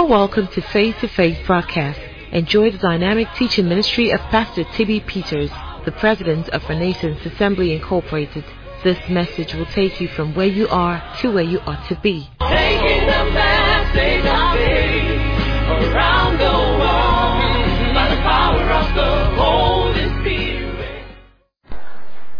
are 0.00 0.06
welcome 0.06 0.46
to 0.46 0.62
Face 0.62 0.94
to 1.02 1.08
Face 1.08 1.36
broadcast. 1.46 2.00
Enjoy 2.32 2.70
the 2.70 2.78
dynamic 2.78 3.28
teaching 3.34 3.68
ministry 3.68 4.10
of 4.10 4.18
Pastor 4.30 4.64
Tibby 4.64 5.00
Peters, 5.00 5.50
the 5.84 5.92
president 5.92 6.48
of 6.48 6.66
Renaissance 6.70 7.20
Assembly 7.26 7.74
Incorporated. 7.74 8.42
This 8.82 8.98
message 9.10 9.52
will 9.52 9.66
take 9.66 10.00
you 10.00 10.08
from 10.08 10.34
where 10.34 10.46
you 10.46 10.66
are 10.68 11.04
to 11.18 11.30
where 11.30 11.44
you 11.44 11.60
ought 11.66 11.86
to 11.88 11.96
be. 11.96 12.30
Taking 12.40 13.06
the 13.08 13.30
message 13.30 14.24
of 14.24 14.56
faith 14.56 15.92
around 15.92 16.38
the 16.38 16.50
world 16.80 17.94
by 17.94 18.08
the 18.08 18.22
power 18.22 18.62
of 18.62 18.94
the 18.94 19.36
Holy 19.36 20.22
Spirit. 20.22 21.04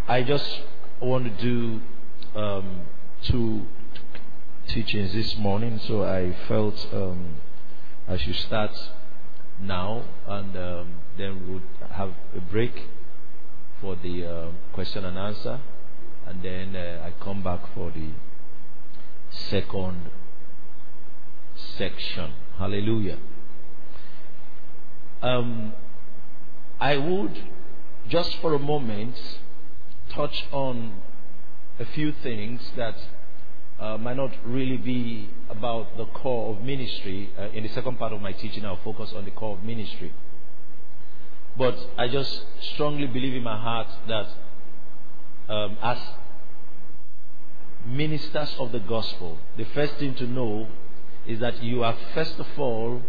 I 0.08 0.22
just 0.22 0.63
want 0.99 1.24
to 1.24 1.43
do 1.43 1.82
um, 2.35 2.86
two 3.22 3.66
teachings 4.66 5.13
this 5.13 5.36
morning, 5.36 5.79
so 5.86 6.02
I 6.02 6.35
felt 6.49 6.88
um, 6.94 7.35
I 8.09 8.17
should 8.17 8.36
start 8.36 8.72
now, 9.61 10.04
and 10.27 10.57
um, 10.57 10.95
then 11.17 11.46
we 11.46 11.54
would 11.54 11.68
have 11.93 12.14
a 12.36 12.41
break 12.41 12.89
for 13.81 13.96
the 13.96 14.27
uh, 14.27 14.46
question 14.72 15.04
and 15.04 15.18
answer, 15.18 15.61
and 16.27 16.43
then 16.43 16.77
uh, 16.77 17.07
I 17.07 17.22
come 17.22 17.43
back 17.43 17.61
for 17.75 17.91
the 17.91 18.11
second 19.31 20.11
section. 21.55 22.32
Hallelujah. 22.58 23.18
Um, 25.22 25.75
I 26.80 26.96
would 26.96 27.44
just 28.08 28.36
for 28.41 28.55
a 28.55 28.58
moment 28.58 29.17
touch 30.08 30.46
on 30.50 30.94
a 31.79 31.85
few 31.85 32.12
things 32.12 32.61
that 32.77 32.96
uh, 33.81 33.97
might 33.97 34.17
not 34.17 34.31
really 34.45 34.77
be 34.77 35.28
about 35.48 35.97
the 35.97 36.05
core 36.06 36.55
of 36.55 36.62
ministry. 36.62 37.31
Uh, 37.39 37.48
in 37.48 37.62
the 37.62 37.69
second 37.70 37.98
part 37.98 38.12
of 38.12 38.20
my 38.20 38.33
teaching, 38.33 38.64
I'll 38.64 38.78
focus 38.84 39.12
on 39.17 39.25
the 39.25 39.31
core 39.31 39.56
of 39.56 39.64
ministry. 39.64 40.12
But 41.56 41.77
I 41.97 42.08
just 42.08 42.45
strongly 42.75 43.06
believe 43.06 43.34
in 43.34 43.42
my 43.42 43.58
heart 43.58 43.89
that 44.06 44.28
um, 45.48 45.78
as 45.83 45.98
ministers 47.86 48.55
of 48.58 48.73
the 48.73 48.78
gospel, 48.81 49.39
the 49.56 49.64
first 49.64 49.95
thing 49.95 50.14
to 50.17 50.27
know 50.27 50.69
is 51.27 51.41
that 51.41 51.62
you 51.62 51.83
are 51.83 51.97
first 52.14 52.39
of 52.39 52.47
all 52.58 53.03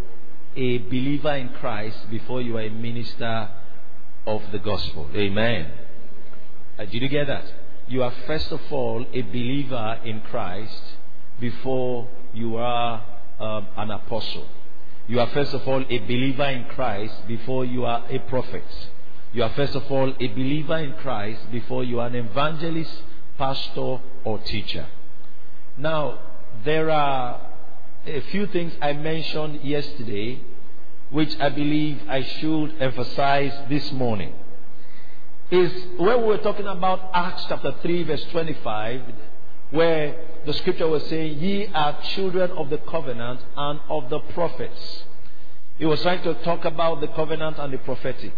a 0.56 0.78
believer 0.78 1.34
in 1.36 1.50
Christ 1.50 2.10
before 2.10 2.42
you 2.42 2.56
are 2.56 2.62
a 2.62 2.70
minister 2.70 3.50
of 4.26 4.42
the 4.52 4.58
gospel. 4.58 5.08
Amen. 5.14 5.70
Uh, 6.78 6.84
did 6.84 7.02
you 7.02 7.08
get 7.08 7.26
that? 7.26 7.44
You 7.88 8.02
are 8.02 8.12
first 8.26 8.50
of 8.52 8.60
all 8.70 9.04
a 9.12 9.22
believer 9.22 10.00
in 10.04 10.20
Christ 10.22 10.82
before 11.40 12.08
you 12.32 12.56
are 12.56 13.04
um, 13.40 13.66
an 13.76 13.90
apostle. 13.90 14.48
You 15.08 15.20
are 15.20 15.26
first 15.28 15.52
of 15.52 15.66
all 15.66 15.84
a 15.88 15.98
believer 15.98 16.44
in 16.44 16.64
Christ 16.66 17.26
before 17.26 17.64
you 17.64 17.84
are 17.84 18.04
a 18.08 18.18
prophet. 18.20 18.64
You 19.32 19.42
are 19.42 19.50
first 19.50 19.74
of 19.74 19.90
all 19.90 20.10
a 20.10 20.28
believer 20.28 20.78
in 20.78 20.92
Christ 20.94 21.50
before 21.50 21.84
you 21.84 22.00
are 22.00 22.06
an 22.06 22.14
evangelist, 22.14 23.02
pastor, 23.36 24.00
or 24.24 24.38
teacher. 24.44 24.86
Now, 25.76 26.20
there 26.64 26.90
are 26.90 27.40
a 28.06 28.20
few 28.30 28.46
things 28.46 28.72
I 28.80 28.92
mentioned 28.92 29.62
yesterday 29.62 30.40
which 31.10 31.38
I 31.38 31.48
believe 31.48 32.00
I 32.08 32.22
should 32.22 32.74
emphasize 32.80 33.52
this 33.68 33.90
morning. 33.92 34.32
Is 35.52 35.70
when 35.98 36.22
we 36.22 36.28
were 36.28 36.38
talking 36.38 36.66
about 36.66 37.10
Acts 37.12 37.44
chapter 37.46 37.74
3, 37.82 38.04
verse 38.04 38.24
25, 38.30 39.02
where 39.70 40.16
the 40.46 40.54
scripture 40.54 40.88
was 40.88 41.02
saying, 41.08 41.38
Ye 41.40 41.66
are 41.66 42.00
children 42.14 42.52
of 42.52 42.70
the 42.70 42.78
covenant 42.78 43.38
and 43.54 43.78
of 43.90 44.08
the 44.08 44.20
prophets. 44.32 45.04
He 45.76 45.84
was 45.84 46.00
trying 46.00 46.22
to 46.22 46.32
talk 46.42 46.64
about 46.64 47.02
the 47.02 47.08
covenant 47.08 47.58
and 47.58 47.70
the 47.70 47.76
prophetic. 47.76 48.32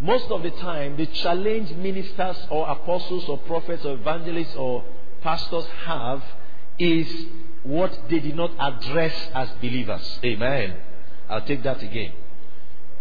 Most 0.00 0.32
of 0.32 0.42
the 0.42 0.50
time, 0.50 0.96
the 0.96 1.06
challenge 1.06 1.70
ministers 1.76 2.38
or 2.50 2.68
apostles 2.68 3.24
or 3.28 3.38
prophets 3.38 3.84
or 3.84 3.94
evangelists 3.94 4.56
or 4.56 4.82
pastors 5.22 5.66
have 5.84 6.24
is 6.76 7.06
what 7.62 7.96
they 8.10 8.18
did 8.18 8.34
not 8.34 8.50
address 8.58 9.14
as 9.32 9.48
believers. 9.60 10.18
Amen. 10.24 10.74
I'll 11.28 11.46
take 11.46 11.62
that 11.62 11.84
again. 11.84 12.14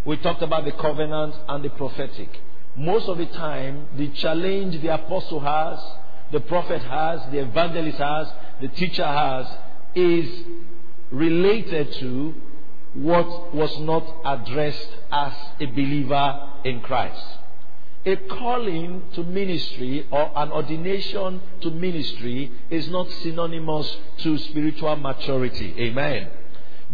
We 0.05 0.17
talked 0.17 0.43
about 0.43 0.65
the 0.65 0.73
covenant 0.73 1.33
and 1.47 1.65
the 1.65 1.69
prophetic. 1.71 2.39
Most 2.75 3.07
of 3.07 3.17
the 3.17 3.25
time, 3.25 3.87
the 3.97 4.07
challenge 4.09 4.81
the 4.81 4.93
apostle 4.93 5.39
has, 5.41 5.79
the 6.31 6.39
prophet 6.39 6.81
has, 6.81 7.21
the 7.31 7.39
evangelist 7.39 7.97
has, 7.97 8.27
the 8.61 8.69
teacher 8.69 9.05
has, 9.05 9.47
is 9.93 10.43
related 11.11 11.91
to 11.93 12.33
what 12.93 13.53
was 13.53 13.77
not 13.79 14.05
addressed 14.25 14.89
as 15.11 15.33
a 15.59 15.65
believer 15.65 16.49
in 16.63 16.81
Christ. 16.81 17.23
A 18.05 18.15
calling 18.15 19.03
to 19.13 19.23
ministry 19.23 20.07
or 20.09 20.31
an 20.35 20.51
ordination 20.51 21.39
to 21.61 21.69
ministry 21.69 22.51
is 22.69 22.87
not 22.89 23.09
synonymous 23.11 23.95
to 24.19 24.37
spiritual 24.39 24.95
maturity. 24.95 25.75
Amen. 25.77 26.29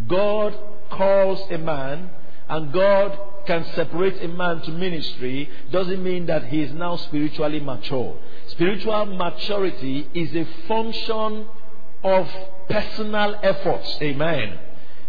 God 0.08 0.54
calls 0.90 1.40
a 1.50 1.58
man 1.58 2.10
and 2.50 2.74
God 2.74 3.18
can 3.48 3.66
separate 3.74 4.22
a 4.22 4.28
man 4.28 4.62
to 4.62 4.72
ministry 4.72 5.50
doesn't 5.72 6.04
mean 6.04 6.28
that 6.28 6.46
he 6.46 6.62
is 6.62 6.72
now 6.74 6.98
spiritually 6.98 7.60
mature. 7.60 8.16
Spiritual 8.50 9.06
maturity 9.08 10.08
is 10.14 10.36
a 10.36 10.46
function 10.68 11.48
of 12.04 12.28
personal 12.70 13.40
efforts. 13.42 13.98
Amen. 14.02 14.60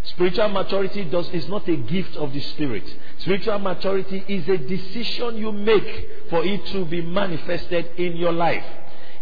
Spiritual 0.04 0.48
maturity 0.48 1.04
does, 1.04 1.28
is 1.30 1.48
not 1.48 1.68
a 1.68 1.76
gift 1.76 2.16
of 2.16 2.32
the 2.32 2.40
Spirit. 2.40 2.84
Spiritual 3.18 3.58
maturity 3.58 4.24
is 4.26 4.48
a 4.48 4.56
decision 4.56 5.36
you 5.36 5.52
make 5.52 6.08
for 6.30 6.44
it 6.44 6.64
to 6.66 6.84
be 6.86 7.02
manifested 7.02 7.90
in 7.98 8.16
your 8.16 8.32
life. 8.32 8.64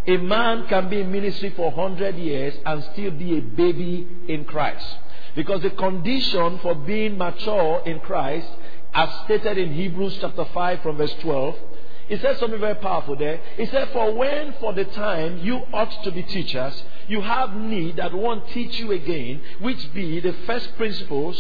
A 0.07 0.17
man 0.19 0.69
can 0.69 0.89
be 0.89 1.01
in 1.01 1.11
ministry 1.11 1.53
for 1.57 1.73
100 1.73 2.17
years 2.17 2.55
and 2.65 2.85
still 2.93 3.11
be 3.11 3.39
a 3.39 3.41
baby 3.41 4.07
in 4.29 4.45
Christ. 4.45 4.87
Because 5.35 5.63
the 5.63 5.71
condition 5.71 6.61
for 6.61 6.75
being 6.75 7.19
mature 7.19 7.83
in 7.85 7.99
Christ, 8.01 8.49
as 8.97 9.11
stated 9.27 9.59
in 9.59 9.75
Hebrews 9.75 10.17
chapter 10.23 10.47
5 10.47 10.81
from 10.81 10.97
verse 10.97 11.15
12, 11.21 11.55
it 12.09 12.23
says 12.23 12.39
something 12.39 12.59
very 12.59 12.77
powerful 12.77 13.15
there. 13.15 13.39
It 13.59 13.71
said, 13.71 13.91
For 13.93 14.15
when 14.15 14.55
for 14.55 14.73
the 14.73 14.87
time 14.87 15.39
you 15.41 15.61
ought 15.71 16.03
to 16.05 16.11
be 16.11 16.23
teachers, 16.23 16.83
you 17.07 17.21
have 17.21 17.55
need 17.55 17.97
that 17.97 18.15
one 18.15 18.41
teach 18.55 18.79
you 18.79 18.93
again, 18.93 19.43
which 19.61 19.93
be 19.93 20.19
the 20.21 20.33
first 20.47 20.75
principles 20.79 21.37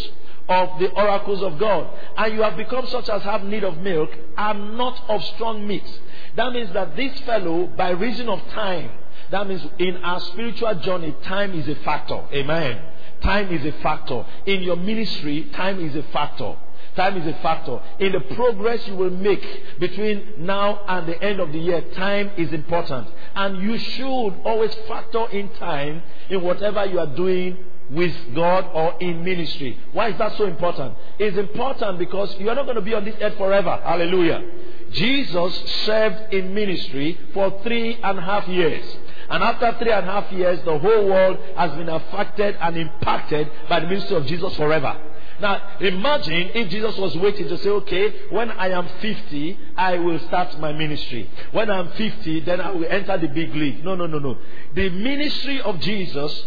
of 0.50 0.78
the 0.81 0.91
oracles 0.91 1.43
of 1.43 1.59
God. 1.59 1.89
And 2.19 2.34
you 2.34 2.43
have 2.43 2.59
become 2.59 2.87
such 2.89 3.09
as 3.09 3.22
have 3.22 3.43
need 3.44 3.65
of 3.65 3.78
milk, 3.78 4.11
and 4.37 4.77
not 4.77 5.03
of 5.09 5.25
strong 5.25 5.67
meat. 5.67 6.00
That 6.37 6.53
means 6.53 6.71
that 6.75 6.94
this 6.94 7.19
fellow, 7.21 7.69
by 7.69 7.88
reason 7.91 8.28
of 8.28 8.47
time, 8.50 8.91
that 9.31 9.49
means 9.49 9.65
in 9.78 9.97
our 9.99 10.21
spiritual 10.21 10.75
journey, 10.75 11.17
time 11.23 11.59
is 11.59 11.67
a 11.69 11.77
factor. 11.77 12.23
Amen. 12.34 12.83
Time 13.23 13.50
is 13.50 13.65
a 13.65 13.73
factor. 13.81 14.27
In 14.44 14.61
your 14.61 14.77
ministry, 14.77 15.44
time 15.55 15.81
is 15.81 15.97
a 15.97 16.03
factor. 16.12 16.56
Time 16.97 17.17
is 17.19 17.27
a 17.27 17.39
factor. 17.43 17.79
In 18.01 18.12
the 18.12 18.21
progress 18.34 18.87
you 18.89 18.97
will 18.97 19.11
make 19.11 19.79
between 19.79 20.33
now 20.39 20.81
and 20.89 21.07
the 21.07 21.23
end 21.23 21.41
of 21.41 21.53
the 21.53 21.59
year, 21.59 21.83
time 21.95 22.31
is 22.39 22.53
important. 22.53 23.09
And 23.34 23.62
you 23.62 23.79
should 23.79 24.31
always 24.45 24.75
factor 24.89 25.29
in 25.29 25.51
time 25.51 26.03
in 26.31 26.43
whatever 26.43 26.87
you 26.87 26.99
are 26.99 27.15
doing 27.15 27.59
with 27.91 28.15
God 28.35 28.71
or 28.73 28.97
in 29.01 29.23
ministry. 29.23 29.79
Why 29.93 30.09
is 30.09 30.19
that 30.19 30.37
so 30.37 30.47
important? 30.47 30.97
It's 31.19 31.37
important 31.37 31.99
because 31.99 32.35
you 32.39 32.49
are 32.49 32.55
not 32.55 32.65
going 32.65 32.77
to 32.77 32.83
be 32.83 32.95
on 32.95 33.05
this 33.05 33.15
earth 33.21 33.37
forever. 33.37 33.79
Hallelujah. 33.85 34.43
Jesus 34.91 35.55
served 35.85 36.33
in 36.33 36.55
ministry 36.55 37.19
for 37.35 37.61
three 37.62 37.97
and 38.03 38.19
a 38.19 38.23
half 38.23 38.49
years. 38.49 38.85
And 39.29 39.43
after 39.43 39.76
three 39.79 39.93
and 39.93 40.09
a 40.09 40.12
half 40.12 40.32
years, 40.32 40.61
the 40.65 40.79
whole 40.79 41.06
world 41.06 41.38
has 41.56 41.73
been 41.73 41.88
affected 41.88 42.56
and 42.61 42.76
impacted 42.76 43.50
by 43.69 43.81
the 43.81 43.87
ministry 43.87 44.17
of 44.17 44.26
Jesus 44.26 44.55
forever. 44.56 45.06
Now, 45.41 45.79
imagine 45.81 46.50
if 46.55 46.71
Jesus 46.71 46.97
was 46.97 47.17
waiting 47.17 47.49
to 47.49 47.59
say, 47.59 47.69
okay, 47.69 48.15
when 48.31 48.50
I 48.50 48.71
am 48.71 48.88
50, 49.00 49.59
I 49.77 49.99
will 49.99 50.19
start 50.21 50.59
my 50.59 50.73
ministry. 50.73 51.31
When 51.53 51.71
I'm 51.71 51.93
50, 51.93 52.41
then 52.41 52.61
I 52.61 52.71
will 52.71 52.87
enter 52.88 53.19
the 53.19 53.29
big 53.29 53.55
league. 53.55 53.85
No, 53.85 53.94
no, 53.94 54.06
no, 54.06 54.19
no. 54.19 54.38
The 54.75 54.88
ministry 54.88 55.61
of 55.61 55.79
Jesus 55.81 56.47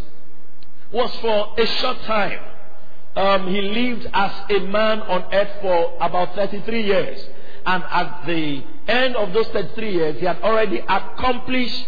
was 0.91 1.13
for 1.21 1.53
a 1.57 1.65
short 1.65 2.01
time. 2.03 2.39
Um, 3.15 3.47
he 3.47 3.61
lived 3.61 4.07
as 4.13 4.31
a 4.49 4.59
man 4.59 5.01
on 5.01 5.33
earth 5.33 5.61
for 5.61 5.97
about 5.99 6.35
33 6.35 6.83
years. 6.83 7.29
And 7.65 7.83
at 7.83 8.25
the 8.25 8.63
end 8.87 9.15
of 9.15 9.33
those 9.33 9.47
33 9.47 9.91
years, 9.93 10.19
he 10.19 10.25
had 10.25 10.41
already 10.41 10.79
accomplished 10.79 11.87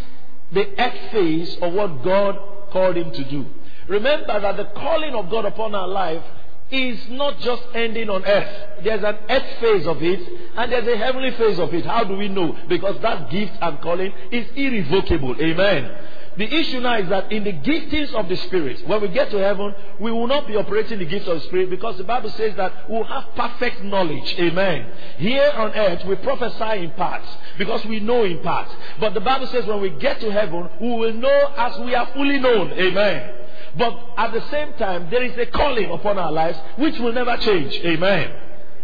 the 0.51 0.67
earth 0.79 1.11
phase 1.11 1.57
of 1.61 1.73
what 1.73 2.03
God 2.03 2.37
called 2.71 2.97
him 2.97 3.11
to 3.11 3.23
do. 3.23 3.45
Remember 3.87 4.39
that 4.39 4.57
the 4.57 4.65
calling 4.65 5.15
of 5.15 5.29
God 5.29 5.45
upon 5.45 5.73
our 5.73 5.87
life 5.87 6.23
is 6.71 6.99
not 7.09 7.39
just 7.39 7.63
ending 7.73 8.09
on 8.09 8.25
earth. 8.25 8.83
There's 8.83 9.03
an 9.03 9.17
earth 9.29 9.59
phase 9.59 9.87
of 9.87 10.01
it 10.01 10.19
and 10.55 10.71
there's 10.71 10.87
a 10.87 10.97
heavenly 10.97 11.31
phase 11.31 11.59
of 11.59 11.73
it. 11.73 11.85
How 11.85 12.03
do 12.03 12.15
we 12.15 12.27
know? 12.27 12.57
Because 12.67 13.01
that 13.01 13.29
gift 13.29 13.53
and 13.61 13.81
calling 13.81 14.13
is 14.31 14.47
irrevocable. 14.55 15.35
Amen. 15.39 15.91
The 16.37 16.45
issue 16.45 16.79
now 16.79 16.97
is 16.97 17.09
that 17.09 17.31
in 17.31 17.43
the 17.43 17.51
giftings 17.51 18.13
of 18.13 18.29
the 18.29 18.37
Spirit, 18.37 18.87
when 18.87 19.01
we 19.01 19.09
get 19.09 19.29
to 19.31 19.37
heaven, 19.37 19.75
we 19.99 20.13
will 20.13 20.27
not 20.27 20.47
be 20.47 20.55
operating 20.55 20.99
the 20.99 21.05
gifts 21.05 21.27
of 21.27 21.35
the 21.35 21.45
Spirit 21.47 21.69
because 21.69 21.97
the 21.97 22.05
Bible 22.05 22.29
says 22.31 22.55
that 22.55 22.89
we'll 22.89 23.03
have 23.03 23.35
perfect 23.35 23.83
knowledge. 23.83 24.33
Amen. 24.39 24.91
Here 25.17 25.51
on 25.53 25.73
earth, 25.73 26.05
we 26.05 26.15
prophesy 26.15 26.85
in 26.85 26.91
parts 26.91 27.27
because 27.57 27.85
we 27.85 27.99
know 27.99 28.23
in 28.23 28.39
parts. 28.39 28.73
But 28.99 29.13
the 29.13 29.19
Bible 29.19 29.47
says 29.47 29.65
when 29.65 29.81
we 29.81 29.89
get 29.89 30.21
to 30.21 30.31
heaven, 30.31 30.69
we 30.79 30.89
will 30.95 31.13
know 31.13 31.53
as 31.57 31.77
we 31.79 31.95
are 31.95 32.07
fully 32.13 32.39
known. 32.39 32.71
Amen. 32.71 33.40
But 33.77 33.97
at 34.17 34.33
the 34.33 34.41
same 34.49 34.73
time, 34.73 35.09
there 35.09 35.23
is 35.23 35.37
a 35.37 35.45
calling 35.45 35.91
upon 35.91 36.17
our 36.17 36.31
lives 36.31 36.57
which 36.77 36.99
will 36.99 37.13
never 37.13 37.37
change. 37.37 37.73
Amen. 37.85 38.31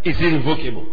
It's 0.04 0.20
irrevocable. 0.20 0.86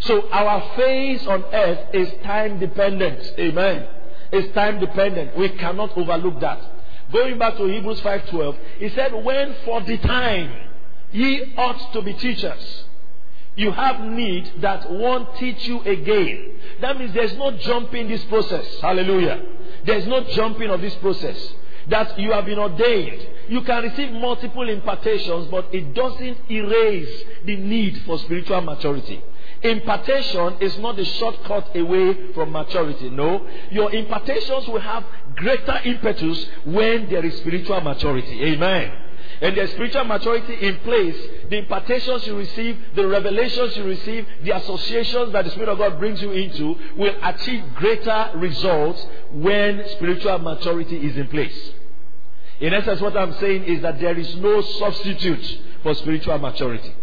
So 0.00 0.28
our 0.30 0.76
phase 0.76 1.26
on 1.26 1.44
earth 1.52 1.94
is 1.94 2.12
time 2.24 2.58
dependent. 2.58 3.20
Amen. 3.38 3.86
It's 4.32 4.52
time 4.54 4.80
dependent. 4.80 5.36
We 5.36 5.50
cannot 5.50 5.96
overlook 5.96 6.40
that. 6.40 6.60
Going 7.12 7.38
back 7.38 7.56
to 7.58 7.66
Hebrews 7.66 8.00
5:12, 8.00 8.56
he 8.78 8.88
said, 8.90 9.12
"When 9.12 9.54
for 9.64 9.80
the 9.82 9.98
time 9.98 10.50
ye 11.12 11.52
ought 11.56 11.92
to 11.92 12.02
be 12.02 12.14
teachers, 12.14 12.84
you 13.54 13.70
have 13.70 14.00
need 14.00 14.50
that 14.62 14.90
one 14.90 15.26
teach 15.38 15.68
you 15.68 15.82
again." 15.82 16.52
That 16.80 16.98
means 16.98 17.12
there's 17.12 17.36
no 17.36 17.50
jumping 17.50 18.08
this 18.08 18.24
process. 18.24 18.80
Hallelujah. 18.80 19.40
There's 19.84 20.06
no 20.06 20.20
jumping 20.20 20.70
of 20.70 20.80
this 20.80 20.94
process. 20.96 21.54
That 21.88 22.18
you 22.18 22.32
have 22.32 22.46
been 22.46 22.58
ordained. 22.58 23.26
You 23.48 23.62
can 23.62 23.82
receive 23.82 24.12
multiple 24.12 24.68
impartations, 24.68 25.48
but 25.50 25.66
it 25.72 25.94
doesn't 25.94 26.38
erase 26.50 27.24
the 27.44 27.56
need 27.56 28.02
for 28.06 28.18
spiritual 28.18 28.60
maturity. 28.60 29.22
Impartation 29.62 30.56
is 30.60 30.76
not 30.78 30.96
the 30.96 31.04
shortcut 31.04 31.76
away 31.76 32.32
from 32.32 32.50
maturity. 32.50 33.10
No. 33.10 33.46
Your 33.70 33.92
impartations 33.92 34.66
will 34.66 34.80
have 34.80 35.04
greater 35.36 35.78
impetus 35.84 36.46
when 36.64 37.08
there 37.08 37.24
is 37.24 37.36
spiritual 37.38 37.80
maturity. 37.80 38.42
Amen. 38.42 39.01
And 39.42 39.56
there's 39.56 39.72
spiritual 39.72 40.04
maturity 40.04 40.54
in 40.54 40.76
place, 40.78 41.16
the 41.50 41.58
impartations 41.58 42.24
you 42.28 42.38
receive, 42.38 42.78
the 42.94 43.08
revelations 43.08 43.76
you 43.76 43.82
receive, 43.82 44.24
the 44.44 44.56
associations 44.56 45.32
that 45.32 45.44
the 45.44 45.50
Spirit 45.50 45.68
of 45.68 45.78
God 45.78 45.98
brings 45.98 46.22
you 46.22 46.30
into 46.30 46.78
will 46.96 47.16
achieve 47.20 47.64
greater 47.74 48.30
results 48.36 49.04
when 49.32 49.84
spiritual 49.96 50.38
maturity 50.38 50.96
is 50.96 51.16
in 51.16 51.26
place. 51.26 51.72
In 52.60 52.72
essence, 52.72 53.00
what 53.00 53.16
I'm 53.16 53.34
saying 53.40 53.64
is 53.64 53.82
that 53.82 53.98
there 53.98 54.16
is 54.16 54.32
no 54.36 54.60
substitute 54.60 55.58
for 55.82 55.92
spiritual 55.94 56.38
maturity. 56.38 56.94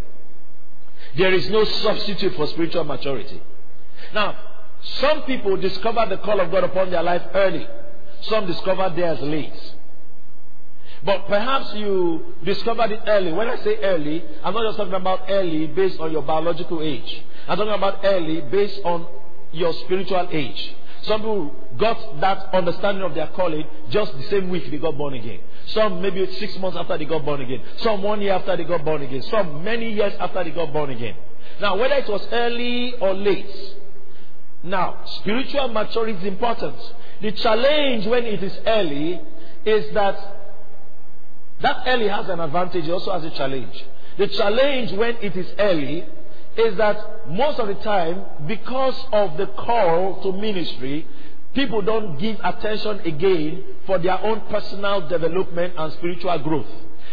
There 1.17 1.33
is 1.33 1.49
no 1.49 1.65
substitute 1.65 2.35
for 2.35 2.47
spiritual 2.47 2.85
maturity. 2.85 3.41
Now, 4.13 4.37
some 4.81 5.23
people 5.23 5.57
discover 5.57 6.05
the 6.09 6.19
call 6.19 6.39
of 6.39 6.49
God 6.51 6.63
upon 6.63 6.89
their 6.89 7.03
life 7.03 7.23
early. 7.33 7.67
Some 8.21 8.45
discover 8.47 8.93
theirs 8.95 9.19
late. 9.19 9.73
But 11.03 11.27
perhaps 11.27 11.73
you 11.75 12.35
discovered 12.43 12.91
it 12.91 13.01
early. 13.07 13.31
When 13.31 13.47
I 13.47 13.57
say 13.63 13.77
early, 13.77 14.23
I'm 14.43 14.53
not 14.53 14.65
just 14.67 14.77
talking 14.77 14.93
about 14.93 15.21
early 15.29 15.67
based 15.67 15.99
on 15.99 16.11
your 16.11 16.21
biological 16.21 16.81
age. 16.81 17.23
I'm 17.47 17.57
talking 17.57 17.73
about 17.73 17.99
early 18.03 18.41
based 18.41 18.81
on 18.83 19.07
your 19.51 19.73
spiritual 19.73 20.27
age. 20.31 20.75
Some 21.03 21.21
people 21.21 21.55
got 21.77 22.19
that 22.19 22.53
understanding 22.53 23.03
of 23.03 23.15
their 23.15 23.27
calling 23.27 23.65
just 23.89 24.15
the 24.17 24.23
same 24.23 24.49
week 24.49 24.69
they 24.69 24.77
got 24.77 24.97
born 24.97 25.13
again. 25.13 25.39
Some 25.67 26.01
maybe 26.01 26.25
six 26.35 26.57
months 26.57 26.77
after 26.77 26.97
they 26.97 27.05
got 27.05 27.23
born 27.23 27.41
again. 27.41 27.61
Some 27.77 28.03
one 28.03 28.21
year 28.21 28.33
after 28.33 28.57
they 28.57 28.65
got 28.65 28.83
born 28.83 29.01
again. 29.01 29.21
Some 29.23 29.63
many 29.63 29.93
years 29.93 30.13
after 30.19 30.43
they 30.43 30.51
got 30.51 30.73
born 30.73 30.89
again. 30.89 31.15
Now, 31.61 31.77
whether 31.77 31.95
it 31.95 32.09
was 32.09 32.27
early 32.31 32.93
or 32.95 33.13
late, 33.13 33.75
now, 34.63 35.05
spiritual 35.05 35.69
maturity 35.69 36.19
is 36.19 36.25
important. 36.25 36.75
The 37.21 37.31
challenge 37.31 38.05
when 38.07 38.25
it 38.25 38.43
is 38.43 38.59
early 38.65 39.21
is 39.65 39.93
that 39.93 40.38
that 41.61 41.83
early 41.87 42.07
has 42.07 42.29
an 42.29 42.39
advantage, 42.39 42.87
it 42.87 42.91
also 42.91 43.11
has 43.11 43.23
a 43.23 43.31
challenge. 43.31 43.85
The 44.17 44.27
challenge 44.27 44.91
when 44.93 45.17
it 45.17 45.35
is 45.35 45.47
early 45.57 46.05
is 46.57 46.77
that 46.77 47.29
most 47.29 47.59
of 47.59 47.67
the 47.67 47.75
time, 47.75 48.25
because 48.47 48.95
of 49.11 49.37
the 49.37 49.47
call 49.47 50.21
to 50.23 50.33
ministry, 50.33 51.07
people 51.53 51.81
don't 51.81 52.17
give 52.17 52.37
attention 52.43 52.99
again 53.01 53.63
for 53.85 53.97
their 53.97 54.21
own 54.23 54.41
personal 54.49 55.07
development 55.07 55.73
and 55.77 55.93
spiritual 55.93 56.37
growth. 56.39 56.67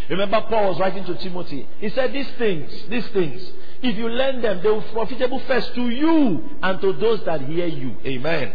Remember, 0.09 0.41
Paul 0.49 0.71
was 0.71 0.81
writing 0.81 1.05
to 1.05 1.15
Timothy. 1.17 1.67
He 1.79 1.91
said, 1.91 2.13
These 2.13 2.31
things, 2.39 2.71
these 2.89 3.07
things, 3.09 3.43
if 3.83 3.97
you 3.97 4.09
learn 4.09 4.41
them, 4.41 4.63
they 4.63 4.69
will 4.69 4.81
be 4.81 4.89
profitable 4.93 5.41
first 5.47 5.75
to 5.75 5.89
you 5.89 6.59
and 6.63 6.81
to 6.81 6.93
those 6.95 7.25
that 7.25 7.43
hear 7.43 7.67
you. 7.67 7.97
Amen. 8.05 8.53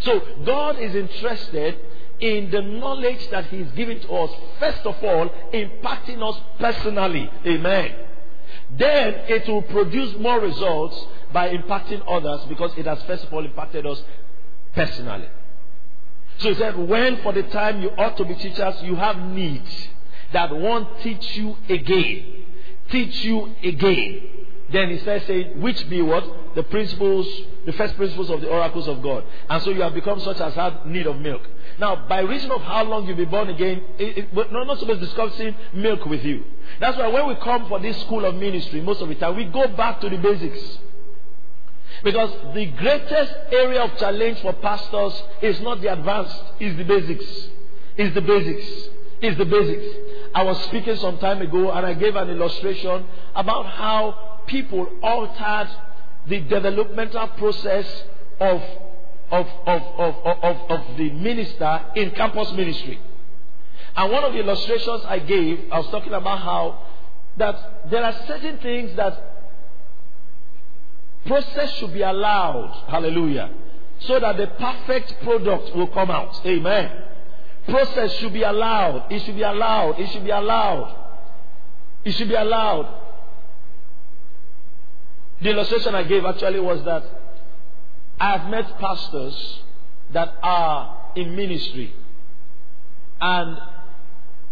So, 0.00 0.20
God 0.44 0.78
is 0.78 0.94
interested 0.94 1.78
in 2.20 2.50
the 2.50 2.62
knowledge 2.62 3.28
that 3.30 3.46
He's 3.46 3.70
giving 3.72 4.00
to 4.00 4.08
us, 4.08 4.30
first 4.58 4.84
of 4.84 5.02
all, 5.02 5.28
impacting 5.52 6.22
us 6.22 6.40
personally. 6.58 7.30
Amen. 7.46 7.94
Then 8.76 9.14
it 9.28 9.48
will 9.48 9.62
produce 9.62 10.16
more 10.18 10.40
results 10.40 11.06
by 11.32 11.50
impacting 11.50 12.02
others 12.06 12.44
because 12.48 12.76
it 12.76 12.86
has 12.86 13.02
first 13.04 13.24
of 13.24 13.32
all 13.32 13.44
impacted 13.44 13.86
us 13.86 14.02
personally. 14.74 15.28
So 16.38 16.50
he 16.50 16.54
said, 16.54 16.76
when 16.76 17.20
for 17.22 17.32
the 17.32 17.42
time 17.44 17.82
you 17.82 17.90
ought 17.90 18.16
to 18.16 18.24
be 18.24 18.34
teachers, 18.34 18.76
you 18.82 18.94
have 18.94 19.18
need 19.18 19.62
that 20.32 20.54
one 20.54 20.86
teach 21.02 21.36
you 21.36 21.56
again. 21.68 22.44
Teach 22.90 23.24
you 23.24 23.54
again. 23.62 24.22
Then 24.70 24.90
he 24.90 24.98
starts 24.98 25.26
saying, 25.26 25.60
which 25.60 25.88
be 25.88 26.02
what? 26.02 26.54
The 26.54 26.62
principles, 26.64 27.26
the 27.64 27.72
first 27.72 27.96
principles 27.96 28.28
of 28.28 28.42
the 28.42 28.48
oracles 28.48 28.86
of 28.86 29.02
God. 29.02 29.24
And 29.48 29.62
so 29.62 29.70
you 29.70 29.80
have 29.80 29.94
become 29.94 30.20
such 30.20 30.40
as 30.40 30.54
have 30.54 30.84
need 30.84 31.06
of 31.06 31.18
milk. 31.18 31.42
Now, 31.78 32.06
by 32.08 32.20
reason 32.20 32.50
of 32.50 32.60
how 32.60 32.84
long 32.84 33.06
you've 33.06 33.16
been 33.16 33.30
born 33.30 33.48
again, 33.48 33.82
it, 33.98 34.34
we're 34.34 34.50
not 34.50 34.78
supposed 34.78 35.00
to 35.00 35.06
discussing 35.06 35.54
milk 35.72 36.04
with 36.04 36.22
you. 36.22 36.44
That's 36.80 36.98
why 36.98 37.08
when 37.08 37.28
we 37.28 37.36
come 37.36 37.68
for 37.68 37.80
this 37.80 37.98
school 38.02 38.24
of 38.24 38.34
ministry, 38.34 38.82
most 38.82 39.00
of 39.00 39.08
the 39.08 39.14
time, 39.14 39.36
we 39.36 39.44
go 39.44 39.68
back 39.68 40.00
to 40.02 40.10
the 40.10 40.18
basics. 40.18 40.60
Because 42.04 42.30
the 42.54 42.66
greatest 42.66 43.34
area 43.50 43.82
of 43.82 43.96
challenge 43.98 44.40
for 44.40 44.52
pastors 44.52 45.22
is 45.40 45.60
not 45.60 45.80
the 45.80 45.92
advanced, 45.92 46.42
is 46.60 46.76
the 46.76 46.84
basics. 46.84 47.24
Is 47.96 48.14
the 48.14 48.20
basics. 48.20 48.66
Is 49.22 49.36
the 49.36 49.44
basics. 49.44 49.86
I 50.34 50.42
was 50.42 50.62
speaking 50.64 50.94
some 50.96 51.18
time 51.18 51.40
ago 51.40 51.72
and 51.72 51.84
I 51.84 51.94
gave 51.94 52.14
an 52.14 52.28
illustration 52.28 53.06
about 53.34 53.66
how 53.66 54.27
people 54.48 54.88
altered 55.02 55.68
the 56.26 56.40
developmental 56.40 57.28
process 57.28 57.86
of, 58.40 58.60
of, 59.30 59.46
of, 59.66 59.82
of, 59.98 60.14
of, 60.42 60.70
of 60.70 60.96
the 60.96 61.10
minister 61.10 61.80
in 61.94 62.10
campus 62.10 62.52
ministry. 62.52 62.98
And 63.96 64.12
one 64.12 64.24
of 64.24 64.32
the 64.32 64.40
illustrations 64.40 65.02
I 65.06 65.20
gave, 65.20 65.60
I 65.70 65.78
was 65.78 65.90
talking 65.90 66.12
about 66.12 66.38
how 66.40 66.82
that 67.36 67.88
there 67.90 68.04
are 68.04 68.14
certain 68.26 68.58
things 68.58 68.96
that 68.96 69.28
Process 71.28 71.74
should 71.76 71.92
be 71.92 72.02
allowed. 72.02 72.84
Hallelujah. 72.88 73.50
So 74.00 74.18
that 74.18 74.36
the 74.36 74.46
perfect 74.46 75.20
product 75.22 75.76
will 75.76 75.88
come 75.88 76.10
out. 76.10 76.40
Amen. 76.46 76.90
Process 77.68 78.12
should 78.14 78.32
be 78.32 78.42
allowed. 78.42 79.12
It 79.12 79.22
should 79.22 79.36
be 79.36 79.42
allowed. 79.42 80.00
It 80.00 80.10
should 80.10 80.24
be 80.24 80.30
allowed. 80.30 80.96
It 82.04 82.12
should 82.12 82.28
be 82.28 82.34
allowed. 82.34 82.94
The 85.40 85.50
illustration 85.50 85.94
I 85.94 86.02
gave 86.02 86.24
actually 86.24 86.60
was 86.60 86.82
that 86.84 87.04
I 88.20 88.38
have 88.38 88.50
met 88.50 88.78
pastors 88.78 89.62
that 90.12 90.34
are 90.42 91.12
in 91.14 91.36
ministry. 91.36 91.94
And 93.20 93.58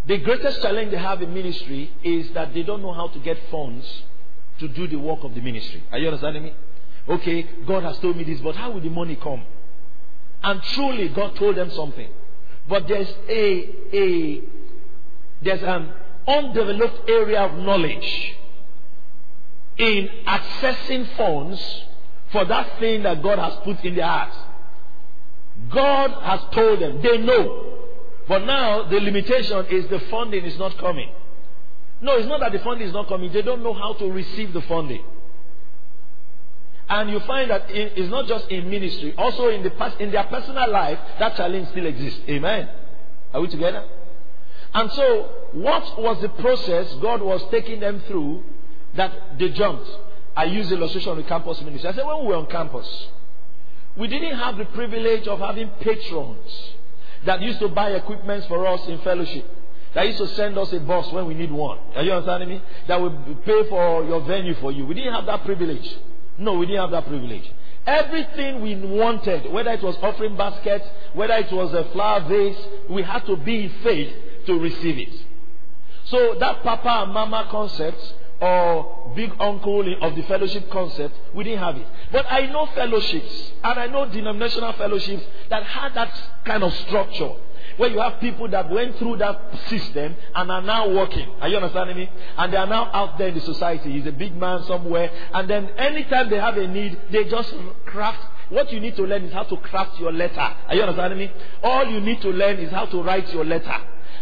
the 0.07 0.19
greatest 0.19 0.63
challenge 0.63 0.93
they 0.93 0.99
have 0.99 1.23
in 1.23 1.35
ministry 1.35 1.91
is 2.05 2.31
that 2.35 2.55
they 2.55 2.63
don't 2.63 2.83
know 2.83 2.93
how 2.93 3.09
to 3.09 3.19
get 3.19 3.39
funds 3.51 4.03
to 4.61 4.69
do 4.69 4.87
the 4.87 4.97
work 4.97 5.25
of 5.25 5.35
the 5.35 5.41
ministry. 5.41 5.83
Are 5.91 5.99
you 5.99 6.07
understanding 6.07 6.45
me? 6.45 6.55
Okay, 7.09 7.43
God 7.67 7.83
has 7.83 7.99
told 7.99 8.17
me 8.17 8.25
this, 8.25 8.41
but 8.41 8.57
how 8.57 8.71
will 8.71 8.81
the 8.81 8.91
money 8.91 9.17
come? 9.17 9.45
And 10.43 10.63
truly, 10.63 11.09
God 11.09 11.37
told 11.37 11.57
them 11.57 11.71
something. 11.71 12.09
But 12.69 12.89
there's 12.89 13.13
a, 13.29 13.75
a 13.93 14.43
there's 15.43 15.63
an 15.63 15.93
undeveloped 16.27 17.09
area 17.09 17.43
of 17.43 17.59
knowledge 17.59 18.37
in 19.79 20.09
accessing 20.27 21.17
funds 21.17 21.61
for 22.33 22.45
that 22.45 22.79
thing 22.79 23.03
that 23.03 23.23
God 23.23 23.39
has 23.39 23.55
put 23.65 23.85
in 23.85 23.95
their 23.95 24.07
hearts. 24.07 24.37
God 25.71 26.11
has 26.23 26.41
told 26.53 26.81
them, 26.81 27.03
they 27.03 27.19
know. 27.19 27.75
But 28.29 28.45
now 28.45 28.89
the 28.89 29.01
limitation 29.01 29.67
is 29.67 29.89
the 29.89 30.01
funding 30.11 30.45
is 30.45 30.59
not 30.59 30.77
coming. 30.79 31.11
No, 32.01 32.17
it's 32.17 32.27
not 32.27 32.41
that 32.41 32.53
the 32.53 32.59
funding 32.59 32.89
is 32.89 32.93
not 32.93 33.09
coming. 33.09 33.33
They 33.33 33.43
don't 33.43 33.63
know 33.63 33.73
how 33.73 33.95
to 33.95 34.11
receive 34.11 34.53
the 34.53 34.63
funding. 34.63 35.05
And 36.89 37.11
you 37.11 37.21
find 37.21 37.51
that 37.51 37.65
it's 37.69 38.11
not 38.11 38.27
just 38.27 38.49
in 38.49 38.71
ministry, 38.71 39.15
also 39.17 39.49
in, 39.49 39.63
the, 39.63 39.97
in 39.99 40.13
their 40.13 40.25
personal 40.25 40.71
life, 40.71 40.99
that 41.19 41.37
challenge 41.37 41.69
still 41.71 41.87
exists. 41.87 42.21
Amen. 42.29 42.69
Are 43.33 43.41
we 43.41 43.49
together? 43.49 43.85
And 44.73 44.93
so, 44.93 45.31
what 45.53 46.01
was 46.01 46.21
the 46.21 46.29
process 46.29 46.93
God 47.01 47.23
was 47.23 47.43
taking 47.51 47.81
them 47.81 48.03
through 48.07 48.45
that 48.97 49.39
they 49.39 49.51
jumped? 49.51 49.89
I 50.37 50.45
use 50.45 50.71
illustration 50.71 51.11
of 51.11 51.17
the 51.17 51.23
campus 51.23 51.61
ministry. 51.63 51.89
I 51.89 51.95
said, 51.95 52.05
when 52.07 52.21
we 52.21 52.27
were 52.27 52.37
on 52.37 52.47
campus, 52.47 53.09
we 53.97 54.07
didn't 54.09 54.39
have 54.39 54.59
the 54.59 54.67
privilege 54.67 55.27
of 55.27 55.39
having 55.39 55.71
patrons 55.81 56.71
that 57.25 57.41
used 57.41 57.59
to 57.61 57.69
buy 57.69 57.91
equipment 57.93 58.45
for 58.47 58.67
us 58.67 58.87
in 58.89 59.01
fellowship. 59.01 59.47
That 59.95 60.07
used 60.07 60.19
to 60.19 60.29
send 60.29 60.59
us 60.59 60.71
a 60.75 60.81
bus 60.81 61.11
when 61.13 61.27
we 61.27 61.33
need 61.33 61.51
one. 61.51 61.79
Are 61.95 62.03
you 62.03 62.13
understanding 62.13 62.51
me? 62.51 62.63
That 62.87 63.01
would 63.01 63.45
pay 63.47 63.67
for 63.69 64.05
your 64.05 64.21
venue 64.21 64.55
for 64.57 64.71
you. 64.71 64.85
We 64.85 64.95
didn't 64.95 65.15
have 65.15 65.25
that 65.25 65.45
privilege. 65.45 65.91
No, 66.37 66.59
we 66.59 66.67
didn't 66.67 66.83
have 66.83 66.91
that 66.91 67.07
privilege. 67.07 67.51
Everything 67.87 68.61
we 68.61 68.75
wanted, 68.75 69.51
whether 69.51 69.71
it 69.71 69.83
was 69.83 69.97
offering 70.03 70.37
basket, 70.37 70.83
whether 71.15 71.35
it 71.35 71.51
was 71.51 71.73
a 71.73 71.85
flower 71.93 72.21
vase, 72.29 72.59
we 72.91 73.03
had 73.03 73.25
to 73.25 73.37
be 73.37 73.65
in 73.65 73.73
faith 73.83 74.13
to 74.47 74.59
receive 74.59 74.99
it. 74.99 75.15
So 76.07 76.37
that 76.41 76.63
papa 76.63 77.05
and 77.05 77.15
mama 77.15 77.49
concept 77.51 78.15
or 78.41 79.13
big 79.15 79.33
uncle 79.41 79.95
of 80.03 80.15
the 80.15 80.23
fellowship 80.25 80.71
concept, 80.71 81.15
we 81.35 81.45
didn't 81.45 81.61
have 81.61 81.77
it. 81.77 81.87
But 82.13 82.27
I 82.31 82.47
know 82.47 82.67
fellowships 82.75 83.53
and 83.65 83.79
I 83.79 83.87
know 83.87 84.07
denominational 84.07 84.73
fellowships 84.75 85.25
that 85.51 85.63
had 85.63 85.95
that 85.95 86.13
kind 86.45 86.63
of 86.63 86.73
structure 86.75 87.33
where 87.77 87.91
you 87.91 88.01
have 88.01 88.21
people 88.21 88.49
that 88.49 88.71
went 88.71 88.97
through 88.99 89.19
that 89.19 89.39
system 89.69 90.15
and 90.35 90.51
are 90.51 90.63
now 90.63 90.89
working. 90.89 91.29
Are 91.41 91.49
you 91.49 91.57
understanding 91.57 91.97
me? 91.97 92.11
And 92.37 92.53
they 92.53 92.57
are 92.57 92.67
now 92.67 92.91
out 92.93 93.19
there 93.19 93.29
in 93.29 93.35
the 93.35 93.41
society. 93.41 93.93
He's 93.93 94.07
a 94.07 94.13
big 94.13 94.35
man 94.37 94.65
somewhere. 94.65 95.11
And 95.33 95.49
then 95.49 95.69
anytime 95.77 96.31
they 96.31 96.39
have 96.39 96.57
a 96.57 96.67
need, 96.67 96.99
they 97.11 97.25
just 97.25 97.53
craft. 97.85 98.21
What 98.49 98.73
you 98.73 98.81
need 98.81 98.97
to 98.97 99.03
learn 99.03 99.25
is 99.25 99.33
how 99.33 99.43
to 99.43 99.57
craft 99.59 99.99
your 99.99 100.13
letter. 100.13 100.41
Are 100.41 100.75
you 100.75 100.83
understanding 100.83 101.19
me? 101.19 101.33
All 101.63 101.85
you 101.85 102.01
need 102.01 102.21
to 102.23 102.29
learn 102.29 102.59
is 102.59 102.71
how 102.71 102.87
to 102.87 103.03
write 103.03 103.33
your 103.33 103.45
letter 103.45 103.77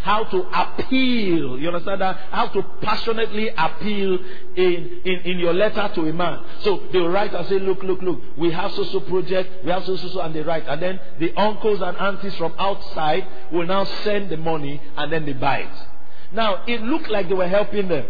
how 0.05 0.23
to 0.25 0.43
appeal. 0.53 1.59
You 1.59 1.69
understand 1.69 2.03
that? 2.03 2.19
How 2.31 2.49
to 2.49 2.63
passionately 2.83 3.49
appeal 3.49 4.19
in, 4.55 5.01
in, 5.03 5.21
in 5.25 5.39
your 5.39 5.55
letter 5.55 5.91
to 5.95 6.03
a 6.03 6.13
man. 6.13 6.45
So 6.61 6.83
they 6.93 6.99
will 6.99 7.09
write 7.09 7.33
and 7.33 7.49
say, 7.49 7.59
look, 7.59 7.83
look, 7.83 8.03
look, 8.03 8.21
we 8.37 8.51
have 8.51 8.71
so 8.73 8.85
so 8.85 9.01
project, 9.01 9.65
we 9.65 9.71
have 9.71 9.87
so 9.87 9.97
so 9.97 10.09
so, 10.09 10.21
and 10.21 10.35
they 10.35 10.43
write. 10.43 10.67
And 10.69 10.83
then 10.83 11.01
the 11.19 11.33
uncles 11.41 11.81
and 11.81 11.97
aunties 11.97 12.35
from 12.35 12.53
outside 12.59 13.27
will 13.51 13.67
now 13.67 13.85
send 14.05 14.29
the 14.29 14.37
money 14.37 14.79
and 14.95 15.11
then 15.11 15.25
they 15.25 15.33
buy 15.33 15.61
it. 15.61 15.87
Now, 16.33 16.65
it 16.67 16.83
looked 16.83 17.09
like 17.09 17.29
they 17.29 17.35
were 17.35 17.49
helping 17.49 17.89
them. 17.89 18.05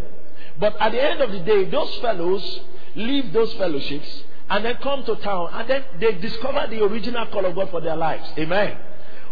But 0.59 0.77
at 0.81 0.91
the 0.91 1.01
end 1.01 1.21
of 1.21 1.31
the 1.31 1.41
day, 1.41 1.71
those 1.71 1.95
fellows 1.99 2.61
leave 2.97 3.33
those 3.33 3.53
fellowships 3.55 4.25
and 4.51 4.65
then 4.65 4.79
come 4.83 5.05
to 5.05 5.15
town 5.17 5.51
and 5.53 5.71
then 5.71 5.85
they 6.01 6.13
discover 6.15 6.67
the 6.69 6.83
original 6.83 7.27
call 7.27 7.47
of 7.47 7.55
God 7.55 7.71
for 7.71 7.81
their 7.81 7.97
lives. 7.97 8.29
Amen. 8.37 8.79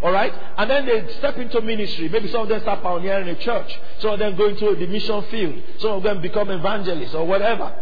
All 0.02 0.12
right? 0.12 0.32
And 0.56 0.68
then 0.68 0.86
they 0.86 1.12
step 1.14 1.36
into 1.36 1.60
ministry. 1.60 2.08
Maybe 2.08 2.28
some 2.28 2.42
of 2.42 2.48
them 2.48 2.60
start 2.60 2.82
pioneering 2.82 3.28
a 3.28 3.36
church. 3.36 3.78
Some 3.98 4.14
of 4.14 4.18
them 4.18 4.36
go 4.36 4.48
into 4.48 4.74
the 4.74 4.86
mission 4.86 5.22
field. 5.30 5.62
Some 5.78 5.92
of 5.92 6.02
them 6.02 6.20
become 6.20 6.50
evangelists 6.50 7.14
or 7.14 7.24
whatever. 7.26 7.72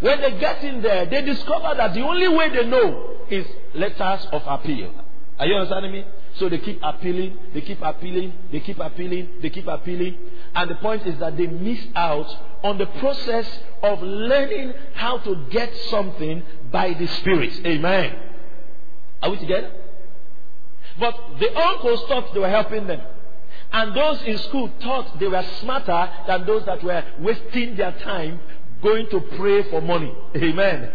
When 0.00 0.20
they 0.20 0.38
get 0.38 0.62
in 0.64 0.82
there, 0.82 1.06
they 1.06 1.22
discover 1.22 1.74
that 1.76 1.94
the 1.94 2.02
only 2.02 2.28
way 2.28 2.50
they 2.50 2.66
know 2.66 3.16
is 3.30 3.46
letters 3.74 4.26
of 4.32 4.42
appeal. 4.46 4.92
Are 5.38 5.46
you 5.46 5.54
understanding 5.54 5.92
me? 5.92 6.04
So 6.34 6.48
they 6.48 6.58
keep 6.58 6.80
appealing, 6.82 7.38
they 7.54 7.62
keep 7.62 7.80
appealing, 7.82 8.32
they 8.52 8.60
keep 8.60 8.78
appealing, 8.78 9.28
they 9.40 9.50
keep 9.50 9.66
appealing. 9.66 10.18
And 10.54 10.70
the 10.70 10.74
point 10.76 11.06
is 11.06 11.18
that 11.18 11.36
they 11.36 11.46
miss 11.46 11.80
out 11.94 12.28
on 12.62 12.78
the 12.78 12.86
process 12.86 13.46
of 13.82 14.02
learning 14.02 14.74
how 14.94 15.18
to 15.18 15.46
get 15.50 15.74
something 15.90 16.42
by 16.70 16.92
the 16.92 17.06
Spirit. 17.06 17.58
Amen. 17.66 18.16
Are 19.22 19.30
we 19.30 19.38
together? 19.38 19.70
But 21.00 21.38
the 21.40 21.58
uncles 21.58 22.04
thought 22.08 22.32
they 22.34 22.40
were 22.40 22.48
helping 22.48 22.86
them. 22.86 23.00
And 23.72 23.96
those 23.96 24.22
in 24.22 24.38
school 24.38 24.70
thought 24.82 25.18
they 25.18 25.28
were 25.28 25.44
smarter 25.60 26.10
than 26.26 26.46
those 26.46 26.66
that 26.66 26.82
were 26.82 27.02
wasting 27.18 27.76
their 27.76 27.92
time 27.92 28.40
going 28.82 29.08
to 29.10 29.20
pray 29.20 29.68
for 29.70 29.80
money. 29.80 30.14
Amen. 30.36 30.90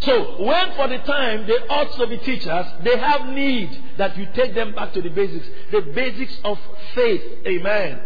So, 0.00 0.42
when 0.42 0.72
for 0.74 0.88
the 0.88 0.98
time 0.98 1.46
they 1.46 1.54
ought 1.68 1.96
to 1.98 2.06
be 2.06 2.18
teachers, 2.18 2.66
they 2.82 2.98
have 2.98 3.26
need 3.26 3.82
that 3.96 4.16
you 4.16 4.26
take 4.34 4.54
them 4.54 4.74
back 4.74 4.92
to 4.94 5.02
the 5.02 5.08
basics. 5.08 5.46
The 5.70 5.80
basics 5.80 6.36
of 6.44 6.58
faith. 6.94 7.22
Amen. 7.46 8.00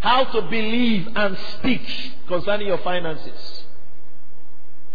How 0.00 0.24
to 0.24 0.42
believe 0.42 1.08
and 1.14 1.38
speak 1.58 1.82
concerning 2.26 2.66
your 2.66 2.78
finances 2.78 3.59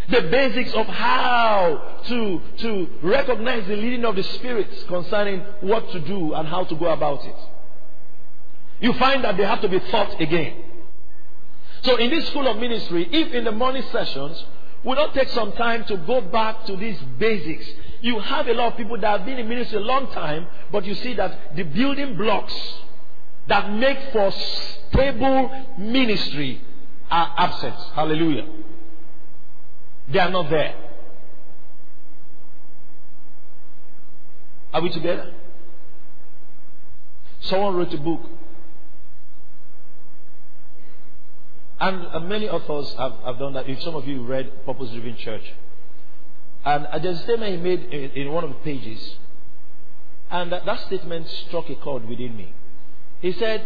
the 0.10 0.22
basics 0.22 0.74
of 0.74 0.86
how 0.88 2.00
to, 2.08 2.42
to 2.60 2.90
recognize 3.02 3.68
the 3.68 3.76
leading 3.76 4.06
of 4.06 4.16
the 4.16 4.24
Spirit 4.24 4.68
concerning 4.88 5.42
what 5.62 5.92
to 5.92 6.00
do 6.00 6.34
and 6.34 6.48
how 6.48 6.64
to 6.64 6.76
go 6.76 6.88
about 6.88 7.26
it. 7.26 7.36
You 8.80 8.94
find 8.94 9.24
that 9.24 9.38
they 9.38 9.44
have 9.44 9.62
to 9.62 9.70
be 9.70 9.80
taught 9.80 10.20
again. 10.22 10.64
So 11.84 11.98
in 11.98 12.10
this 12.10 12.28
school 12.28 12.48
of 12.48 12.58
ministry, 12.58 13.08
if 13.12 13.34
in 13.34 13.44
the 13.44 13.52
morning 13.52 13.84
sessions, 13.92 14.44
we 14.84 14.96
don't 14.96 15.14
take 15.14 15.30
some 15.30 15.52
time 15.54 15.86
to 15.86 15.98
go 15.98 16.22
back 16.22 16.66
to 16.66 16.76
these 16.76 16.98
basics, 17.18 17.68
you 18.02 18.20
have 18.20 18.48
a 18.48 18.54
lot 18.54 18.74
of 18.74 18.78
people 18.78 19.00
that 19.00 19.20
have 19.20 19.26
been 19.26 19.40
in 19.40 19.50
ministry 19.50 19.80
a 19.80 19.82
long 19.82 20.12
time, 20.12 20.48
but 20.72 20.86
you 20.86 20.94
see 20.96 21.14
that 21.16 21.56
the 21.56 21.64
building 21.64 22.16
blocks 22.16 22.54
that 23.48 23.72
make 23.72 23.98
for 24.12 24.32
stable 24.32 25.66
ministry 25.78 26.62
are 27.10 27.34
absent. 27.38 27.76
Hallelujah. 27.94 28.46
They 30.12 30.20
are 30.20 30.30
not 30.30 30.50
there. 30.50 30.76
Are 34.74 34.82
we 34.82 34.90
together? 34.90 35.34
Someone 37.42 37.76
wrote 37.76 37.94
a 37.94 37.98
book. 37.98 38.22
And 41.80 42.08
uh, 42.08 42.20
many 42.20 42.50
authors 42.50 42.94
have, 42.98 43.14
have 43.26 43.40
done 43.40 43.54
that. 43.54 43.70
If 43.70 43.82
some 43.84 43.96
of 43.96 44.08
you 44.08 44.24
read 44.26 44.66
Purpose 44.66 44.90
Driven 44.92 45.18
Church. 45.18 45.44
And 46.64 46.88
uh, 46.88 47.00
there's 47.00 47.20
a 47.20 47.24
statement 47.24 47.56
he 47.56 47.62
made 47.62 47.84
in, 47.94 48.12
in 48.12 48.32
one 48.32 48.44
of 48.44 48.50
the 48.50 48.56
pages. 48.58 49.16
And 50.32 50.52
that, 50.52 50.66
that 50.66 50.86
statement 50.88 51.28
struck 51.48 51.70
a 51.70 51.76
chord 51.76 52.08
within 52.08 52.36
me. 52.36 52.54
He 53.22 53.34
said, 53.34 53.64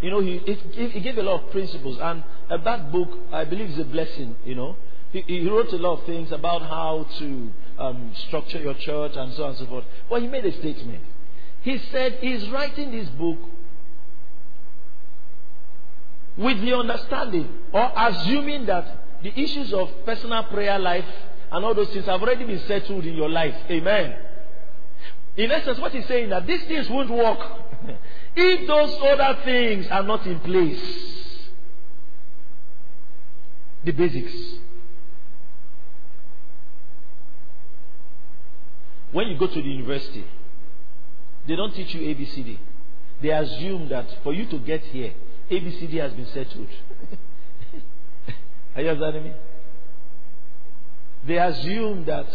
you 0.00 0.10
know, 0.10 0.20
he, 0.20 0.38
he, 0.38 0.88
he 0.88 1.00
gave 1.00 1.18
a 1.18 1.22
lot 1.22 1.44
of 1.44 1.50
principles. 1.50 1.98
And 2.00 2.24
uh, 2.50 2.56
that 2.58 2.90
book, 2.90 3.10
I 3.32 3.44
believe, 3.44 3.70
is 3.70 3.78
a 3.78 3.84
blessing, 3.84 4.36
you 4.44 4.54
know. 4.54 4.76
He, 5.14 5.20
he 5.28 5.48
wrote 5.48 5.72
a 5.72 5.76
lot 5.76 6.00
of 6.00 6.06
things 6.06 6.32
about 6.32 6.62
how 6.62 7.06
to 7.18 7.52
um, 7.78 8.12
structure 8.26 8.58
your 8.58 8.74
church 8.74 9.12
and 9.14 9.32
so 9.34 9.44
on 9.44 9.50
and 9.50 9.58
so 9.58 9.66
forth. 9.66 9.84
But 10.10 10.22
he 10.22 10.28
made 10.28 10.44
a 10.44 10.52
statement. 10.58 11.04
He 11.62 11.78
said 11.92 12.18
he's 12.20 12.48
writing 12.50 12.90
this 12.90 13.08
book 13.10 13.38
with 16.36 16.60
the 16.60 16.76
understanding 16.76 17.48
or 17.72 17.92
assuming 17.96 18.66
that 18.66 19.22
the 19.22 19.40
issues 19.40 19.72
of 19.72 19.88
personal 20.04 20.42
prayer 20.44 20.80
life 20.80 21.06
and 21.52 21.64
all 21.64 21.74
those 21.74 21.90
things 21.90 22.06
have 22.06 22.20
already 22.20 22.44
been 22.44 22.66
settled 22.66 23.06
in 23.06 23.14
your 23.14 23.30
life. 23.30 23.54
Amen. 23.70 24.16
In 25.36 25.52
essence, 25.52 25.78
what 25.78 25.92
he's 25.92 26.06
saying 26.06 26.30
that 26.30 26.44
these 26.44 26.64
things 26.64 26.88
won't 26.90 27.10
work 27.10 27.38
if 28.36 28.66
those 28.66 28.98
other 29.00 29.42
things 29.44 29.86
are 29.86 30.02
not 30.02 30.26
in 30.26 30.40
place. 30.40 30.82
The 33.84 33.92
basics. 33.92 34.34
When 39.14 39.28
you 39.28 39.38
go 39.38 39.46
to 39.46 39.54
the 39.54 39.68
university, 39.68 40.24
they 41.46 41.54
don't 41.54 41.72
teach 41.72 41.94
you 41.94 42.00
ABCD. 42.00 42.58
They 43.22 43.30
assume 43.30 43.88
that 43.90 44.06
for 44.24 44.34
you 44.34 44.44
to 44.46 44.58
get 44.58 44.82
here, 44.86 45.14
ABCD 45.48 46.00
has 46.00 46.12
been 46.14 46.26
settled. 46.26 46.66
Are 48.74 48.82
you 48.82 48.88
understanding 48.88 49.22
me? 49.22 49.32
They 51.28 51.38
assume 51.38 52.04
that 52.06 52.26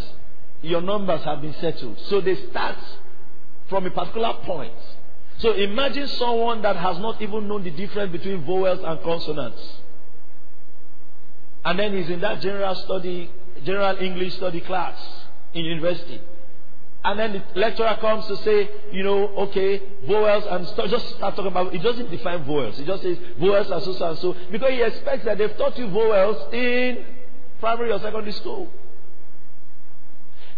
your 0.62 0.80
numbers 0.80 1.22
have 1.26 1.42
been 1.42 1.54
settled. 1.56 2.00
So 2.08 2.22
they 2.22 2.36
start 2.50 2.78
from 3.68 3.86
a 3.86 3.92
particular 3.92 4.36
point. 4.46 4.72
So 5.40 5.52
imagine 5.52 6.08
someone 6.08 6.62
that 6.62 6.78
has 6.78 6.98
not 7.00 7.22
even 7.22 7.50
known 7.50 7.66
the 7.66 7.72
difference 7.72 8.14
between 8.14 8.46
vowels 8.46 8.80
and 8.82 9.02
consonants. 9.04 9.62
And 11.66 11.78
then 11.78 11.98
he's 11.98 12.10
in 12.10 12.22
that 12.22 12.40
general 12.40 12.74
study, 12.76 13.30
general 13.66 13.98
English 13.98 14.36
study 14.36 14.62
class 14.62 14.98
in 15.54 15.66
university. 15.66 16.22
And 17.04 17.18
then 17.18 17.32
the 17.32 17.60
lecturer 17.60 17.98
comes 18.02 18.26
to 18.28 18.36
say, 18.38 18.70
you 18.92 19.04
know, 19.04 19.30
okay, 19.48 19.82
vowels 20.06 20.44
and 20.50 20.68
st- 20.68 20.90
just 20.90 21.08
start 21.16 21.36
talking 21.36 21.52
about. 21.52 21.74
It 21.74 21.82
doesn't 21.82 22.12
define 22.12 22.44
vowels. 22.44 22.78
It 22.78 22.86
just 22.86 23.04
says 23.04 23.18
vowels 23.40 23.70
and 23.70 23.84
so, 23.84 23.94
so 23.94 24.10
and 24.10 24.20
so 24.20 24.36
because 24.52 24.72
he 24.72 24.82
expects 24.82 25.24
that 25.26 25.38
they've 25.38 25.56
taught 25.58 25.78
you 25.78 25.88
vowels 25.90 26.54
in 26.54 27.06
primary 27.62 27.92
or 27.92 28.00
secondary 28.00 28.34
school. 28.34 28.70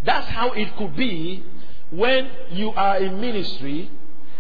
That's 0.04 0.28
how 0.30 0.52
it 0.54 0.76
could 0.78 0.96
be 0.96 1.44
when 1.92 2.32
you 2.50 2.72
are 2.72 2.98
in 2.98 3.22
ministry 3.22 3.92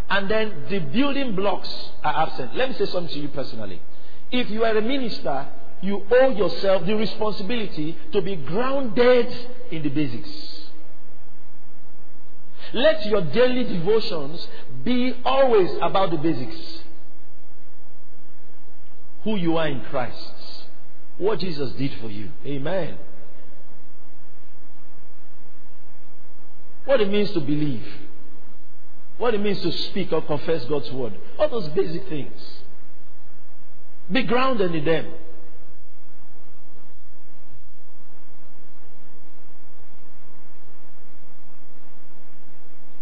and 0.09 0.29
then 0.29 0.65
the 0.69 0.79
building 0.79 1.35
blocks 1.35 1.69
are 2.03 2.27
absent. 2.27 2.55
Let 2.55 2.69
me 2.69 2.75
say 2.75 2.85
something 2.87 3.13
to 3.13 3.19
you 3.19 3.27
personally. 3.29 3.79
If 4.31 4.49
you 4.49 4.63
are 4.65 4.75
a 4.75 4.81
minister, 4.81 5.47
you 5.81 6.03
owe 6.11 6.29
yourself 6.29 6.85
the 6.85 6.95
responsibility 6.95 7.95
to 8.11 8.21
be 8.21 8.37
grounded 8.37 9.27
in 9.71 9.83
the 9.83 9.89
basics. 9.89 10.60
Let 12.73 13.05
your 13.05 13.21
daily 13.21 13.63
devotions 13.63 14.47
be 14.83 15.15
always 15.25 15.71
about 15.81 16.11
the 16.11 16.17
basics. 16.17 16.83
Who 19.23 19.35
you 19.35 19.57
are 19.57 19.67
in 19.67 19.81
Christ. 19.81 20.33
What 21.17 21.39
Jesus 21.39 21.71
did 21.73 21.91
for 22.01 22.09
you. 22.09 22.29
Amen. 22.45 22.97
what 26.85 27.01
it 27.01 27.09
means 27.09 27.31
to 27.31 27.39
believe, 27.39 27.85
what 29.17 29.33
it 29.33 29.39
means 29.39 29.61
to 29.61 29.71
speak 29.71 30.11
or 30.11 30.21
confess 30.21 30.65
God's 30.65 30.91
word. 30.91 31.13
All 31.37 31.49
those 31.49 31.69
basic 31.69 32.07
things. 32.09 32.41
Be 34.11 34.23
grounded 34.23 34.73
in 34.73 34.83
them. 34.83 35.13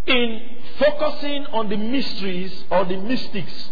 In 0.09 0.41
focusing 0.79 1.45
on 1.47 1.69
the 1.69 1.77
mysteries 1.77 2.63
or 2.71 2.83
the 2.83 2.97
mystics, 2.97 3.69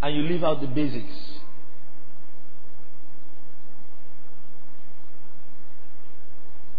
and 0.00 0.14
you 0.14 0.22
leave 0.22 0.44
out 0.44 0.60
the 0.60 0.68
basics. 0.68 1.12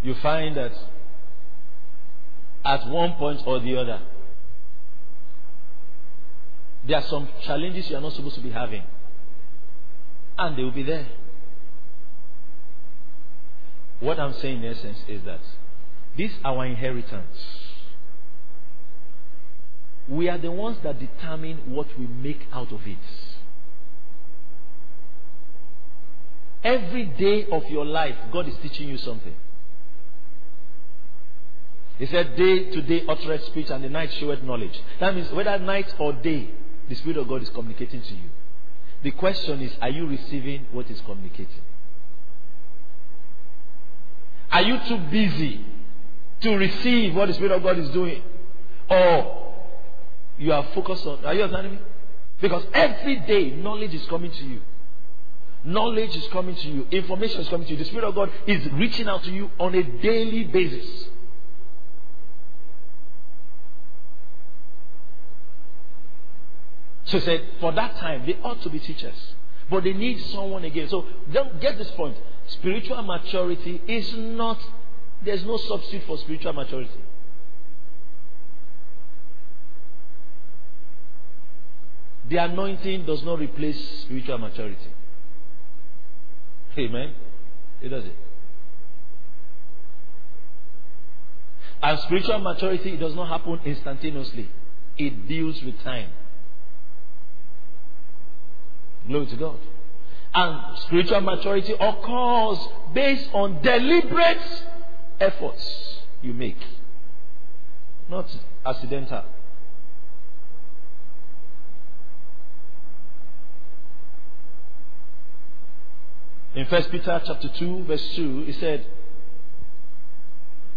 You 0.01 0.15
find 0.15 0.55
that 0.55 0.71
at 2.63 2.87
one 2.87 3.13
point 3.13 3.41
or 3.45 3.59
the 3.59 3.75
other, 3.75 4.01
there 6.85 6.97
are 6.97 7.07
some 7.07 7.27
challenges 7.43 7.89
you 7.89 7.97
are 7.97 8.01
not 8.01 8.13
supposed 8.13 8.35
to 8.35 8.41
be 8.41 8.51
having. 8.51 8.83
And 10.37 10.57
they 10.57 10.63
will 10.63 10.71
be 10.71 10.83
there. 10.83 11.07
What 13.99 14.17
I'm 14.17 14.33
saying 14.35 14.63
in 14.63 14.71
essence 14.71 14.99
is 15.09 15.21
that 15.23 15.41
this 16.17 16.31
our 16.43 16.65
inheritance. 16.65 17.37
We 20.07 20.27
are 20.27 20.37
the 20.37 20.51
ones 20.51 20.77
that 20.83 20.99
determine 20.99 21.57
what 21.67 21.87
we 21.97 22.07
make 22.07 22.47
out 22.51 22.71
of 22.71 22.81
it. 22.87 22.97
Every 26.63 27.05
day 27.05 27.45
of 27.51 27.69
your 27.69 27.85
life, 27.85 28.15
God 28.31 28.47
is 28.47 28.55
teaching 28.61 28.89
you 28.89 28.97
something. 28.97 29.35
He 31.99 32.05
said, 32.07 32.35
Day 32.35 32.71
to 32.71 32.81
day 32.81 33.03
uttereth 33.07 33.45
speech, 33.45 33.69
and 33.69 33.83
the 33.83 33.89
night 33.89 34.11
showeth 34.13 34.41
knowledge. 34.41 34.77
That 34.99 35.15
means 35.15 35.31
whether 35.31 35.57
night 35.59 35.93
or 35.99 36.13
day, 36.13 36.49
the 36.87 36.95
Spirit 36.95 37.17
of 37.17 37.27
God 37.27 37.43
is 37.43 37.49
communicating 37.49 38.01
to 38.01 38.13
you. 38.13 38.29
The 39.03 39.11
question 39.11 39.61
is, 39.61 39.71
are 39.81 39.89
you 39.89 40.07
receiving 40.07 40.65
what 40.71 40.89
is 40.89 40.99
communicating? 41.01 41.61
Are 44.51 44.61
you 44.61 44.79
too 44.87 44.97
busy 45.11 45.63
to 46.41 46.55
receive 46.55 47.15
what 47.15 47.27
the 47.27 47.33
Spirit 47.33 47.51
of 47.51 47.63
God 47.63 47.77
is 47.77 47.89
doing? 47.89 48.23
Or 48.89 49.53
you 50.37 50.53
are 50.53 50.65
focused 50.73 51.05
on, 51.05 51.25
are 51.25 51.33
you 51.33 51.43
understanding 51.43 51.73
me? 51.73 51.79
Because 52.41 52.63
every 52.73 53.17
day 53.19 53.51
knowledge 53.51 53.93
is 53.93 54.05
coming 54.05 54.31
to 54.31 54.45
you. 54.45 54.61
Knowledge 55.63 56.15
is 56.15 56.25
coming 56.31 56.55
to 56.55 56.67
you. 56.69 56.87
Information 56.91 57.41
is 57.41 57.49
coming 57.49 57.67
to 57.67 57.73
you. 57.73 57.77
The 57.77 57.85
Spirit 57.85 58.05
of 58.05 58.15
God 58.15 58.31
is 58.47 58.65
reaching 58.71 59.09
out 59.09 59.23
to 59.25 59.31
you 59.31 59.51
on 59.59 59.75
a 59.75 59.83
daily 59.83 60.45
basis. 60.45 61.09
So 67.03 67.19
he 67.19 67.25
said, 67.25 67.43
for 67.59 67.71
that 67.73 67.97
time, 67.97 68.25
they 68.25 68.37
ought 68.43 68.61
to 68.61 68.69
be 68.69 68.79
teachers. 68.79 69.15
But 69.69 69.83
they 69.83 69.93
need 69.93 70.23
someone 70.31 70.63
again. 70.63 70.87
So 70.89 71.05
don't 71.33 71.59
get 71.59 71.77
this 71.77 71.91
point. 71.91 72.15
Spiritual 72.47 73.01
maturity 73.01 73.81
is 73.87 74.13
not, 74.15 74.59
there's 75.23 75.43
no 75.43 75.57
substitute 75.57 76.03
for 76.05 76.17
spiritual 76.17 76.53
maturity. 76.53 76.91
The 82.29 82.37
anointing 82.37 83.05
does 83.05 83.23
not 83.23 83.39
replace 83.39 84.01
spiritual 84.01 84.37
maturity. 84.37 84.93
Amen. 86.77 87.13
It 87.81 87.89
does 87.89 88.05
it. 88.05 88.15
And 91.81 91.99
spiritual 92.01 92.39
maturity 92.39 92.97
does 92.97 93.15
not 93.15 93.29
happen 93.29 93.59
instantaneously. 93.65 94.49
It 94.97 95.27
deals 95.27 95.61
with 95.63 95.81
time. 95.81 96.09
Glory 99.07 99.25
to 99.27 99.35
God. 99.37 99.59
And 100.33 100.77
spiritual 100.79 101.21
maturity 101.21 101.73
occurs 101.73 102.59
based 102.93 103.29
on 103.33 103.61
deliberate 103.63 104.63
efforts 105.19 105.99
you 106.21 106.33
make, 106.33 106.57
not 108.09 108.27
accidental. 108.65 109.23
In 116.55 116.65
First 116.65 116.91
Peter 116.91 117.21
chapter 117.25 117.47
2, 117.47 117.83
verse 117.83 118.15
2, 118.15 118.45
he 118.45 118.53
said, 118.53 118.85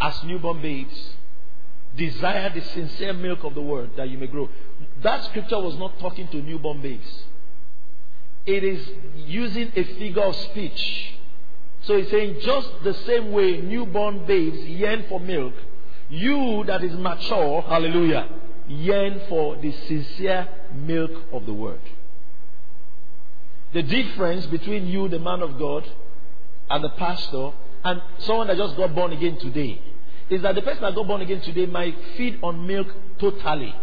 As 0.01 0.23
newborn 0.23 0.61
babes, 0.61 1.17
desire 1.97 2.51
the 2.51 2.61
sincere 2.61 3.13
milk 3.15 3.43
of 3.43 3.55
the 3.55 3.63
word 3.63 3.91
that 3.97 4.09
you 4.09 4.19
may 4.19 4.27
grow. 4.27 4.49
That 5.03 5.25
scripture 5.25 5.59
was 5.59 5.77
not 5.79 5.99
talking 5.99 6.29
to 6.29 6.37
newborn 6.37 6.83
babes. 6.83 7.25
It 8.45 8.65
is 8.65 8.87
using 9.17 9.73
a 9.75 9.85
figure 9.85 10.23
of 10.23 10.37
speech. 10.37 11.15
So 11.85 11.97
he's 11.97 12.11
saying, 12.11 12.41
just 12.41 12.69
the 12.85 12.95
same 13.07 13.33
way 13.33 13.61
newborn 13.61 14.25
babes 14.27 14.59
yearn 14.59 15.05
for 15.09 15.19
milk, 15.19 15.55
you 16.09 16.65
that 16.67 16.85
is 16.85 16.97
mature, 16.97 17.63
hallelujah, 17.63 18.29
yearn 18.69 19.23
for 19.29 19.57
the 19.57 19.73
sincere 19.89 20.49
milk 20.75 21.11
of 21.33 21.47
the 21.47 21.53
word. 21.53 21.81
The 23.73 23.83
difference 23.83 24.47
between 24.47 24.87
you, 24.87 25.09
the 25.09 25.19
man 25.19 25.43
of 25.43 25.59
God, 25.59 25.89
and 26.71 26.85
the 26.85 26.91
pastor, 26.91 27.53
and 27.85 28.03
someone 28.19 28.47
that 28.47 28.59
just 28.59 28.77
got 28.77 28.95
born 28.95 29.13
again 29.13 29.39
today, 29.39 29.81
is 30.31 30.43
that 30.43 30.55
the 30.55 30.63
person 30.63 30.83
that 30.83 30.95
got 30.95 31.07
born 31.07 31.21
again 31.21 31.41
today 31.41 31.67
might 31.67 31.97
feed 32.17 32.39
on 32.43 32.67
milk 32.67 32.89
totally. 33.19 33.75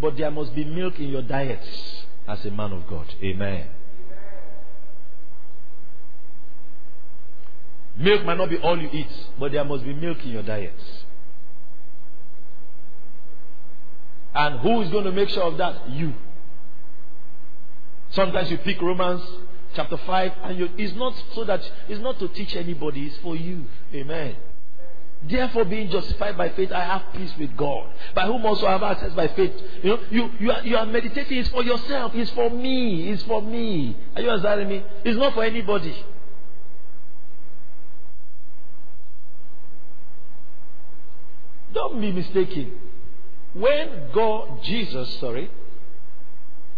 But 0.00 0.16
there 0.16 0.30
must 0.30 0.54
be 0.54 0.64
milk 0.64 0.98
in 1.00 1.08
your 1.08 1.22
diets 1.22 1.66
as 2.28 2.44
a 2.44 2.50
man 2.50 2.72
of 2.72 2.86
God. 2.86 3.12
Amen. 3.22 3.66
Milk 7.98 8.24
might 8.24 8.36
not 8.36 8.50
be 8.50 8.58
all 8.58 8.80
you 8.80 8.90
eat, 8.92 9.10
but 9.38 9.52
there 9.52 9.64
must 9.64 9.84
be 9.84 9.94
milk 9.94 10.22
in 10.22 10.30
your 10.30 10.42
diet. 10.42 10.74
And 14.34 14.60
who 14.60 14.82
is 14.82 14.90
going 14.90 15.04
to 15.04 15.12
make 15.12 15.30
sure 15.30 15.44
of 15.44 15.56
that? 15.56 15.88
You. 15.90 16.12
Sometimes 18.10 18.50
you 18.50 18.58
pick 18.58 18.80
Romans 18.82 19.22
chapter 19.74 19.96
5 19.96 20.32
and 20.44 20.58
you, 20.58 20.68
it's 20.76 20.94
not 20.94 21.14
so 21.34 21.44
that 21.44 21.60
it's 21.88 22.00
not 22.00 22.18
to 22.18 22.28
teach 22.28 22.54
anybody, 22.54 23.06
it's 23.06 23.16
for 23.18 23.34
you. 23.34 23.64
Amen. 23.94 24.36
Therefore, 25.22 25.64
being 25.64 25.90
justified 25.90 26.36
by 26.36 26.50
faith, 26.50 26.70
I 26.70 26.84
have 26.84 27.02
peace 27.14 27.32
with 27.38 27.56
God, 27.56 27.88
by 28.14 28.26
whom 28.26 28.44
also 28.44 28.66
I 28.66 28.72
have 28.72 28.82
access 28.82 29.12
by 29.12 29.28
faith. 29.28 29.52
You 29.82 29.90
know, 29.90 30.00
you, 30.10 30.30
you, 30.38 30.52
are, 30.52 30.62
you 30.62 30.76
are 30.76 30.86
meditating, 30.86 31.38
it's 31.38 31.48
for 31.48 31.64
yourself, 31.64 32.12
it's 32.14 32.30
for 32.32 32.50
me, 32.50 33.10
it's 33.10 33.22
for 33.22 33.40
me. 33.40 33.96
Are 34.14 34.22
you 34.22 34.30
understanding 34.30 34.68
me? 34.68 34.84
It's 35.04 35.18
not 35.18 35.32
for 35.34 35.42
anybody. 35.42 35.96
Don't 41.76 42.00
be 42.00 42.10
mistaken. 42.10 42.72
When 43.52 44.08
God, 44.14 44.62
Jesus, 44.62 45.20
sorry, 45.20 45.50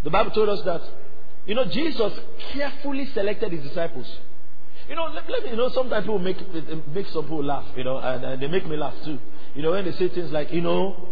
the 0.02 0.10
Bible 0.10 0.32
told 0.32 0.48
us 0.48 0.60
that, 0.64 0.82
you 1.46 1.54
know, 1.54 1.66
Jesus 1.66 2.12
carefully 2.52 3.06
selected 3.14 3.52
his 3.52 3.62
disciples. 3.62 4.08
You 4.88 4.96
know, 4.96 5.04
let, 5.04 5.30
let 5.30 5.44
me, 5.44 5.50
you 5.50 5.56
know, 5.56 5.68
sometimes 5.68 6.02
people 6.04 6.18
make, 6.18 6.38
make 6.92 7.06
some 7.10 7.22
people 7.22 7.44
laugh, 7.44 7.64
you 7.76 7.84
know, 7.84 7.98
and, 7.98 8.24
and, 8.24 8.42
they 8.42 8.48
make 8.48 8.66
me 8.66 8.76
laugh 8.76 8.94
too. 9.04 9.20
You 9.54 9.62
know, 9.62 9.70
when 9.70 9.84
they 9.84 9.92
say 9.92 10.08
things 10.08 10.32
like, 10.32 10.52
you 10.52 10.62
know, 10.62 11.08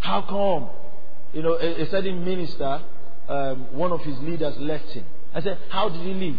how 0.00 0.22
come, 0.22 0.70
you 1.32 1.42
know, 1.44 1.54
a, 1.54 1.82
a 1.82 1.90
certain 1.90 2.24
minister, 2.24 2.82
um, 3.28 3.72
one 3.72 3.92
of 3.92 4.00
his 4.00 4.18
leaders 4.18 4.56
left 4.58 4.88
him. 4.88 5.04
I 5.32 5.42
said, 5.42 5.58
how 5.68 5.90
did 5.90 6.00
he 6.00 6.12
leave? 6.12 6.38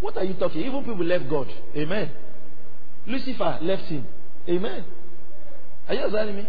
What 0.00 0.16
are 0.16 0.24
you 0.24 0.34
talking? 0.34 0.62
Even 0.62 0.80
people 0.82 1.04
left 1.04 1.30
God. 1.30 1.46
Amen. 1.76 2.10
Lucifer 3.06 3.60
left 3.62 3.84
him. 3.84 4.08
Amen. 4.48 4.84
Are 5.92 5.94
you 5.94 6.00
understanding 6.04 6.36
me? 6.36 6.48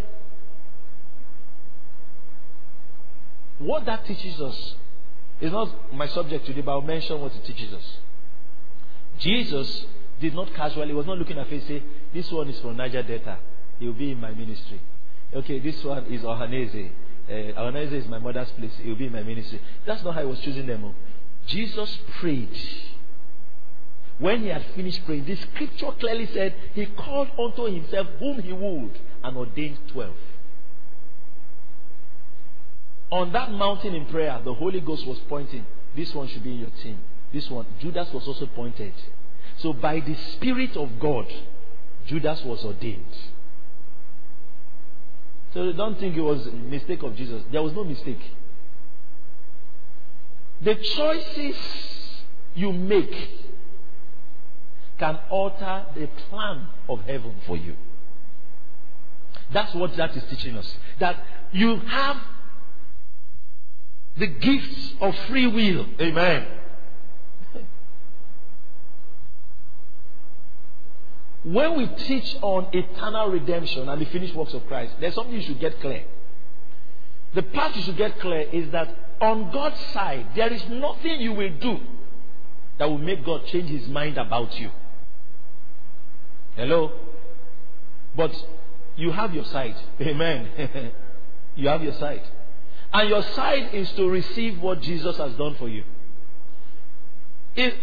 What 3.60 3.86
that 3.88 4.06
teaches 4.06 4.40
us 4.40 4.76
is 5.42 5.52
not 5.52 5.94
my 5.94 6.08
subject 6.08 6.46
today, 6.46 6.62
but 6.62 6.72
I'll 6.72 6.82
mention 6.82 7.20
what 7.20 7.36
it 7.36 7.44
teaches 7.44 7.74
us. 7.74 7.84
Jesus 9.20 9.86
did 10.22 10.34
not 10.34 10.54
casually, 10.54 10.94
was 10.94 11.06
not 11.06 11.18
looking 11.18 11.38
at 11.38 11.50
face 11.50 11.68
say, 11.68 11.84
this 12.14 12.32
one 12.32 12.48
is 12.48 12.58
from 12.62 12.78
Niger 12.78 13.04
Delta. 13.04 13.38
He 13.80 13.86
will 13.86 13.94
be 13.94 14.12
in 14.12 14.22
my 14.22 14.32
ministry. 14.32 14.80
Okay, 15.34 15.60
this 15.60 15.84
one 15.84 16.06
is 16.06 16.22
Ohanese. 16.22 16.92
Uh, 17.28 17.34
Ohanese 17.34 17.92
is 17.92 18.08
my 18.08 18.20
mother's 18.20 18.50
place. 18.52 18.72
He 18.82 18.88
will 18.88 18.96
be 18.96 19.08
in 19.08 19.12
my 19.12 19.24
ministry. 19.24 19.60
That's 19.86 20.06
not 20.06 20.16
how 20.16 20.22
he 20.22 20.28
was 20.28 20.40
choosing 20.40 20.68
them. 20.68 20.86
Oh. 20.86 20.96
Jesus 21.48 21.98
prayed. 22.22 22.58
When 24.24 24.40
he 24.40 24.48
had 24.48 24.64
finished 24.74 25.06
praying, 25.06 25.26
the 25.26 25.36
scripture 25.36 25.92
clearly 26.00 26.28
said 26.28 26.56
he 26.74 26.86
called 26.86 27.28
unto 27.38 27.66
himself 27.66 28.08
whom 28.20 28.42
he 28.42 28.54
would 28.54 28.98
and 29.22 29.36
ordained 29.36 29.80
twelve. 29.90 30.16
On 33.12 33.34
that 33.34 33.52
mountain 33.52 33.94
in 33.94 34.06
prayer, 34.06 34.40
the 34.42 34.54
Holy 34.54 34.80
Ghost 34.80 35.06
was 35.06 35.20
pointing, 35.28 35.66
this 35.94 36.16
one 36.16 36.30
should 36.30 36.42
be 36.42 36.54
in 36.54 36.60
your 36.60 36.70
team. 36.82 37.00
This 37.34 37.50
one, 37.50 37.66
Judas 37.82 38.14
was 38.14 38.26
also 38.26 38.46
pointed. 38.46 38.94
So 39.58 39.74
by 39.74 40.00
the 40.00 40.16
Spirit 40.16 40.78
of 40.78 41.02
God, 41.02 41.28
Judas 42.06 42.46
was 42.46 42.64
ordained. 42.64 43.18
So 45.54 45.70
don't 45.74 46.00
think 46.00 46.16
it 46.16 46.22
was 46.22 46.48
a 46.48 46.52
mistake 46.52 47.04
of 47.04 47.18
Jesus. 47.18 47.44
There 47.52 47.62
was 47.62 47.74
no 47.74 47.84
mistake. 47.84 48.22
The 50.62 50.76
choices 50.76 51.58
you 52.56 52.72
make 52.72 53.42
can 54.98 55.20
alter 55.30 55.86
the 55.96 56.08
plan 56.30 56.68
of 56.88 57.02
heaven 57.02 57.36
for 57.46 57.58
you. 57.58 57.76
That's 59.52 59.74
what 59.76 59.96
that 59.98 60.16
is 60.16 60.24
teaching 60.30 60.58
us. 60.58 60.76
That 61.00 61.18
you 61.52 61.78
have 61.78 62.18
the 64.18 64.28
gifts 64.28 64.94
of 65.02 65.16
free 65.28 65.48
will. 65.48 65.86
Amen. 66.00 66.48
when 71.44 71.78
we 71.78 71.88
teach 71.88 72.36
on 72.42 72.68
eternal 72.72 73.30
redemption 73.30 73.90
and 73.90 74.02
the 74.02 74.06
finished 74.06 74.34
works 74.34 74.54
of 74.54 74.66
Christ, 74.68 74.94
there's 75.00 75.14
something 75.14 75.34
you 75.34 75.42
should 75.42 75.60
get 75.60 75.80
clear. 75.82 76.06
The 77.34 77.44
part 77.44 77.76
you 77.76 77.82
should 77.84 77.98
get 77.98 78.20
clear 78.20 78.42
is 78.42 78.72
that 78.72 78.96
on 79.20 79.52
God's 79.52 79.80
side, 79.94 80.28
there 80.36 80.52
is 80.52 80.64
nothing 80.70 81.20
you 81.20 81.34
will 81.34 81.54
do 81.60 81.80
that 82.78 82.90
will 82.90 82.98
make 82.98 83.26
God 83.26 83.46
change 83.48 83.70
his 83.70 83.88
mind 83.90 84.18
about 84.18 84.58
you. 84.60 84.72
Hello? 86.56 86.92
But 88.16 88.32
you 88.96 89.12
have 89.12 89.34
your 89.34 89.46
side. 89.46 89.76
Amen. 90.02 90.92
you 91.56 91.68
have 91.68 91.84
your 91.84 91.94
side. 91.94 92.24
And 92.94 93.10
your 93.10 93.24
side 93.24 93.74
is 93.74 93.92
to 93.94 94.08
receive 94.08 94.62
what 94.62 94.82
Jesus 94.82 95.18
has 95.18 95.34
done 95.34 95.56
for 95.56 95.68
you. 95.68 95.84
If, 97.56 97.74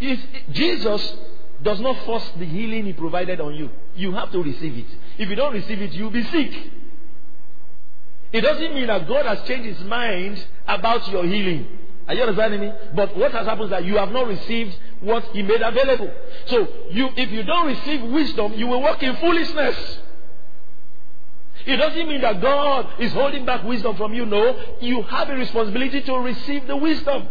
if 0.00 0.20
Jesus 0.52 1.14
does 1.62 1.80
not 1.80 2.04
force 2.04 2.28
the 2.36 2.44
healing 2.44 2.86
he 2.86 2.92
provided 2.92 3.40
on 3.40 3.54
you, 3.54 3.70
you 3.94 4.12
have 4.14 4.32
to 4.32 4.42
receive 4.42 4.76
it. 4.76 4.86
If 5.16 5.28
you 5.28 5.36
don't 5.36 5.52
receive 5.52 5.80
it, 5.80 5.92
you'll 5.92 6.10
be 6.10 6.24
sick. 6.24 6.52
It 8.32 8.40
doesn't 8.42 8.74
mean 8.74 8.88
that 8.88 9.08
God 9.08 9.26
has 9.26 9.46
changed 9.46 9.78
his 9.78 9.86
mind 9.86 10.44
about 10.66 11.08
your 11.08 11.24
healing. 11.24 11.77
Are 12.08 12.14
you 12.14 12.22
understanding 12.22 12.60
me? 12.60 12.72
But 12.94 13.16
what 13.18 13.32
has 13.32 13.46
happened 13.46 13.66
is 13.66 13.70
that 13.70 13.84
you 13.84 13.98
have 13.98 14.10
not 14.10 14.26
received 14.26 14.74
what 15.00 15.24
he 15.34 15.42
made 15.42 15.60
available. 15.60 16.10
So 16.46 16.66
you, 16.90 17.10
if 17.16 17.30
you 17.30 17.42
don't 17.42 17.66
receive 17.66 18.02
wisdom, 18.02 18.54
you 18.54 18.66
will 18.66 18.80
walk 18.80 19.02
in 19.02 19.14
foolishness. 19.16 19.98
It 21.66 21.76
doesn't 21.76 22.08
mean 22.08 22.22
that 22.22 22.40
God 22.40 22.88
is 22.98 23.12
holding 23.12 23.44
back 23.44 23.62
wisdom 23.62 23.94
from 23.96 24.14
you. 24.14 24.24
No, 24.24 24.58
you 24.80 25.02
have 25.02 25.28
a 25.28 25.34
responsibility 25.34 26.00
to 26.00 26.14
receive 26.14 26.66
the 26.66 26.76
wisdom. 26.76 27.28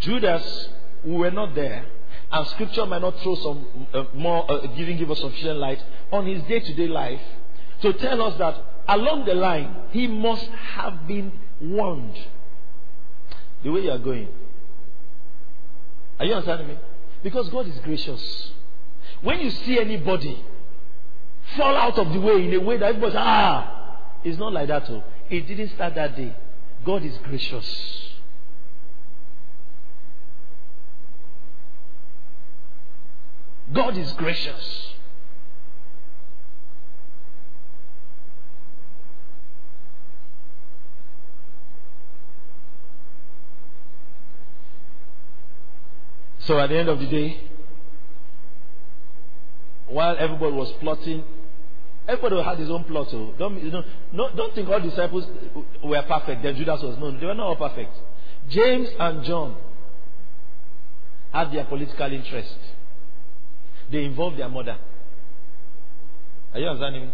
Judas, 0.00 0.68
we 1.04 1.14
were 1.14 1.32
not 1.32 1.56
there, 1.56 1.84
and 2.30 2.46
Scripture 2.48 2.86
might 2.86 3.02
not 3.02 3.18
throw 3.20 3.34
some 3.34 3.88
uh, 3.92 4.04
more, 4.14 4.48
uh, 4.48 4.68
giving 4.68 4.96
give 4.96 5.10
us 5.10 5.18
sufficient 5.18 5.58
light 5.58 5.82
on 6.12 6.24
his 6.24 6.40
day-to-day 6.44 6.86
life 6.86 7.20
to 7.82 7.92
tell 7.94 8.22
us 8.22 8.38
that 8.38 8.64
along 8.88 9.26
the 9.26 9.34
line 9.34 9.74
he 9.90 10.06
must 10.06 10.46
have 10.46 11.06
been 11.06 11.32
warned. 11.60 12.18
The 13.62 13.70
way 13.70 13.80
you 13.82 13.90
are 13.90 13.98
going. 13.98 14.28
Are 16.18 16.24
you 16.24 16.34
understanding 16.34 16.68
me? 16.68 16.78
Because 17.22 17.48
God 17.50 17.66
is 17.68 17.78
gracious. 17.80 18.52
When 19.22 19.40
you 19.40 19.50
see 19.50 19.78
anybody 19.78 20.42
fall 21.56 21.76
out 21.76 21.98
of 21.98 22.12
the 22.12 22.20
way 22.20 22.44
in 22.44 22.54
a 22.54 22.60
way 22.60 22.76
that 22.78 22.86
everybody 22.86 23.14
ah, 23.16 23.78
it's 24.24 24.38
not 24.38 24.52
like 24.52 24.68
that. 24.68 24.88
Oh. 24.90 25.02
It 25.30 25.46
didn't 25.46 25.70
start 25.70 25.94
that 25.94 26.16
day. 26.16 26.34
God 26.84 27.04
is 27.04 27.16
gracious. 27.18 28.08
God 33.72 33.96
is 33.98 34.12
gracious. 34.12 34.94
So 46.48 46.58
at 46.58 46.70
the 46.70 46.78
end 46.78 46.88
of 46.88 46.98
the 46.98 47.06
day, 47.06 47.38
while 49.86 50.16
everybody 50.18 50.54
was 50.54 50.72
plotting, 50.80 51.22
everybody 52.08 52.42
had 52.42 52.58
his 52.58 52.70
own 52.70 52.84
plot. 52.84 53.10
So 53.10 53.34
don't, 53.38 53.62
you 53.62 53.70
know, 53.70 53.84
no, 54.12 54.34
don't 54.34 54.54
think 54.54 54.66
all 54.66 54.80
disciples 54.80 55.26
were 55.84 56.02
perfect. 56.08 56.42
Then 56.42 56.56
Judas 56.56 56.80
was 56.82 56.96
no, 56.96 57.10
they 57.10 57.26
were 57.26 57.34
not 57.34 57.48
all 57.48 57.56
perfect. 57.56 57.94
James 58.48 58.88
and 58.98 59.24
John 59.24 59.56
had 61.34 61.52
their 61.52 61.66
political 61.66 62.10
interest. 62.10 62.56
They 63.92 64.04
involved 64.04 64.38
their 64.38 64.48
mother. 64.48 64.78
Are 66.54 66.60
you 66.60 66.66
understanding 66.66 67.08
me? 67.08 67.12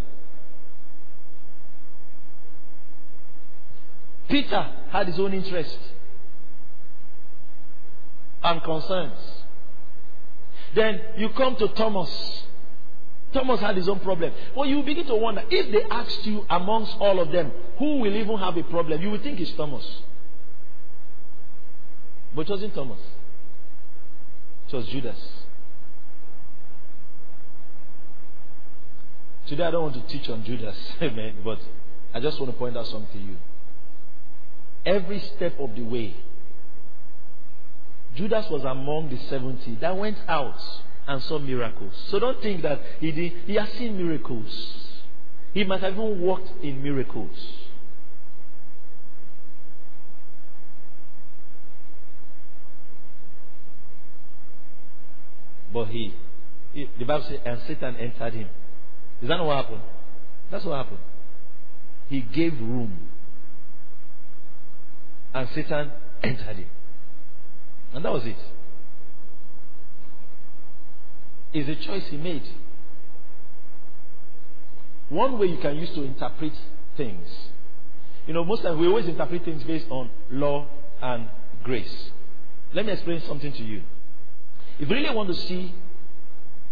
Peter 4.29 4.71
had 4.91 5.09
his 5.09 5.19
own 5.19 5.35
interest 5.35 5.77
and 8.45 8.63
concerns. 8.63 9.19
Then 10.75 11.01
you 11.17 11.31
come 11.31 11.57
to 11.57 11.69
Thomas. 11.69 12.43
Thomas 13.33 13.61
had 13.61 13.77
his 13.77 13.89
own 13.89 14.01
problem. 14.01 14.33
Well, 14.55 14.69
you 14.69 14.83
begin 14.83 15.07
to 15.07 15.17
wonder 15.17 15.43
if 15.51 15.73
they 15.73 15.83
asked 15.91 16.25
you 16.27 16.47
amongst 16.49 16.97
all 16.99 17.19
of 17.21 17.33
them 17.33 17.51
who 17.79 17.99
will 17.99 18.15
even 18.15 18.39
have 18.39 18.57
a 18.57 18.63
problem, 18.63 19.03
you 19.03 19.11
would 19.11 19.23
think 19.23 19.41
it's 19.41 19.53
Thomas. 19.53 19.85
But 22.35 22.43
it 22.43 22.51
wasn't 22.51 22.75
Thomas, 22.75 23.01
it 24.69 24.77
was 24.77 24.87
Judas. 24.87 25.17
Today 29.47 29.65
I 29.65 29.71
don't 29.71 29.83
want 29.83 29.95
to 29.95 30.13
teach 30.13 30.29
on 30.31 30.45
Judas, 30.45 30.77
amen, 31.03 31.37
but 31.45 31.59
I 32.13 32.21
just 32.21 32.41
want 32.41 32.53
to 32.53 32.59
point 32.59 32.77
out 32.77 32.87
something 32.87 33.21
to 33.21 33.27
you. 33.27 33.37
Every 34.87 35.21
step 35.21 35.59
of 35.61 35.75
the 35.75 35.83
way, 35.83 36.15
Judas 38.15 38.49
was 38.49 38.63
among 38.65 39.11
the 39.11 39.19
70 39.29 39.77
that 39.77 39.97
went 39.97 40.19
out 40.29 40.61
and 41.07 41.23
saw 41.23 41.39
miracles. 41.39 41.93
So 42.09 42.19
don't 42.19 42.41
think 42.41 42.63
that 42.63 42.81
he 43.01 43.13
did, 43.13 43.33
he 43.47 43.55
has 43.55 43.69
seen 43.73 43.97
miracles. 43.97 44.85
He 45.53 45.65
might 45.65 45.81
have 45.81 45.95
even 45.95 46.21
worked 46.21 46.51
in 46.63 46.83
miracles. 46.83 47.37
But 55.73 55.87
he, 55.87 56.15
he 56.73 56.89
the 56.99 57.05
Bible 57.05 57.25
says, 57.29 57.41
and 57.45 57.61
Satan 57.67 57.97
entered 57.97 58.35
him. 58.35 58.49
Is 59.21 59.29
that 59.29 59.45
what 59.45 59.57
happened? 59.57 59.83
That's 60.51 60.65
what 60.65 60.77
happened. 60.77 61.01
He 62.09 62.21
gave 62.21 62.53
room. 62.61 63.09
And 65.33 65.49
Satan 65.53 65.91
entered 66.23 66.57
him. 66.57 66.69
And 67.95 68.05
that 68.05 68.13
was 68.13 68.27
it. 68.27 68.37
It's 71.53 71.69
a 71.69 71.87
choice 71.87 72.05
he 72.09 72.17
made. 72.17 72.43
One 75.09 75.39
way 75.39 75.47
you 75.47 75.59
can 75.59 75.77
use 75.77 75.91
to 75.91 76.03
interpret 76.03 76.53
things. 76.97 77.29
You 78.27 78.35
know, 78.35 78.45
most 78.45 78.63
times 78.63 78.79
we 78.79 78.89
always 78.89 79.07
interpret 79.07 79.45
things 79.45 79.63
based 79.63 79.87
on 79.91 80.11
law 80.31 80.67
and 81.01 81.29
grace. 81.63 82.11
Let 82.73 82.87
me 82.87 82.93
explain 82.93 83.21
something 83.21 83.53
to 83.53 83.63
you. 83.63 83.83
If 84.81 84.89
you 84.89 84.97
really 84.97 85.15
want 85.15 85.29
to 85.29 85.35
see 85.35 85.73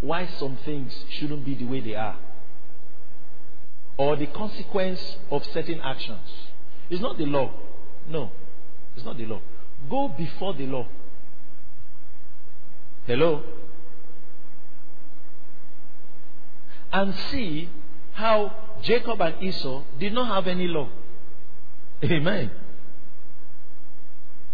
why 0.01 0.27
some 0.37 0.57
things 0.65 0.93
shouldn't 1.11 1.45
be 1.45 1.55
the 1.55 1.65
way 1.65 1.79
they 1.79 1.95
are, 1.95 2.17
or 3.95 4.17
the 4.17 4.25
consequence 4.25 5.17
of 5.31 5.45
certain 5.53 5.79
actions, 5.79 6.27
it's 6.89 7.01
not 7.01 7.17
the 7.17 7.25
law. 7.25 7.51
No, 8.09 8.31
it's 8.97 9.05
not 9.05 9.17
the 9.17 9.25
law. 9.25 9.39
Go 9.89 10.09
before 10.09 10.53
the 10.55 10.65
law. 10.65 10.85
Hello? 13.05 13.43
And 16.91 17.13
see 17.31 17.69
how 18.13 18.51
Jacob 18.83 19.21
and 19.21 19.41
Esau 19.41 19.83
did 19.99 20.13
not 20.13 20.27
have 20.27 20.47
any 20.47 20.67
law. 20.67 20.89
Amen. 22.03 22.51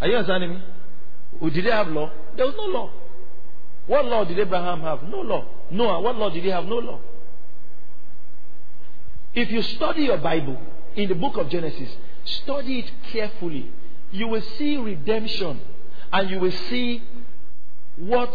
Are 0.01 0.07
you 0.07 0.15
understanding 0.15 0.51
me? 0.51 1.49
Did 1.51 1.65
they 1.65 1.71
have 1.71 1.87
law? 1.89 2.11
There 2.35 2.45
was 2.45 2.55
no 2.55 2.65
law. 2.65 2.91
What 3.87 4.05
law 4.05 4.23
did 4.23 4.39
Abraham 4.39 4.81
have? 4.81 5.03
No 5.03 5.21
law. 5.21 5.45
Noah, 5.71 6.01
what 6.01 6.15
law 6.15 6.29
did 6.29 6.43
he 6.43 6.49
have? 6.49 6.65
No 6.65 6.77
law. 6.77 6.99
If 9.33 9.51
you 9.51 9.61
study 9.61 10.03
your 10.03 10.17
Bible 10.17 10.59
in 10.95 11.09
the 11.09 11.15
book 11.15 11.37
of 11.37 11.49
Genesis, 11.49 11.89
study 12.23 12.79
it 12.79 12.91
carefully. 13.11 13.71
You 14.11 14.27
will 14.27 14.41
see 14.57 14.77
redemption 14.77 15.59
and 16.11 16.29
you 16.29 16.39
will 16.39 16.51
see 16.69 17.01
what 17.99 18.33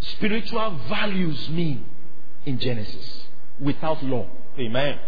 spiritual 0.00 0.78
values 0.88 1.48
mean 1.48 1.84
in 2.44 2.58
Genesis 2.58 3.26
without 3.60 4.02
law. 4.02 4.26
Amen. 4.58 4.98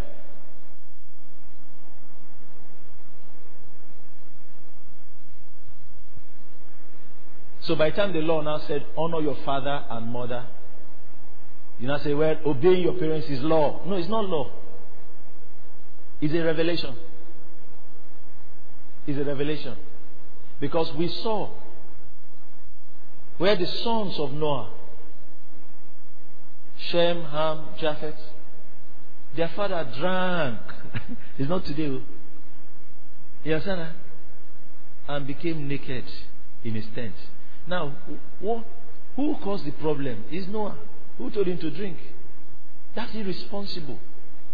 So 7.60 7.74
by 7.74 7.90
the 7.90 7.96
time 7.96 8.12
the 8.12 8.20
law 8.20 8.42
now 8.42 8.58
said, 8.58 8.84
honor 8.96 9.20
your 9.20 9.36
father 9.44 9.84
and 9.88 10.06
mother, 10.06 10.46
you 11.80 11.88
now 11.88 11.98
say, 11.98 12.14
well, 12.14 12.36
obeying 12.44 12.82
your 12.82 12.92
parents 12.94 13.26
is 13.28 13.40
law. 13.42 13.82
No, 13.86 13.96
it's 13.96 14.08
not 14.08 14.26
law. 14.26 14.50
It's 16.20 16.32
a 16.34 16.44
revelation. 16.44 16.94
It's 19.06 19.18
a 19.18 19.24
revelation. 19.24 19.76
Because 20.60 20.92
we 20.94 21.08
saw 21.08 21.50
where 23.38 23.56
the 23.56 23.66
sons 23.66 24.18
of 24.18 24.32
Noah, 24.32 24.70
Shem, 26.76 27.22
Ham, 27.24 27.66
Japheth, 27.78 28.18
their 29.36 29.48
father 29.48 29.88
drank. 29.98 30.60
it's 31.38 31.48
not 31.48 31.64
today. 31.64 31.86
oh. 31.88 32.02
You 33.44 33.54
understand 33.54 33.80
that? 33.80 33.92
And 35.08 35.26
became 35.26 35.68
naked 35.68 36.04
in 36.62 36.74
his 36.74 36.86
tent. 36.94 37.14
Now, 37.66 37.94
wh- 38.44 38.62
who 39.16 39.36
caused 39.42 39.64
the 39.64 39.72
problem? 39.72 40.24
Is 40.30 40.46
Noah. 40.48 40.76
Who 41.18 41.30
told 41.30 41.46
him 41.46 41.58
to 41.58 41.70
drink? 41.70 41.98
That's 42.94 43.14
irresponsible. 43.14 43.98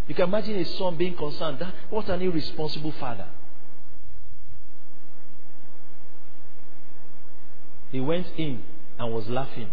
You 0.09 0.15
can 0.15 0.25
imagine 0.29 0.57
a 0.57 0.65
son 0.65 0.97
being 0.97 1.15
concerned. 1.15 1.59
That, 1.61 1.73
what 1.89 2.09
an 2.09 2.21
irresponsible 2.23 2.93
father. 2.93 3.27
He 7.91 8.01
went 8.01 8.27
in 8.37 8.63
and 8.99 9.13
was 9.13 9.29
laughing 9.29 9.71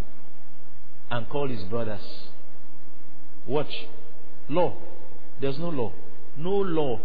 and 1.09 1.29
called 1.29 1.51
his 1.51 1.63
brothers. 1.63 2.01
Watch. 3.45 3.87
Law. 4.49 4.73
There's 5.39 5.59
no 5.59 5.69
law. 5.69 5.93
No 6.37 6.51
law. 6.51 6.99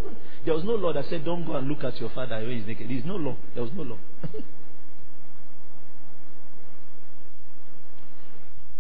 There 0.45 0.55
was 0.55 0.65
no 0.65 0.75
law 0.75 0.93
that 0.93 1.09
said, 1.09 1.25
don't 1.25 1.47
go 1.47 1.55
and 1.57 1.69
look 1.69 1.85
at 1.85 2.01
your 2.01 2.11
father 2.11 2.37
when 2.37 2.59
he's 2.59 2.67
naked. 2.67 2.89
There's 2.89 3.05
no 3.05 3.17
law. 3.17 3.37
There 3.55 3.63
was 3.63 3.73
no 3.73 3.83
law. 3.83 3.99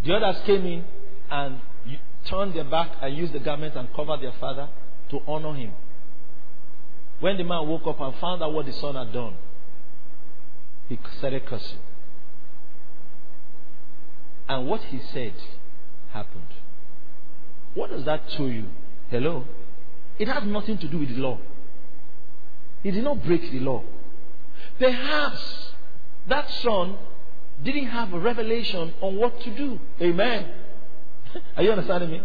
the 0.04 0.14
others 0.14 0.42
came 0.44 0.66
in 0.66 0.84
and 1.30 1.60
turned 2.24 2.54
their 2.54 2.64
back 2.64 2.96
and 3.00 3.16
used 3.16 3.32
the 3.32 3.38
garment 3.40 3.76
and 3.76 3.92
covered 3.94 4.20
their 4.20 4.34
father 4.40 4.68
to 5.10 5.20
honor 5.26 5.54
him. 5.54 5.72
When 7.20 7.36
the 7.36 7.44
man 7.44 7.68
woke 7.68 7.86
up 7.86 8.00
and 8.00 8.14
found 8.16 8.42
out 8.42 8.52
what 8.52 8.66
the 8.66 8.72
son 8.72 8.96
had 8.96 9.12
done, 9.12 9.36
he 10.88 10.98
started 11.18 11.46
cursing. 11.46 11.78
And 14.52 14.66
what 14.66 14.82
he 14.82 15.00
said 15.14 15.32
happened. 16.12 16.52
What 17.72 17.88
does 17.88 18.04
that 18.04 18.22
show 18.36 18.44
you? 18.44 18.66
Hello? 19.08 19.46
It 20.18 20.28
has 20.28 20.44
nothing 20.44 20.76
to 20.76 20.88
do 20.88 20.98
with 20.98 21.08
the 21.08 21.14
law. 21.14 21.38
He 22.82 22.90
did 22.90 23.02
not 23.02 23.24
break 23.24 23.50
the 23.50 23.60
law. 23.60 23.82
Perhaps 24.78 25.72
that 26.28 26.50
son 26.50 26.98
didn't 27.64 27.86
have 27.86 28.12
a 28.12 28.18
revelation 28.18 28.92
on 29.00 29.16
what 29.16 29.40
to 29.40 29.56
do. 29.56 29.80
Amen. 30.02 30.52
Are 31.56 31.62
you 31.62 31.70
understanding 31.70 32.10
me? 32.10 32.22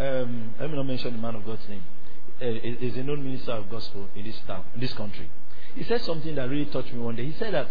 Um, 0.00 0.54
let 0.58 0.70
me 0.70 0.76
not 0.76 0.86
mention 0.86 1.12
the 1.12 1.22
man 1.22 1.36
of 1.36 1.46
God's 1.46 1.68
name. 1.68 1.82
Uh, 2.42 2.46
he's 2.80 2.96
a 2.96 3.04
known 3.04 3.22
minister 3.22 3.52
of 3.52 3.70
gospel 3.70 4.08
in 4.16 4.24
this 4.24 4.40
town, 4.44 4.64
in 4.74 4.80
this 4.80 4.92
country. 4.92 5.30
He 5.76 5.84
said 5.84 6.00
something 6.02 6.34
that 6.34 6.50
really 6.50 6.66
touched 6.66 6.92
me 6.92 6.98
one 6.98 7.14
day. 7.14 7.26
He 7.26 7.36
said 7.38 7.54
that 7.54 7.68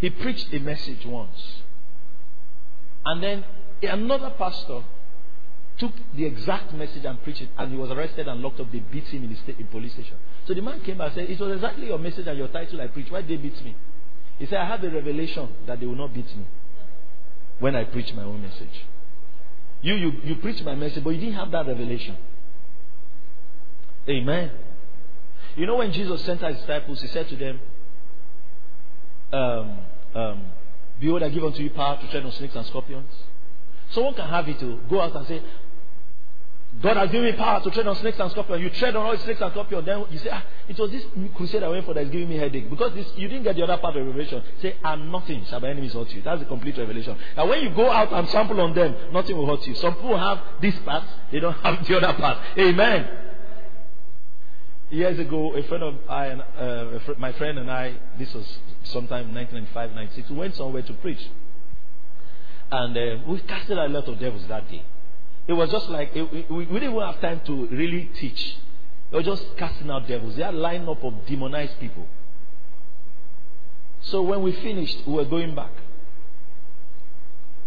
he 0.00 0.10
preached 0.10 0.52
a 0.52 0.58
message 0.58 1.04
once, 1.04 1.62
and 3.04 3.22
then 3.22 3.44
another 3.82 4.30
pastor 4.30 4.82
took 5.78 5.92
the 6.16 6.24
exact 6.24 6.72
message 6.72 7.04
and 7.04 7.22
preached 7.22 7.42
it, 7.42 7.48
and 7.56 7.70
he 7.70 7.78
was 7.78 7.90
arrested 7.90 8.26
and 8.26 8.40
locked 8.40 8.58
up. 8.60 8.70
They 8.72 8.80
beat 8.80 9.04
him 9.04 9.24
in 9.24 9.30
the 9.30 9.36
state, 9.36 9.58
in 9.60 9.66
police 9.68 9.92
station. 9.92 10.16
So 10.46 10.54
the 10.54 10.60
man 10.62 10.80
came 10.80 10.98
back 10.98 11.08
and 11.08 11.14
said, 11.14 11.30
"It 11.30 11.38
was 11.38 11.52
exactly 11.52 11.86
your 11.86 11.98
message 11.98 12.26
and 12.26 12.36
your 12.36 12.48
title 12.48 12.80
I 12.80 12.88
preached. 12.88 13.12
Why 13.12 13.22
they 13.22 13.36
beat 13.36 13.64
me?" 13.64 13.76
He 14.38 14.46
said, 14.46 14.58
"I 14.58 14.64
had 14.64 14.82
the 14.82 14.90
revelation 14.90 15.48
that 15.66 15.78
they 15.80 15.86
will 15.86 15.94
not 15.94 16.12
beat 16.12 16.36
me 16.36 16.46
when 17.60 17.76
I 17.76 17.84
preach 17.84 18.12
my 18.14 18.24
own 18.24 18.42
message. 18.42 18.86
You, 19.80 19.94
you, 19.94 20.12
you 20.24 20.36
preach 20.36 20.62
my 20.62 20.74
message, 20.74 21.04
but 21.04 21.10
you 21.10 21.20
didn't 21.20 21.34
have 21.34 21.50
that 21.52 21.66
revelation." 21.66 22.16
Amen. 24.08 24.50
You 25.56 25.66
know 25.66 25.76
when 25.76 25.92
Jesus 25.92 26.24
sent 26.24 26.40
his 26.40 26.58
disciples, 26.58 27.00
he 27.00 27.08
said 27.08 27.28
to 27.28 27.36
them, 27.36 27.60
um, 29.32 29.78
um, 30.14 30.42
Behold, 31.00 31.22
I 31.22 31.28
give 31.28 31.44
unto 31.44 31.62
you 31.62 31.70
power 31.70 31.96
to 32.00 32.08
tread 32.08 32.24
on 32.24 32.32
snakes 32.32 32.56
and 32.56 32.66
scorpions. 32.66 33.10
Someone 33.90 34.14
can 34.14 34.28
have 34.28 34.48
it 34.48 34.58
to 34.60 34.80
go 34.90 35.00
out 35.00 35.14
and 35.14 35.26
say, 35.26 35.42
God 36.82 36.96
has 36.96 37.10
given 37.10 37.30
me 37.30 37.32
power 37.32 37.62
to 37.62 37.70
tread 37.70 37.86
on 37.86 37.96
snakes 37.96 38.18
and 38.20 38.30
scorpions. 38.30 38.62
You 38.62 38.70
tread 38.70 38.94
on 38.94 39.06
all 39.06 39.16
snakes 39.18 39.40
and 39.40 39.50
scorpions. 39.52 39.86
Then 39.86 40.04
you 40.10 40.18
say, 40.18 40.28
ah, 40.30 40.44
it 40.68 40.78
was 40.78 40.90
this 40.90 41.04
crusade 41.34 41.62
I 41.62 41.68
went 41.68 41.86
for 41.86 41.94
that 41.94 42.02
is 42.04 42.10
giving 42.10 42.28
me 42.28 42.36
headache. 42.36 42.68
Because 42.68 42.94
this, 42.94 43.06
you 43.16 43.28
didn't 43.28 43.44
get 43.44 43.56
the 43.56 43.62
other 43.62 43.78
part 43.78 43.96
of 43.96 44.06
revelation. 44.06 44.42
Say, 44.60 44.76
and 44.84 45.10
nothing 45.10 45.44
shall 45.46 45.60
by 45.60 45.70
enemies 45.70 45.94
hurt 45.94 46.12
you. 46.12 46.22
That's 46.22 46.40
the 46.40 46.46
complete 46.46 46.76
revelation. 46.76 47.16
Now 47.36 47.48
when 47.48 47.62
you 47.62 47.70
go 47.70 47.90
out 47.90 48.12
and 48.12 48.28
sample 48.28 48.60
on 48.60 48.74
them, 48.74 48.94
nothing 49.12 49.36
will 49.36 49.46
hurt 49.46 49.66
you. 49.66 49.74
Some 49.76 49.94
people 49.94 50.18
have 50.18 50.40
this 50.60 50.74
part, 50.84 51.04
they 51.32 51.40
don't 51.40 51.52
have 51.64 51.86
the 51.86 51.96
other 51.96 52.12
part. 52.18 52.38
Amen. 52.58 53.27
Years 54.90 55.18
ago, 55.18 55.54
a 55.54 55.62
friend 55.64 55.82
of 55.82 55.94
I 56.08 56.26
and 56.28 56.40
uh, 56.40 56.98
fr- 57.00 57.18
my 57.18 57.32
friend 57.32 57.58
and 57.58 57.70
I, 57.70 57.94
this 58.18 58.32
was 58.32 58.46
sometime 58.84 59.34
1995, 59.34 59.94
96, 59.94 60.30
we 60.30 60.36
went 60.36 60.56
somewhere 60.56 60.82
to 60.82 60.92
preach, 60.94 61.20
and 62.70 62.96
uh, 62.96 63.16
we 63.26 63.38
casted 63.40 63.76
a 63.76 63.86
lot 63.86 64.08
of 64.08 64.18
devils 64.18 64.46
that 64.48 64.70
day. 64.70 64.82
It 65.46 65.52
was 65.52 65.70
just 65.70 65.90
like 65.90 66.12
it, 66.14 66.50
we, 66.50 66.64
we 66.64 66.80
didn't 66.80 66.98
have 66.98 67.20
time 67.20 67.42
to 67.44 67.66
really 67.66 68.10
teach. 68.18 68.56
They 69.10 69.18
were 69.18 69.22
just 69.22 69.44
casting 69.58 69.90
out 69.90 70.08
devils. 70.08 70.36
They 70.36 70.42
had 70.42 70.54
a 70.54 70.58
lineup 70.58 71.04
of 71.04 71.26
demonized 71.26 71.78
people. 71.80 72.06
So 74.02 74.22
when 74.22 74.42
we 74.42 74.52
finished, 74.52 75.06
we 75.06 75.12
were 75.14 75.26
going 75.26 75.54
back, 75.54 75.72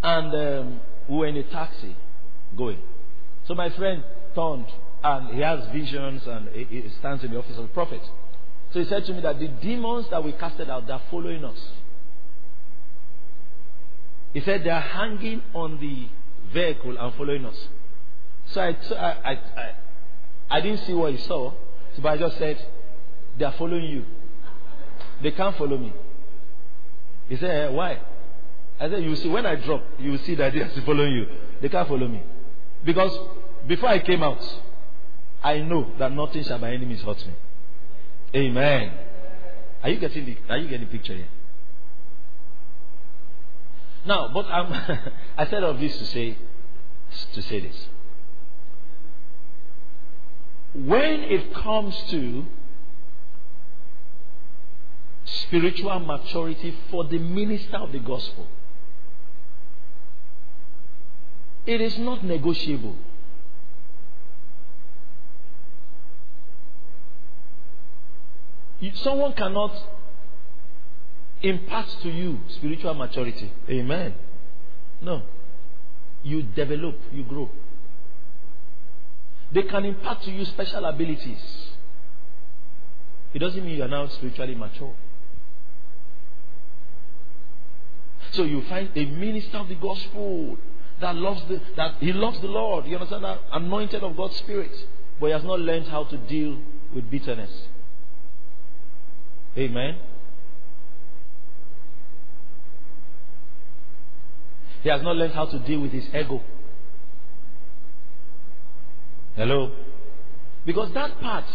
and 0.02 0.34
um, 0.34 0.82
we 1.08 1.18
were 1.18 1.28
in 1.28 1.38
a 1.38 1.44
taxi 1.44 1.96
going. 2.58 2.80
So 3.48 3.54
my 3.54 3.70
friend 3.70 4.04
turned 4.34 4.66
and 5.04 5.34
he 5.34 5.42
has 5.42 5.68
visions 5.72 6.26
and 6.28 6.50
he 6.50 6.86
stands 7.00 7.24
in 7.24 7.32
the 7.32 7.40
office 7.40 7.58
of 7.58 7.64
the 7.64 7.74
prophet. 7.74 8.02
So 8.74 8.80
he 8.80 8.86
said 8.86 9.06
to 9.06 9.14
me 9.14 9.22
that 9.22 9.40
the 9.40 9.48
demons 9.48 10.08
that 10.12 10.24
we 10.24 10.32
casted 10.34 10.70
out, 10.70 10.88
they're 10.88 11.02
following 11.10 11.44
us. 11.44 11.58
He 14.34 14.42
said 14.42 14.64
they're 14.64 14.80
hanging 14.80 15.42
on 15.54 15.80
the 15.80 16.08
vehicle 16.54 16.98
and 16.98 17.14
following 17.16 17.46
us. 17.46 17.68
So 18.48 18.62
I, 18.62 18.70
I, 18.70 19.06
I, 19.06 19.32
I, 19.32 19.72
I 20.50 20.62
didn't 20.62 20.86
see 20.86 20.94
what 20.94 21.12
he 21.14 21.18
saw, 21.26 21.54
but 22.02 22.10
I 22.10 22.18
just 22.18 22.38
said, 22.38 22.66
they're 23.38 23.54
following 23.58 23.86
you. 23.86 24.06
They 25.22 25.32
can't 25.32 25.58
follow 25.58 25.78
me. 25.78 25.94
He 27.28 27.38
said, 27.38 27.50
eh, 27.50 27.70
why? 27.70 28.00
I 28.80 28.90
said, 28.90 29.04
you 29.04 29.16
see, 29.16 29.30
when 29.30 29.46
I 29.46 29.56
drop, 29.56 29.84
you 30.00 30.12
will 30.12 30.20
see 30.20 30.36
that 30.36 30.54
they're 30.54 30.70
following 30.86 31.14
you. 31.14 31.28
They 31.62 31.70
can't 31.70 31.88
follow 31.88 32.08
me. 32.08 32.24
Because 32.84 33.12
before 33.68 33.90
I 33.90 34.00
came 34.00 34.24
out, 34.24 34.42
I 35.44 35.60
know 35.60 35.92
that 35.98 36.12
nothing 36.12 36.44
shall 36.44 36.60
by 36.60 36.74
enemies 36.74 37.02
hurt 37.02 37.26
me. 37.26 37.34
Amen. 38.36 38.94
Are 39.84 39.90
you 39.90 40.00
getting 40.00 40.26
the 40.26 40.38
are 40.50 40.58
you 40.58 40.68
getting 40.68 40.88
the 40.88 40.92
picture 40.92 41.16
here? 41.16 41.28
Now, 44.06 44.30
but 44.34 44.46
I'm 44.46 44.72
I 45.38 45.48
said 45.48 45.64
all 45.64 45.74
this 45.74 45.98
to 45.98 46.06
say 46.06 46.38
to 47.34 47.42
say 47.42 47.60
this. 47.62 47.88
When 50.74 51.22
it 51.24 51.54
comes 51.54 51.96
to 52.12 52.46
spiritual 55.26 56.00
maturity 56.00 56.74
for 56.90 57.04
the 57.04 57.20
minister 57.20 57.78
of 57.78 57.92
the 57.92 58.00
gospel, 58.00 58.48
it 61.66 61.82
is 61.82 61.98
not 61.98 62.24
negotiable. 62.24 62.96
You- 62.96 63.06
Someone 68.96 69.34
cannot 69.34 69.74
impart 71.42 71.88
to 72.04 72.10
you 72.10 72.40
spiritual 72.50 72.94
maturity. 72.94 73.52
Amen. 73.70 74.14
No. 75.02 75.24
You 76.24 76.44
develop, 76.44 76.98
you 77.12 77.24
grow. 77.24 77.50
They 79.52 79.64
can 79.64 79.86
impart 79.86 80.22
to 80.24 80.32
you 80.32 80.46
special 80.46 80.86
abilities. 80.86 81.42
It 83.34 83.40
doesn't 83.40 83.64
mean 83.64 83.78
you 83.78 83.84
are 83.84 83.88
now 83.88 84.08
spiritually 84.08 84.56
mature. 84.56 84.94
So 88.32 88.44
you 88.44 88.64
find 88.64 88.90
a 88.96 89.06
minister 89.06 89.58
of 89.58 89.68
the 89.68 89.76
gospel 89.76 90.58
that 91.02 91.16
loves 91.16 91.42
the 91.50 91.60
that 91.76 91.96
he 92.00 92.14
loves 92.14 92.40
the 92.40 92.48
Lord. 92.48 92.86
You 92.86 92.96
understand 92.96 93.26
that? 93.26 93.40
Anointed 93.52 94.04
of 94.04 94.16
God's 94.16 94.38
Spirit. 94.38 94.72
But 95.20 95.28
he 95.28 95.32
has 95.34 95.44
not 95.44 95.60
learned 95.60 95.88
how 95.88 96.06
to 96.06 96.18
deal 96.18 96.58
with 96.94 97.10
bitterness. 97.10 97.52
Amen. 99.58 99.98
He 104.84 104.90
has 104.90 105.02
not 105.02 105.16
learned 105.16 105.34
how 105.34 105.46
to 105.46 105.60
deal 105.60 105.80
with 105.80 105.92
his 105.92 106.08
ego. 106.08 106.42
Hello? 109.36 109.72
Because 110.66 110.92
that 110.94 111.20
part 111.20 111.46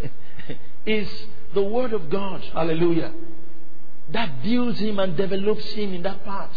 is 0.86 1.08
the 1.54 1.62
Word 1.62 1.92
of 1.92 2.08
God. 2.10 2.42
Hallelujah. 2.52 3.12
That 4.10 4.42
builds 4.42 4.78
him 4.78 4.98
and 4.98 5.16
develops 5.16 5.64
him 5.72 5.94
in 5.94 6.02
that 6.02 6.24
part. 6.24 6.50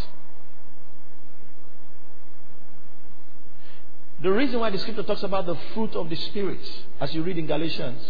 The 4.22 4.32
reason 4.32 4.60
why 4.60 4.70
the 4.70 4.78
scripture 4.78 5.04
talks 5.04 5.24
about 5.24 5.48
the 5.48 5.56
fruit 5.74 5.96
of 5.96 6.10
the 6.10 6.16
Spirit, 6.16 6.60
as 7.00 7.14
you 7.14 7.24
read 7.24 7.40
in 7.40 7.48
Galatians, 7.48 8.02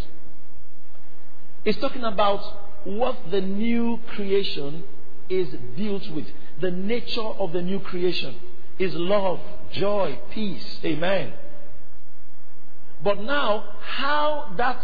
is 1.63 1.77
talking 1.77 2.03
about 2.03 2.41
what 2.83 3.17
the 3.29 3.41
new 3.41 3.99
creation 4.07 4.83
is 5.29 5.49
built 5.75 6.09
with. 6.09 6.27
The 6.59 6.71
nature 6.71 7.21
of 7.21 7.53
the 7.53 7.61
new 7.61 7.79
creation 7.79 8.35
is 8.77 8.93
love, 8.93 9.39
joy, 9.71 10.19
peace. 10.31 10.79
Amen. 10.83 11.33
But 13.03 13.21
now, 13.21 13.65
how 13.81 14.53
that 14.57 14.79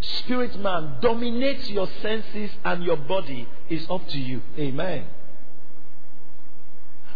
spirit 0.00 0.58
man 0.58 0.96
dominates 1.00 1.68
your 1.70 1.88
senses 2.00 2.50
and 2.64 2.82
your 2.84 2.96
body 2.96 3.48
is 3.68 3.86
up 3.90 4.06
to 4.08 4.18
you. 4.18 4.42
Amen. 4.58 5.06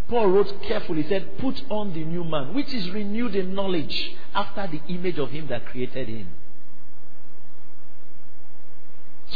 Paul 0.09 0.29
wrote 0.29 0.63
carefully, 0.63 1.03
he 1.03 1.09
said, 1.09 1.39
Put 1.39 1.65
on 1.69 1.93
the 1.93 2.05
new 2.05 2.23
man, 2.23 2.55
which 2.55 2.73
is 2.73 2.91
renewed 2.91 3.35
in 3.35 3.55
knowledge 3.55 4.13
after 4.35 4.67
the 4.69 4.81
image 4.93 5.19
of 5.19 5.31
him 5.31 5.49
that 5.49 5.67
created 5.67 6.09
him. 6.09 6.29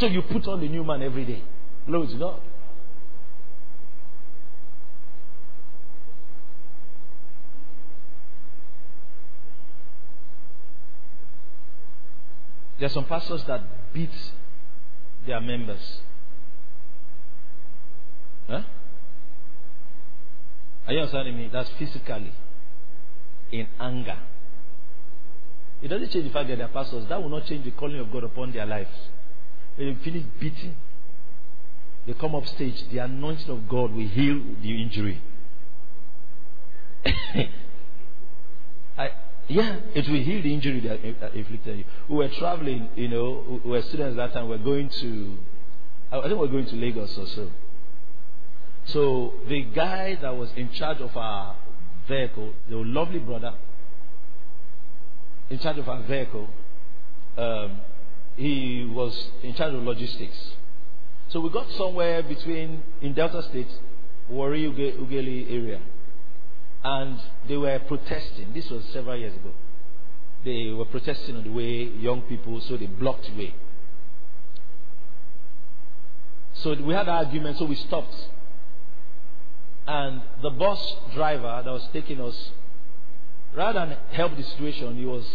So 0.01 0.07
you 0.07 0.23
put 0.23 0.47
on 0.47 0.59
the 0.59 0.67
new 0.67 0.83
man 0.83 1.03
every 1.03 1.25
day. 1.25 1.43
Glory 1.85 2.07
to 2.07 2.15
God. 2.15 2.41
There 12.79 12.87
are 12.87 12.89
some 12.89 13.05
pastors 13.05 13.43
that 13.43 13.61
beat 13.93 14.09
their 15.27 15.39
members. 15.39 15.99
Huh? 18.47 18.63
Are 20.87 20.93
you 20.93 20.99
understanding 21.01 21.37
me? 21.37 21.51
That's 21.53 21.69
physically. 21.77 22.33
In 23.51 23.67
anger. 23.79 24.17
It 25.83 25.89
doesn't 25.89 26.09
change 26.09 26.25
the 26.25 26.33
fact 26.33 26.49
that 26.49 26.57
they're 26.57 26.67
pastors. 26.69 27.07
That 27.07 27.21
will 27.21 27.29
not 27.29 27.45
change 27.45 27.65
the 27.65 27.71
calling 27.71 27.99
of 27.99 28.11
God 28.11 28.23
upon 28.23 28.51
their 28.51 28.65
lives. 28.65 28.89
When 29.75 29.87
they 29.87 30.03
finish 30.03 30.23
beating, 30.39 30.75
they 32.05 32.13
come 32.13 32.35
up 32.35 32.47
stage, 32.47 32.83
the 32.91 32.99
anointing 32.99 33.49
of 33.49 33.67
God 33.69 33.93
will 33.93 34.07
heal 34.07 34.41
the 34.61 34.81
injury. 34.81 35.21
I, 38.97 39.11
yeah, 39.47 39.77
it 39.93 40.07
will 40.07 40.21
heal 40.21 40.41
the 40.41 40.53
injury 40.53 40.79
that 40.81 41.33
inflicted 41.33 41.79
you. 41.79 41.85
We 42.09 42.15
were 42.15 42.29
traveling, 42.29 42.89
you 42.95 43.07
know, 43.07 43.61
we 43.63 43.71
were 43.71 43.81
students 43.83 44.17
that 44.17 44.33
time. 44.33 44.49
We 44.49 44.57
were 44.57 44.63
going 44.63 44.89
to, 44.89 45.37
I 46.11 46.21
think 46.21 46.33
we 46.33 46.35
were 46.35 46.47
going 46.47 46.65
to 46.67 46.75
Lagos 46.75 47.17
or 47.17 47.27
so. 47.27 47.49
So 48.85 49.33
the 49.47 49.61
guy 49.63 50.17
that 50.21 50.35
was 50.35 50.49
in 50.55 50.71
charge 50.71 50.99
of 51.01 51.15
our 51.15 51.55
vehicle, 52.07 52.53
the 52.69 52.77
lovely 52.77 53.19
brother, 53.19 53.53
in 55.49 55.59
charge 55.59 55.77
of 55.77 55.87
our 55.87 56.01
vehicle, 56.03 56.47
um, 57.37 57.81
he 58.35 58.85
was 58.85 59.29
in 59.43 59.53
charge 59.53 59.73
of 59.73 59.83
logistics. 59.83 60.37
So 61.29 61.39
we 61.39 61.49
got 61.49 61.71
somewhere 61.71 62.23
between 62.23 62.83
in 63.01 63.13
Delta 63.13 63.43
State, 63.43 63.69
Warri 64.29 64.63
Ughelli 64.63 65.51
area 65.51 65.81
and 66.83 67.19
they 67.47 67.57
were 67.57 67.77
protesting. 67.79 68.53
This 68.53 68.69
was 68.69 68.83
several 68.91 69.17
years 69.17 69.35
ago. 69.35 69.51
They 70.43 70.69
were 70.71 70.85
protesting 70.85 71.35
on 71.35 71.43
the 71.43 71.51
way, 71.51 71.83
young 71.83 72.23
people, 72.23 72.59
so 72.61 72.77
they 72.77 72.87
blocked 72.87 73.27
the 73.27 73.37
way. 73.37 73.55
So 76.53 76.73
we 76.73 76.93
had 76.93 77.07
an 77.07 77.15
argument, 77.15 77.59
so 77.59 77.65
we 77.65 77.75
stopped. 77.75 78.15
And 79.87 80.21
the 80.41 80.49
bus 80.49 80.95
driver 81.13 81.61
that 81.63 81.71
was 81.71 81.87
taking 81.93 82.19
us, 82.21 82.51
rather 83.55 83.85
than 83.85 83.97
help 84.11 84.35
the 84.35 84.43
situation, 84.43 84.97
he 84.97 85.05
was 85.05 85.25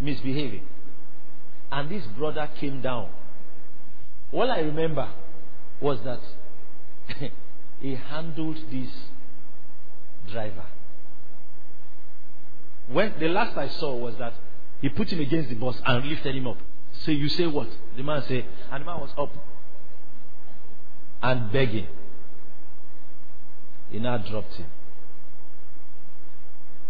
misbehaving. 0.00 0.66
And 1.72 1.88
this 1.88 2.04
brother 2.18 2.48
came 2.60 2.82
down. 2.82 3.08
All 4.30 4.50
I 4.50 4.58
remember 4.58 5.08
was 5.80 5.98
that 6.04 6.20
he 7.80 7.94
handled 7.94 8.58
this 8.70 8.90
driver. 10.30 10.66
When 12.88 13.14
the 13.18 13.28
last 13.28 13.56
I 13.56 13.68
saw 13.68 13.96
was 13.96 14.16
that 14.18 14.34
he 14.82 14.90
put 14.90 15.10
him 15.10 15.20
against 15.20 15.48
the 15.48 15.54
bus 15.54 15.80
and 15.86 16.04
lifted 16.04 16.34
him 16.34 16.46
up. 16.46 16.58
So 17.04 17.10
you 17.10 17.28
say 17.30 17.46
what? 17.46 17.68
The 17.96 18.02
man 18.02 18.22
said, 18.28 18.44
and 18.70 18.82
the 18.82 18.86
man 18.86 19.00
was 19.00 19.10
up 19.16 19.32
and 21.22 21.50
begging. 21.50 21.86
He 23.90 23.98
now 23.98 24.18
dropped 24.18 24.54
him. 24.54 24.66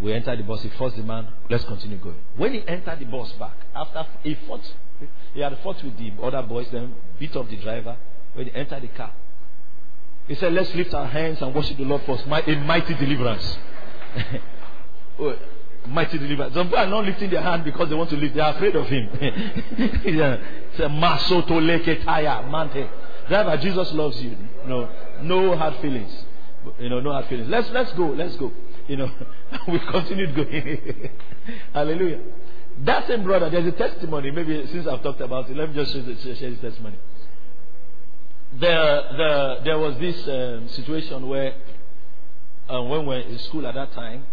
We 0.03 0.13
entered 0.13 0.41
the 0.41 0.43
bus. 0.43 0.63
He 0.63 0.69
forced 0.71 0.97
the 0.97 1.05
man. 1.05 1.29
Let's 1.49 1.65
continue 1.65 1.97
going. 1.99 2.17
When 2.37 2.53
he 2.53 2.67
entered 2.67 2.99
the 2.99 3.05
bus 3.05 3.31
back, 3.33 3.55
after 3.75 4.05
he 4.25 4.37
fought, 4.49 4.63
he 5.33 5.41
had 5.41 5.57
fought 5.63 5.83
with 5.83 5.97
the 5.97 6.13
other 6.23 6.43
boys, 6.43 6.67
then 6.73 6.95
beat 7.19 7.37
up 7.37 7.49
the 7.49 7.57
driver. 7.57 7.97
When 8.35 8.47
he 8.47 8.55
entered 8.55 8.83
the 8.83 8.89
car, 8.89 9.13
he 10.27 10.35
said, 10.35 10.53
Let's 10.53 10.75
lift 10.75 10.93
our 10.95 11.07
hands 11.07 11.41
and 11.41 11.55
worship 11.55 11.77
the 11.77 11.85
Lord 11.85 12.03
for 12.05 12.19
a 12.19 12.57
mighty 12.57 12.95
deliverance. 12.95 13.57
Oh, 15.21 15.37
mighty 15.87 16.17
deliverance. 16.17 16.55
Some 16.55 16.69
people 16.69 16.79
are 16.79 16.87
not 16.87 17.05
lifting 17.05 17.29
their 17.29 17.43
hand 17.43 17.65
because 17.65 17.91
they 17.91 17.95
want 17.95 18.09
to 18.11 18.17
lift, 18.17 18.35
they 18.35 18.41
are 18.41 18.55
afraid 18.55 18.75
of 18.75 18.87
him. 18.89 19.09
A 20.79 20.89
masoto 20.89 21.61
leke 21.61 22.03
taya 22.03 22.43
mante. 22.49 22.89
Driver, 23.29 23.57
Jesus 23.59 23.93
loves 23.93 24.21
you. 24.23 24.37
No, 24.67 24.89
no 25.21 25.55
hard 25.55 25.77
feelings. 25.83 26.11
You 26.79 26.89
know, 26.89 27.01
no 27.01 27.13
hard 27.13 27.27
feelings. 27.27 27.51
Let's 27.51 27.69
let's 27.71 27.93
go, 27.93 28.07
let's 28.07 28.37
go. 28.37 28.51
You 28.93 28.99
know, 28.99 29.11
we 29.69 29.79
continued 29.79 30.35
going. 30.35 31.11
Hallelujah. 31.73 32.21
That 32.85 33.09
same 33.09 33.23
brother, 33.23 33.49
there's 33.49 33.67
a 33.67 33.73
testimony. 33.73 34.31
Maybe 34.31 34.67
since 34.67 34.87
I've 34.87 35.03
talked 35.03 35.23
about 35.23 35.49
it, 35.49 35.57
let 35.57 35.71
me 35.71 35.75
just 35.75 35.93
share, 35.93 36.03
this 36.03 36.61
testimony 36.61 36.99
there, 38.61 39.03
there, 39.17 39.61
there 39.65 39.79
was 39.79 39.99
this 39.99 40.17
um, 40.29 40.69
situation 40.69 41.27
where, 41.27 41.55
uh, 42.69 42.83
when 42.83 43.01
we 43.01 43.07
were 43.07 43.21
in 43.21 43.39
school 43.39 43.67
at 43.67 43.75
that 43.75 43.93
time, 43.93 44.27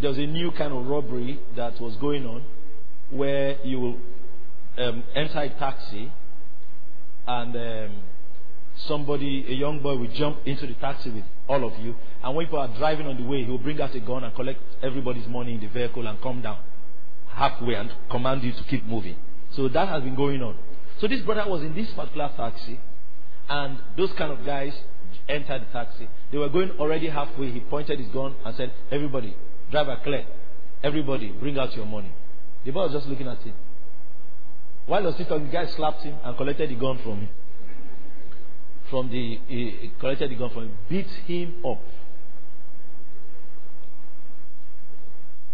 there 0.00 0.10
was 0.10 0.18
a 0.18 0.26
new 0.26 0.50
kind 0.52 0.72
of 0.72 0.86
robbery 0.86 1.40
that 1.56 1.80
was 1.80 1.96
going 1.96 2.26
on 2.26 2.44
where 3.10 3.58
you 3.64 3.80
will 3.80 3.96
um, 4.78 5.02
enter 5.14 5.40
a 5.40 5.48
taxi 5.50 6.12
and 7.26 7.56
um, 7.56 7.96
somebody, 8.86 9.44
a 9.48 9.54
young 9.54 9.80
boy, 9.82 9.96
will 9.96 10.12
jump 10.12 10.38
into 10.46 10.66
the 10.66 10.74
taxi 10.74 11.10
with 11.10 11.24
all 11.50 11.64
of 11.64 11.78
you. 11.80 11.94
And 12.22 12.36
when 12.36 12.46
people 12.46 12.60
are 12.60 12.68
driving 12.78 13.06
on 13.06 13.16
the 13.16 13.24
way, 13.24 13.44
he 13.44 13.50
will 13.50 13.58
bring 13.58 13.80
out 13.80 13.94
a 13.94 14.00
gun 14.00 14.22
and 14.22 14.34
collect 14.34 14.60
everybody's 14.82 15.26
money 15.26 15.54
in 15.54 15.60
the 15.60 15.66
vehicle 15.66 16.06
and 16.06 16.20
come 16.22 16.40
down 16.40 16.58
halfway 17.26 17.74
and 17.74 17.92
command 18.10 18.42
you 18.42 18.52
to 18.52 18.62
keep 18.64 18.86
moving. 18.86 19.16
So 19.52 19.68
that 19.68 19.88
has 19.88 20.02
been 20.02 20.14
going 20.14 20.42
on. 20.42 20.56
So 21.00 21.08
this 21.08 21.20
brother 21.22 21.50
was 21.50 21.62
in 21.62 21.74
this 21.74 21.90
particular 21.92 22.30
taxi 22.36 22.78
and 23.48 23.78
those 23.96 24.12
kind 24.12 24.32
of 24.32 24.44
guys 24.46 24.74
entered 25.28 25.62
the 25.62 25.72
taxi. 25.72 26.08
They 26.30 26.38
were 26.38 26.48
going 26.48 26.70
already 26.78 27.08
halfway. 27.08 27.50
He 27.50 27.60
pointed 27.60 27.98
his 27.98 28.08
gun 28.08 28.36
and 28.44 28.56
said, 28.56 28.72
Everybody, 28.90 29.36
driver 29.70 29.98
clear. 30.04 30.26
Everybody, 30.82 31.28
bring 31.28 31.58
out 31.58 31.74
your 31.74 31.86
money. 31.86 32.12
The 32.64 32.70
boy 32.70 32.84
was 32.84 32.92
just 32.92 33.06
looking 33.06 33.26
at 33.26 33.38
him. 33.42 33.54
While 34.86 35.00
he 35.00 35.06
was 35.06 35.16
talking, 35.16 35.46
the 35.46 35.52
guy 35.52 35.66
slapped 35.66 36.02
him 36.02 36.16
and 36.22 36.36
collected 36.36 36.70
the 36.70 36.74
gun 36.74 36.98
from 37.02 37.20
him. 37.20 37.28
From 38.90 39.08
the, 39.08 39.38
he 39.46 39.92
collected 40.00 40.30
the 40.30 40.34
gun 40.34 40.50
from 40.50 40.64
him, 40.64 40.76
beat 40.88 41.06
him 41.26 41.54
up. 41.64 41.80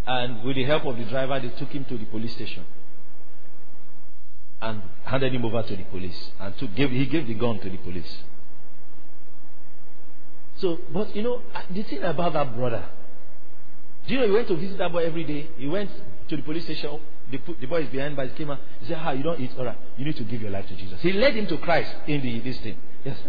And 0.07 0.43
with 0.43 0.57
the 0.57 0.64
help 0.64 0.87
of 0.87 0.97
the 0.97 1.05
driver, 1.05 1.39
they 1.41 1.51
took 1.59 1.68
him 1.70 1.84
to 1.84 1.99
the 1.99 2.07
police 2.07 2.32
station 2.32 2.64
and 4.62 4.82
handed 5.05 5.34
him 5.34 5.45
over 5.45 5.62
to 5.62 5.76
the 5.76 5.82
police 5.84 6.30
and 6.41 6.57
took, 6.57 6.74
gave, 6.74 6.91
he 6.91 7.07
gave 7.07 7.26
the 7.26 7.34
gun 7.34 7.61
to 7.61 7.68
the 7.68 7.76
police. 7.76 8.16
So, 10.59 10.78
but 10.93 11.14
you 11.14 11.22
know, 11.22 11.43
uh, 11.55 11.62
the 11.70 11.82
thing 11.82 12.03
about 12.03 12.32
that 12.32 12.57
brother, 12.57 12.89
do 14.07 14.14
you 14.14 14.20
know 14.20 14.26
he 14.26 14.32
went 14.32 14.49
to 14.49 14.57
visit 14.57 14.78
that 14.78 14.91
boy 14.91 15.05
every 15.05 15.24
day? 15.24 15.49
He 15.59 15.66
went 15.66 15.91
to 16.28 16.37
the 16.37 16.43
police 16.43 16.64
station. 16.64 16.99
The, 17.30 17.41
the 17.61 17.66
boy 17.66 17.82
is 17.82 17.91
behind 17.91 18.16
bars. 18.16 18.30
He 18.30 18.39
came 18.39 18.51
out. 18.51 18.61
He 18.80 18.87
said, 18.87 18.99
"How 18.99 19.11
you 19.11 19.22
don't 19.22 19.39
eat? 19.41 19.51
All 19.59 19.64
right, 19.64 19.76
you 19.99 20.05
need 20.05 20.16
to 20.16 20.24
give 20.24 20.41
your 20.41 20.51
life 20.51 20.66
to 20.68 20.76
Jesus." 20.76 21.01
He 21.03 21.12
led 21.12 21.34
him 21.34 21.47
to 21.49 21.59
Christ 21.59 21.95
in 22.07 22.22
the 22.22 22.39
this 22.41 22.59
thing. 22.61 22.76
Yes, 23.07 23.16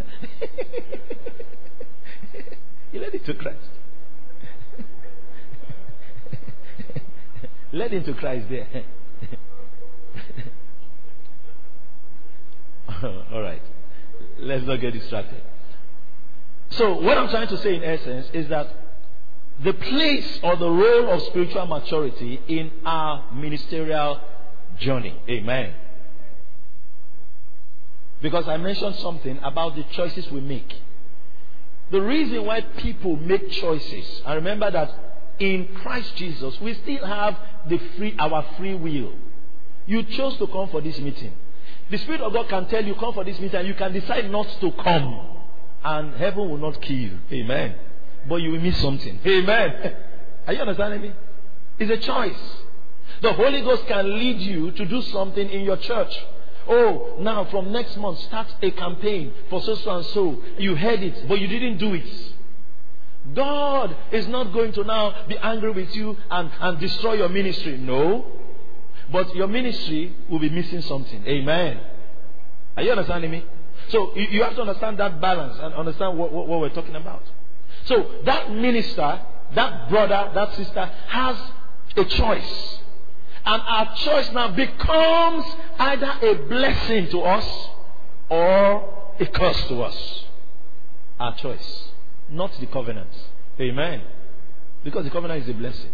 he 2.92 2.98
led 2.98 3.14
him 3.14 3.24
to 3.26 3.34
Christ. 3.36 3.70
led 7.72 7.94
into 7.94 8.16
Christ 8.16 8.50
there. 8.50 8.68
All 13.32 13.44
right. 13.44 13.62
Let's 14.40 14.66
not 14.66 14.82
get 14.82 14.94
distracted. 14.94 15.44
So, 16.72 17.00
what 17.00 17.20
I'm 17.20 17.30
trying 17.30 17.50
to 17.50 17.58
say 17.58 17.76
in 17.76 17.84
essence 17.84 18.32
is 18.34 18.50
that 18.50 18.74
the 19.64 19.74
place 19.74 20.40
or 20.42 20.56
the 20.56 20.72
role 20.72 21.12
of 21.12 21.22
spiritual 21.22 21.68
maturity 21.68 22.42
in 22.48 22.72
our 22.84 23.32
ministerial 23.32 24.22
journey. 24.80 25.22
Amen. 25.30 25.76
Because 28.22 28.48
I 28.48 28.58
mentioned 28.58 28.96
something 28.96 29.40
about 29.44 29.76
the 29.76 29.84
choices 29.92 30.30
we 30.32 30.42
make. 30.42 30.76
The 31.92 32.02
reason 32.02 32.46
why 32.46 32.62
people 32.62 33.16
make 33.16 33.50
choices, 33.52 34.22
I 34.26 34.34
remember 34.34 34.70
that 34.72 34.92
in 35.40 35.68
Christ 35.76 36.16
Jesus, 36.16 36.60
we 36.60 36.74
still 36.74 37.06
have 37.06 37.38
the 37.70 37.80
free, 37.96 38.16
our 38.18 38.44
free 38.58 38.76
will. 38.76 39.14
You 39.86 40.04
chose 40.04 40.38
to 40.38 40.48
come 40.48 40.70
for 40.70 40.82
this 40.82 41.00
meeting. 41.00 41.34
The 41.90 41.98
Spirit 42.00 42.22
of 42.22 42.34
God 42.34 42.50
can 42.50 42.68
tell 42.68 42.84
you, 42.84 42.96
come 42.96 43.14
for 43.14 43.24
this 43.24 43.40
meeting, 43.40 43.60
and 43.60 43.68
you 43.68 43.74
can 43.76 43.94
decide 43.94 44.30
not 44.30 44.48
to 44.60 44.72
come. 44.74 45.38
And 45.84 46.16
heaven 46.16 46.50
will 46.50 46.58
not 46.58 46.82
kill 46.82 46.98
you. 46.98 47.20
Amen. 47.32 47.76
But 48.28 48.38
you 48.38 48.52
will 48.52 48.60
miss 48.60 48.82
something. 48.82 49.20
Amen. 49.26 49.96
Are 50.48 50.54
you 50.54 50.60
understanding 50.60 51.02
me? 51.02 51.14
It's 51.80 51.92
a 51.92 51.98
choice. 51.98 52.36
The 53.22 53.32
Holy 53.32 53.62
Ghost 53.62 53.88
can 53.88 54.20
lead 54.20 54.40
you 54.40 54.72
to 54.72 54.86
do 54.86 55.02
something 55.04 55.50
in 55.50 55.62
your 55.62 55.78
church. 55.78 56.14
Oh, 56.70 57.18
now 57.20 57.46
from 57.46 57.72
next 57.72 57.98
month, 57.98 58.20
start 58.20 58.48
a 58.62 58.72
campaign 58.72 59.34
for 59.50 59.62
so, 59.62 59.76
so 59.76 59.98
and 59.98 60.06
so. 60.08 60.44
You 60.58 60.76
heard 60.76 61.02
it, 61.02 61.28
but 61.28 61.40
you 61.40 61.48
didn't 61.48 61.78
do 61.78 61.94
it. 61.94 62.34
God 63.34 63.96
is 64.12 64.28
not 64.28 64.54
going 64.54 64.72
to 64.74 64.84
now 64.84 65.26
be 65.28 65.38
angry 65.38 65.72
with 65.72 65.94
you 65.96 66.18
and, 66.30 66.50
and 66.60 66.80
destroy 66.80 67.14
your 67.14 67.30
ministry. 67.30 67.78
No. 67.78 68.26
But 69.12 69.36
your 69.36 69.48
ministry 69.48 70.14
will 70.30 70.40
be 70.40 70.50
missing 70.50 70.82
something. 70.82 71.26
Amen. 71.26 71.80
Are 72.76 72.84
you 72.84 72.92
understanding 72.92 73.32
me? 73.32 73.46
So 73.90 74.16
you, 74.16 74.28
you 74.32 74.44
have 74.44 74.56
to 74.56 74.62
understand 74.62 75.00
that 75.00 75.22
balance 75.22 75.58
and 75.62 75.74
understand 75.74 76.18
what, 76.18 76.32
what, 76.32 76.48
what 76.48 76.60
we're 76.60 76.70
talking 76.70 76.96
about. 76.96 77.24
So 77.86 78.22
that 78.26 78.52
minister, 78.52 79.22
that 79.56 79.90
brother, 79.90 80.32
that 80.34 80.56
sister 80.56 80.86
has 81.08 81.38
a 81.96 82.06
choice. 82.06 82.80
And 83.50 83.62
our 83.66 83.96
choice 83.96 84.30
now 84.34 84.50
becomes 84.50 85.46
either 85.80 86.14
a 86.22 86.34
blessing 86.50 87.08
to 87.12 87.22
us 87.22 87.70
or 88.30 89.14
a 89.22 89.26
curse 89.26 89.64
to 89.70 89.84
us. 89.84 90.26
Our 91.18 91.34
choice, 91.34 91.88
not 92.30 92.52
the 92.60 92.66
covenant. 92.66 93.10
Amen. 93.58 94.02
Because 94.84 95.06
the 95.06 95.12
covenant 95.12 95.44
is 95.44 95.50
a 95.50 95.54
blessing. 95.54 95.94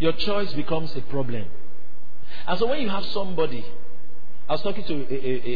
Your 0.00 0.12
choice 0.12 0.52
becomes 0.54 0.96
a 0.96 1.02
problem. 1.02 1.46
And 2.48 2.58
so 2.58 2.66
when 2.66 2.80
you 2.80 2.88
have 2.88 3.04
somebody, 3.06 3.64
I 4.48 4.54
was 4.54 4.62
talking 4.62 4.82
to 4.82 4.94
a, 4.94 5.14
a, 5.14 5.50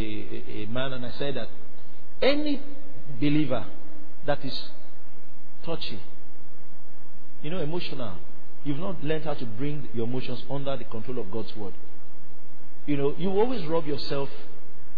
a, 0.00 0.62
a, 0.62 0.66
man 0.66 0.92
and 0.94 1.06
I 1.06 1.12
said 1.12 1.36
that 1.36 1.48
any 2.20 2.60
believer 3.20 3.64
that 4.26 4.44
is 4.44 4.60
touchy, 5.64 6.00
you 7.42 7.50
know, 7.50 7.58
emotional, 7.58 8.16
you've 8.64 8.78
not 8.78 9.02
learned 9.02 9.24
how 9.24 9.34
to 9.34 9.46
bring 9.46 9.88
your 9.94 10.06
emotions 10.06 10.42
under 10.50 10.76
the 10.76 10.84
control 10.84 11.18
of 11.18 11.30
God's 11.30 11.54
word. 11.56 11.74
You 12.86 12.96
know, 12.96 13.14
you 13.16 13.30
always 13.30 13.64
rob 13.66 13.86
yourself 13.86 14.30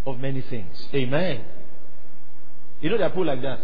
of 0.07 0.19
many 0.19 0.41
things. 0.41 0.89
Amen. 0.95 1.45
You 2.81 2.91
know, 2.91 2.99
there 2.99 3.07
are 3.07 3.11
people 3.11 3.27
like 3.27 3.43
that. 3.43 3.61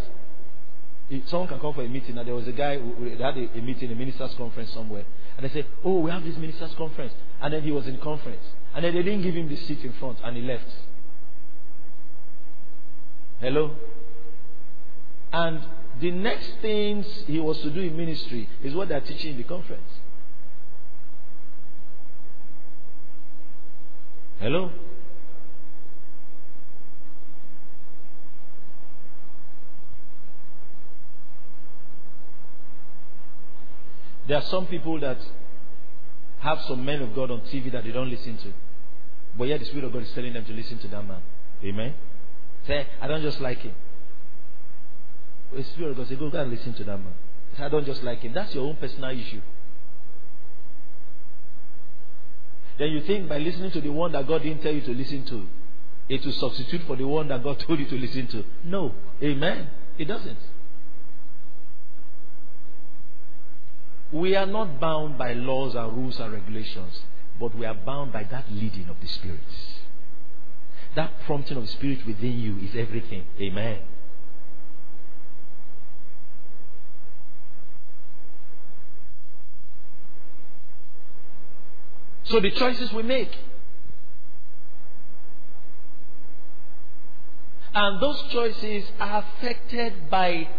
Someone 1.25 1.47
can 1.47 1.59
come 1.59 1.73
for 1.73 1.83
a 1.83 1.89
meeting, 1.89 2.17
and 2.17 2.27
there 2.27 2.35
was 2.35 2.47
a 2.47 2.51
guy 2.51 2.77
who 2.77 3.09
had 3.09 3.35
a, 3.37 3.57
a 3.57 3.61
meeting, 3.61 3.91
a 3.91 3.95
ministers' 3.95 4.33
conference 4.35 4.71
somewhere, 4.71 5.05
and 5.35 5.45
they 5.45 5.51
said, 5.51 5.65
Oh, 5.83 5.99
we 5.99 6.11
have 6.11 6.23
this 6.23 6.37
ministers' 6.37 6.73
conference. 6.75 7.13
And 7.41 7.53
then 7.53 7.63
he 7.63 7.71
was 7.71 7.87
in 7.87 7.97
conference. 7.97 8.43
And 8.75 8.85
then 8.85 8.93
they 8.93 9.01
didn't 9.01 9.23
give 9.23 9.33
him 9.33 9.49
the 9.49 9.55
seat 9.55 9.83
in 9.83 9.93
front, 9.93 10.19
and 10.23 10.37
he 10.37 10.43
left. 10.43 10.67
Hello? 13.39 13.71
And 15.31 15.61
the 15.99 16.11
next 16.11 16.51
things 16.61 17.05
he 17.27 17.39
was 17.39 17.59
to 17.61 17.69
do 17.69 17.81
in 17.81 17.97
ministry 17.97 18.47
is 18.63 18.73
what 18.73 18.89
they're 18.89 19.01
teaching 19.01 19.31
in 19.31 19.37
the 19.37 19.43
conference. 19.43 19.89
Hello? 24.39 24.71
There 34.27 34.37
are 34.37 34.45
some 34.45 34.67
people 34.67 34.99
that 35.01 35.17
have 36.39 36.61
some 36.67 36.85
men 36.85 37.01
of 37.01 37.13
God 37.15 37.31
on 37.31 37.41
TV 37.41 37.71
that 37.71 37.83
they 37.83 37.91
don't 37.91 38.09
listen 38.09 38.37
to. 38.37 38.53
But 39.37 39.45
yet 39.45 39.59
the 39.59 39.65
Spirit 39.65 39.85
of 39.85 39.93
God 39.93 40.03
is 40.03 40.11
telling 40.13 40.33
them 40.33 40.45
to 40.45 40.53
listen 40.53 40.77
to 40.79 40.87
that 40.87 41.05
man. 41.05 41.21
Amen? 41.63 41.95
Say, 42.65 42.87
I 43.01 43.07
don't 43.07 43.21
just 43.21 43.41
like 43.41 43.59
him. 43.59 43.73
The 45.55 45.63
Spirit 45.63 45.97
God 45.97 46.07
say, 46.07 46.15
go, 46.15 46.29
go 46.29 46.41
and 46.41 46.51
listen 46.51 46.73
to 46.73 46.83
that 46.83 46.97
man. 46.97 47.13
I 47.57 47.69
don't 47.69 47.85
just 47.85 48.03
like 48.03 48.21
him. 48.21 48.33
That's 48.33 48.53
your 48.53 48.65
own 48.65 48.75
personal 48.77 49.09
issue. 49.09 49.41
Then 52.77 52.91
you 52.91 53.01
think 53.01 53.27
by 53.27 53.39
listening 53.39 53.71
to 53.71 53.81
the 53.81 53.89
one 53.89 54.13
that 54.13 54.27
God 54.27 54.43
didn't 54.43 54.61
tell 54.61 54.73
you 54.73 54.81
to 54.81 54.91
listen 54.91 55.25
to, 55.25 55.47
it 56.07 56.25
will 56.25 56.31
substitute 56.33 56.81
for 56.87 56.95
the 56.95 57.05
one 57.05 57.27
that 57.27 57.43
God 57.43 57.59
told 57.67 57.79
you 57.79 57.85
to 57.87 57.95
listen 57.95 58.27
to. 58.27 58.43
No. 58.63 58.93
Amen. 59.21 59.69
It 59.97 60.05
doesn't. 60.05 60.39
We 64.11 64.35
are 64.35 64.45
not 64.45 64.79
bound 64.79 65.17
by 65.17 65.33
laws 65.33 65.75
and 65.75 65.93
rules 65.95 66.19
and 66.19 66.33
regulations, 66.33 67.01
but 67.39 67.55
we 67.55 67.65
are 67.65 67.75
bound 67.75 68.11
by 68.11 68.23
that 68.23 68.51
leading 68.51 68.89
of 68.89 68.95
the 69.01 69.07
Spirit. 69.07 69.39
That 70.95 71.11
prompting 71.25 71.57
of 71.57 71.63
the 71.63 71.71
Spirit 71.71 72.07
within 72.07 72.39
you 72.39 72.57
is 72.59 72.75
everything. 72.75 73.25
Amen. 73.39 73.79
So 82.29 82.39
the 82.39 82.51
choices 82.51 82.93
we 82.93 83.03
make. 83.03 83.35
And 87.73 88.01
those 88.01 88.21
choices 88.31 88.83
are 88.99 89.23
affected 89.23 90.09
by 90.09 90.49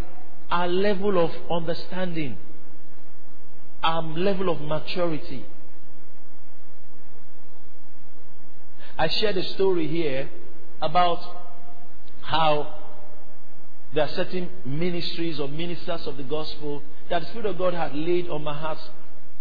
our 0.51 0.69
level 0.69 1.19
of 1.25 1.33
understanding 1.51 2.37
our 3.83 4.03
level 4.03 4.51
of 4.51 4.61
maturity. 4.61 5.45
I 8.99 9.09
shared 9.09 9.37
a 9.39 9.43
story 9.43 9.87
here 9.87 10.29
about 10.83 11.21
how 12.21 12.75
there 13.95 14.05
are 14.05 14.09
certain 14.09 14.51
ministries 14.65 15.41
or 15.41 15.49
ministers 15.49 16.07
of 16.07 16.17
the 16.17 16.23
gospel 16.23 16.83
that 17.09 17.23
the 17.23 17.29
Spirit 17.29 17.47
of 17.47 17.59
God 17.59 17.75
had 17.75 17.95
laid 17.95 18.29
on 18.29 18.45
my 18.45 18.55
heart 18.55 18.79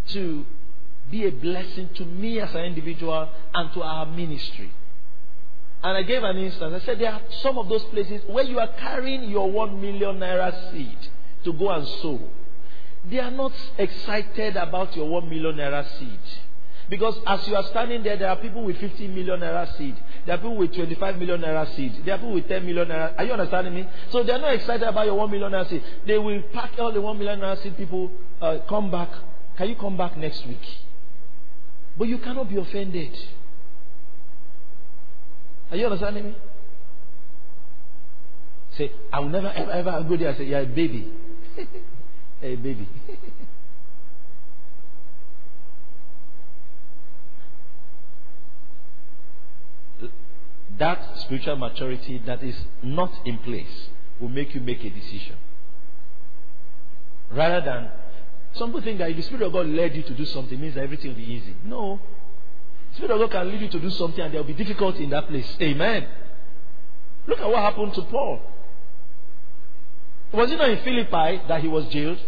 to 0.10 0.46
be 1.10 1.26
a 1.26 1.32
blessing 1.32 1.90
to 1.96 2.06
me 2.06 2.40
as 2.40 2.54
an 2.54 2.66
individual 2.66 3.30
and 3.54 3.74
to 3.74 3.82
our 3.82 4.06
ministry. 4.06 4.72
And 5.82 5.98
I 5.98 6.04
gave 6.04 6.24
an 6.24 6.38
instance. 6.38 6.82
I 6.82 6.86
said 6.86 7.00
there 7.00 7.14
are 7.14 7.22
some 7.42 7.58
of 7.58 7.70
those 7.70 7.84
places 7.86 8.22
where 8.28 8.44
you 8.44 8.60
are 8.60 8.68
carrying 8.80 9.30
your 9.30 9.50
one 9.50 9.80
million 9.80 10.18
naira 10.20 10.72
seed 10.72 10.98
to 11.46 11.54
go 11.54 11.70
and 11.70 11.88
sow. 12.02 12.20
They 13.10 13.20
are 13.20 13.32
not 13.32 13.54
excited 13.78 14.58
about 14.58 14.96
your 14.96 15.08
1 15.08 15.30
million 15.30 15.56
naira 15.56 15.86
seed. 15.98 16.20
Because 16.90 17.18
as 17.26 17.48
you 17.48 17.56
are 17.56 17.64
standing 17.66 18.02
there, 18.04 18.18
there 18.18 18.30
are 18.30 18.36
people 18.36 18.64
with 18.64 18.78
50 18.78 19.08
million 19.10 19.40
naira 19.40 19.78
seed. 19.78 19.96
There 20.26 20.36
are 20.36 20.38
people 20.38 20.58
with 20.58 20.74
25 20.74 21.18
million 21.18 21.42
naira 21.42 21.76
seed. 21.76 22.04
There 22.04 22.16
are 22.16 22.18
people 22.18 22.34
with 22.34 22.48
10 22.48 22.66
million 22.66 22.88
naira. 22.88 23.14
Are 23.18 23.24
you 23.24 23.32
understanding 23.32 23.76
me? 23.76 23.88
So 24.10 24.24
they 24.24 24.34
are 24.34 24.40
not 24.40 24.54
excited 24.54 24.88
about 24.88 25.06
your 25.06 25.16
1 25.16 25.32
million 25.32 25.52
naira 25.52 25.70
seed. 25.70 25.84
They 26.06 26.18
will 26.18 26.42
pack 26.52 26.72
all 26.80 26.92
the 26.92 27.02
1 27.02 27.18
million 27.18 27.40
naira 27.40 27.62
seed 27.62 27.78
people, 27.78 28.12
uh, 28.42 28.60
come 28.68 28.92
back. 28.92 29.10
Can 29.56 29.70
you 29.70 29.76
come 29.76 29.98
back 29.98 30.18
next 30.18 30.46
week? 30.48 30.62
But 32.00 32.08
you 32.08 32.18
cannot 32.18 32.50
be 32.50 32.56
offended. 32.56 33.16
Are 35.70 35.76
you 35.76 35.86
understanding 35.86 36.24
me? 36.28 36.36
Say, 38.78 38.92
I 39.12 39.20
will 39.20 39.30
never 39.30 39.50
ever, 39.50 39.72
ever 39.72 40.06
go 40.08 40.16
there 40.16 40.30
and 40.30 40.38
say, 40.38 40.46
You're 40.46 40.62
a 40.62 40.66
baby. 40.66 41.12
Hey, 42.42 42.56
baby. 42.56 42.88
that 50.78 51.20
spiritual 51.20 51.58
maturity 51.58 52.22
that 52.26 52.42
is 52.42 52.56
not 52.82 53.12
in 53.26 53.38
place 53.40 53.90
will 54.22 54.30
make 54.30 54.56
you 54.56 54.62
make 54.62 54.82
a 54.86 54.90
decision. 54.90 55.36
Rather 57.30 57.60
than 57.60 57.90
some 58.54 58.70
people 58.70 58.82
think 58.82 59.00
that 59.00 59.10
if 59.10 59.18
the 59.18 59.24
Spirit 59.24 59.44
of 59.44 59.54
God 59.54 59.68
led 59.68 59.96
you 59.96 60.04
to 60.04 60.14
do 60.14 60.26
something, 60.26 60.60
means 60.60 60.76
that 60.76 60.84
everything 60.84 61.12
will 61.12 61.18
be 61.18 61.32
easy. 61.32 61.56
No. 61.64 62.00
The 62.92 62.96
Spirit 62.96 63.12
of 63.12 63.20
God 63.20 63.32
can 63.32 63.52
lead 63.52 63.62
you 63.62 63.70
to 63.70 63.80
do 63.80 63.90
something 63.92 64.24
and 64.24 64.34
there 64.34 64.42
will 64.42 64.48
be 64.48 64.54
difficulty 64.54 65.04
in 65.04 65.12
that 65.12 65.28
place. 65.28 65.48
Amen. 65.62 66.08
Look 67.28 67.40
at 67.40 67.48
what 67.48 67.60
happened 67.60 67.94
to 67.94 68.02
Paul. 68.04 68.42
Was 70.34 70.52
it 70.52 70.58
not 70.58 70.70
in 70.70 70.80
Philippi 70.84 71.42
that 71.48 71.62
he 71.62 71.68
was 71.68 71.86
jailed? 71.88 72.20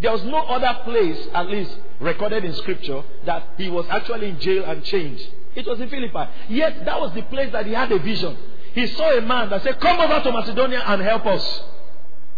There 0.00 0.12
was 0.12 0.22
no 0.24 0.38
other 0.38 0.82
place, 0.84 1.18
at 1.32 1.48
least 1.48 1.74
recorded 2.00 2.44
in 2.44 2.54
scripture, 2.54 3.02
that 3.24 3.44
he 3.56 3.70
was 3.70 3.86
actually 3.88 4.28
in 4.28 4.40
jail 4.40 4.64
and 4.64 4.84
chained. 4.84 5.20
It 5.54 5.66
was 5.66 5.80
in 5.80 5.88
Philippi. 5.88 6.30
Yet 6.50 6.84
that 6.84 7.00
was 7.00 7.14
the 7.14 7.22
place 7.22 7.50
that 7.52 7.66
he 7.66 7.72
had 7.72 7.90
a 7.90 7.98
vision. 7.98 8.36
He 8.74 8.86
saw 8.88 9.16
a 9.16 9.22
man 9.22 9.48
that 9.50 9.62
said, 9.62 9.80
Come 9.80 9.98
over 9.98 10.22
to 10.22 10.32
Macedonia 10.32 10.82
and 10.86 11.00
help 11.00 11.24
us. 11.26 11.62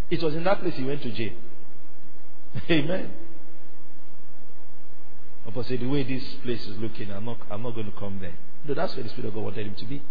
It 0.09 0.23
was 0.23 0.35
in 0.35 0.45
that 0.45 0.61
place 0.61 0.75
he 0.77 0.85
went 0.85 1.03
to 1.03 1.11
jail. 1.11 1.33
Amen. 2.71 3.11
Or 5.55 5.65
say, 5.65 5.77
the 5.77 5.87
way 5.87 6.03
this 6.05 6.23
place 6.43 6.65
is 6.67 6.79
looking, 6.79 7.11
I'm 7.11 7.25
not, 7.25 7.39
I'm 7.51 7.63
not 7.63 7.75
going 7.75 7.91
to 7.91 7.99
come 7.99 8.19
there. 8.21 8.35
No, 8.67 8.75
that's 8.75 8.95
where 8.95 9.03
the 9.03 9.09
Spirit 9.09 9.29
of 9.29 9.35
God 9.35 9.45
wanted 9.45 9.67
him 9.67 9.75
to 9.77 9.85
be. 9.87 10.03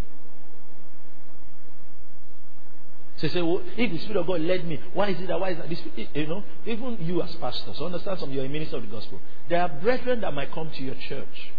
So 3.18 3.28
say, 3.28 3.42
well, 3.42 3.62
if 3.78 3.92
the 3.92 3.98
Spirit 4.00 4.18
of 4.18 4.28
God 4.28 4.42
led 4.42 4.66
me, 4.66 4.80
why 4.94 5.10
is 5.10 5.20
it 5.20 5.28
that? 5.28 5.40
Why 5.40 5.52
is 5.52 5.58
that? 5.58 5.70
This, 5.70 5.82
you 6.14 6.28
know, 6.28 6.44
even 6.66 6.98
you 7.02 7.22
as 7.22 7.34
pastors, 7.36 7.80
understand 7.80 8.20
some, 8.20 8.32
you're 8.32 8.46
a 8.46 8.50
minister 8.50 8.78
of 8.78 8.84
the 8.84 8.90
gospel. 8.90 9.20
There 9.50 9.62
are 9.62 9.70
brethren 9.70 10.22
that 10.22 10.34
might 10.34 10.52
come 10.52 10.70
to 10.70 10.84
your 10.84 10.96
church. 11.08 11.52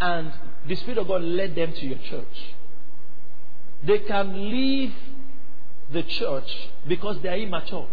And 0.00 0.32
the 0.68 0.76
Spirit 0.76 0.98
of 0.98 1.08
God 1.08 1.22
led 1.22 1.56
them 1.56 1.72
to 1.72 1.86
your 1.86 1.98
church. 1.98 2.54
They 3.82 3.98
can 4.00 4.50
leave 4.50 4.92
the 5.92 6.02
church 6.04 6.68
because 6.86 7.20
they 7.22 7.28
are 7.28 7.36
immature. 7.38 7.88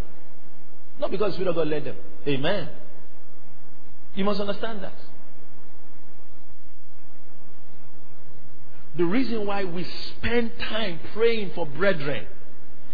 Not 1.00 1.12
because 1.12 1.32
the 1.32 1.36
Spirit 1.36 1.50
of 1.50 1.56
God 1.56 1.68
led 1.68 1.86
them. 1.86 1.96
Amen. 2.28 2.70
You 4.16 4.24
must 4.24 4.40
understand 4.40 4.84
that. 4.84 4.94
The 8.98 9.04
reason 9.04 9.46
why 9.46 9.66
we 9.66 9.84
spend 9.84 10.52
time 10.70 11.00
praying 11.14 11.52
for 11.54 11.66
brethren 11.66 12.26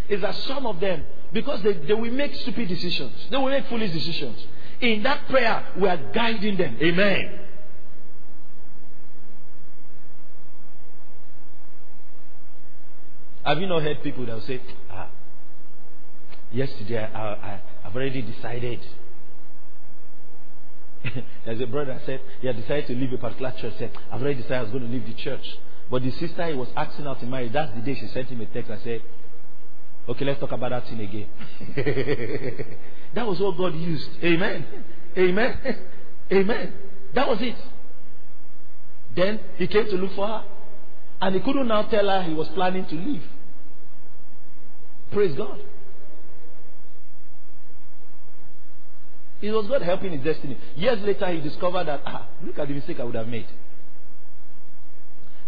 is 0.08 0.20
that 0.20 0.34
some 0.34 0.66
of 0.66 0.80
them, 0.80 1.04
because 1.32 1.62
they, 1.62 1.74
they 1.74 1.94
will 1.94 2.10
make 2.10 2.34
stupid 2.34 2.68
decisions, 2.68 3.12
they 3.30 3.36
will 3.36 3.50
make 3.50 3.66
foolish 3.68 3.92
decisions. 3.92 4.44
In 4.80 5.04
that 5.04 5.28
prayer, 5.28 5.64
we 5.78 5.88
are 5.88 5.96
guiding 6.12 6.56
them. 6.56 6.76
Amen. 6.82 7.38
Have 13.44 13.60
you 13.60 13.66
not 13.66 13.82
heard 13.82 14.02
people 14.02 14.26
that 14.26 14.34
will 14.34 14.42
say, 14.42 14.60
ah, 14.90 15.08
yesterday 16.52 16.98
I, 16.98 17.20
I, 17.22 17.60
I've 17.84 17.94
already 17.94 18.22
decided. 18.22 18.80
There's 21.44 21.60
a 21.60 21.66
brother 21.66 22.00
said 22.06 22.20
he 22.40 22.46
had 22.46 22.56
decided 22.56 22.86
to 22.86 22.94
leave 22.94 23.12
a 23.12 23.18
particular 23.18 23.52
church. 23.60 23.74
Said, 23.78 23.90
I've 24.10 24.22
already 24.22 24.36
decided 24.36 24.58
I 24.58 24.62
was 24.62 24.70
going 24.70 24.84
to 24.84 24.88
leave 24.88 25.06
the 25.06 25.14
church. 25.14 25.58
But 25.90 26.02
the 26.02 26.10
sister 26.12 26.46
he 26.46 26.54
was 26.54 26.68
asking 26.76 27.06
out 27.06 27.22
in 27.22 27.30
marriage, 27.30 27.52
that's 27.52 27.74
the 27.74 27.80
day 27.80 27.98
she 27.98 28.06
sent 28.08 28.28
him 28.28 28.40
a 28.40 28.46
text 28.46 28.70
and 28.70 28.80
said, 28.82 29.02
Okay, 30.08 30.24
let's 30.24 30.40
talk 30.40 30.52
about 30.52 30.70
that 30.70 30.88
thing 30.88 31.00
again. 31.00 31.28
that 33.14 33.26
was 33.26 33.38
what 33.38 33.56
God 33.56 33.74
used. 33.76 34.08
Amen. 34.22 34.66
Amen. 35.16 35.58
Amen. 36.32 36.74
That 37.14 37.28
was 37.28 37.40
it. 37.40 37.56
Then 39.14 39.38
he 39.56 39.66
came 39.68 39.86
to 39.86 39.96
look 39.96 40.14
for 40.14 40.26
her. 40.26 40.44
And 41.20 41.36
he 41.36 41.40
couldn't 41.40 41.68
now 41.68 41.82
tell 41.82 42.08
her 42.08 42.22
he 42.22 42.34
was 42.34 42.48
planning 42.48 42.84
to 42.86 42.94
leave. 42.96 43.22
Praise 45.12 45.36
God. 45.36 45.60
It 49.42 49.50
was 49.50 49.66
God 49.66 49.82
helping 49.82 50.12
his 50.12 50.22
destiny. 50.22 50.56
Years 50.76 51.00
later, 51.00 51.26
he 51.32 51.40
discovered 51.40 51.84
that, 51.88 52.02
ah, 52.06 52.28
look 52.44 52.58
at 52.58 52.68
the 52.68 52.74
mistake 52.74 53.00
I 53.00 53.04
would 53.04 53.16
have 53.16 53.28
made. 53.28 53.46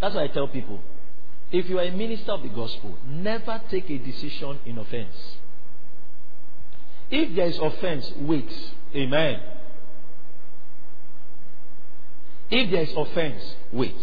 That's 0.00 0.16
why 0.16 0.24
I 0.24 0.28
tell 0.28 0.48
people 0.48 0.80
if 1.52 1.68
you 1.68 1.78
are 1.78 1.84
a 1.84 1.92
minister 1.92 2.32
of 2.32 2.42
the 2.42 2.48
gospel, 2.48 2.98
never 3.06 3.62
take 3.70 3.88
a 3.88 3.98
decision 3.98 4.58
in 4.66 4.76
offense. 4.78 5.14
If 7.10 7.36
there 7.36 7.46
is 7.46 7.58
offense, 7.58 8.10
wait. 8.18 8.50
Amen. 8.94 9.40
If 12.50 12.70
there 12.72 12.82
is 12.82 12.92
offense, 12.96 13.54
wait. 13.72 13.94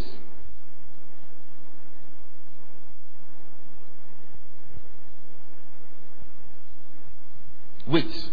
Wait. 7.85 8.29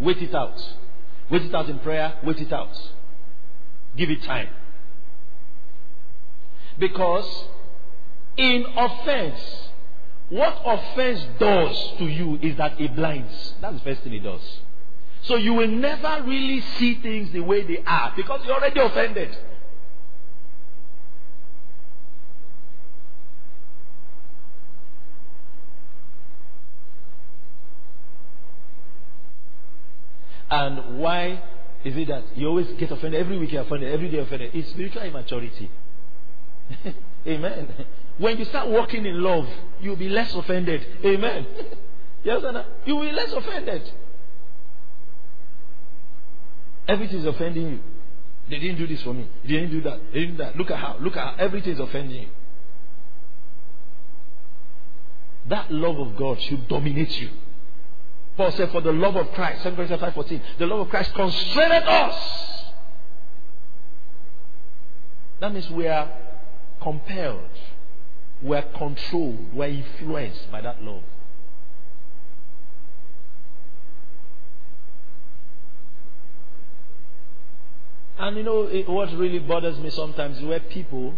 Wait 0.00 0.22
it 0.22 0.34
out. 0.34 0.60
Wait 1.30 1.42
it 1.42 1.54
out 1.54 1.68
in 1.68 1.78
prayer. 1.80 2.14
Wait 2.22 2.40
it 2.40 2.52
out. 2.52 2.76
Give 3.96 4.10
it 4.10 4.22
time. 4.22 4.48
Because 6.78 7.44
in 8.36 8.64
offense, 8.76 9.40
what 10.28 10.60
offense 10.64 11.26
does 11.38 11.92
to 11.98 12.06
you 12.06 12.38
is 12.40 12.56
that 12.56 12.80
it 12.80 12.94
blinds. 12.94 13.54
That's 13.60 13.74
the 13.74 13.80
first 13.80 14.02
thing 14.02 14.14
it 14.14 14.22
does. 14.22 14.40
So 15.22 15.36
you 15.36 15.54
will 15.54 15.68
never 15.68 16.22
really 16.24 16.60
see 16.78 16.94
things 16.96 17.32
the 17.32 17.40
way 17.40 17.62
they 17.62 17.82
are 17.84 18.12
because 18.16 18.40
you're 18.44 18.54
already 18.54 18.80
offended. 18.80 19.36
And 30.50 30.98
why 30.98 31.42
is 31.84 31.96
it 31.96 32.08
that 32.08 32.36
you 32.36 32.48
always 32.48 32.68
get 32.78 32.90
offended? 32.90 33.20
Every 33.20 33.38
week 33.38 33.52
you're 33.52 33.62
offended, 33.62 33.92
every 33.92 34.08
day 34.08 34.18
offended. 34.18 34.54
It's 34.54 34.70
spiritual 34.70 35.02
immaturity. 35.02 35.70
Amen. 37.26 37.68
When 38.18 38.38
you 38.38 38.44
start 38.46 38.68
walking 38.68 39.06
in 39.06 39.22
love, 39.22 39.48
you'll 39.80 39.96
be 39.96 40.08
less 40.08 40.34
offended. 40.34 40.84
Amen. 41.04 41.46
yes, 42.24 42.42
Anna? 42.44 42.66
you 42.84 42.96
will 42.96 43.06
be 43.06 43.12
less 43.12 43.32
offended. 43.32 43.90
Everything 46.88 47.18
is 47.18 47.26
offending 47.26 47.68
you. 47.68 47.78
They 48.48 48.58
didn't 48.58 48.78
do 48.78 48.86
this 48.86 49.02
for 49.02 49.12
me. 49.12 49.28
They 49.42 49.50
didn't 49.50 49.70
do 49.70 49.82
that. 49.82 50.00
They 50.12 50.20
didn't 50.20 50.38
do 50.38 50.44
that. 50.44 50.56
Look 50.56 50.70
at 50.70 50.78
how. 50.78 50.96
Look 51.00 51.16
at 51.16 51.22
how. 51.22 51.34
Everything 51.38 51.74
is 51.74 51.80
offending 51.80 52.22
you. 52.22 52.28
That 55.48 55.70
love 55.70 55.98
of 55.98 56.16
God 56.16 56.40
should 56.40 56.66
dominate 56.68 57.10
you. 57.20 57.28
Paul 58.38 58.52
said, 58.52 58.70
For 58.70 58.80
the 58.80 58.92
love 58.92 59.16
of 59.16 59.32
Christ, 59.32 59.64
2 59.64 59.72
Corinthians 59.72 60.00
5.14, 60.00 60.40
the 60.58 60.66
love 60.66 60.78
of 60.78 60.88
Christ 60.90 61.12
constrained 61.12 61.72
us. 61.72 62.64
That 65.40 65.52
means 65.52 65.68
we 65.70 65.88
are 65.88 66.08
compelled, 66.80 67.50
we 68.40 68.56
are 68.56 68.62
controlled, 68.62 69.52
we 69.52 69.66
are 69.66 69.68
influenced 69.68 70.52
by 70.52 70.60
that 70.60 70.80
love. 70.84 71.02
And 78.20 78.36
you 78.36 78.44
know 78.44 78.62
it, 78.62 78.88
what 78.88 79.12
really 79.14 79.40
bothers 79.40 79.78
me 79.78 79.90
sometimes 79.90 80.38
is 80.38 80.44
where 80.44 80.60
people 80.60 81.14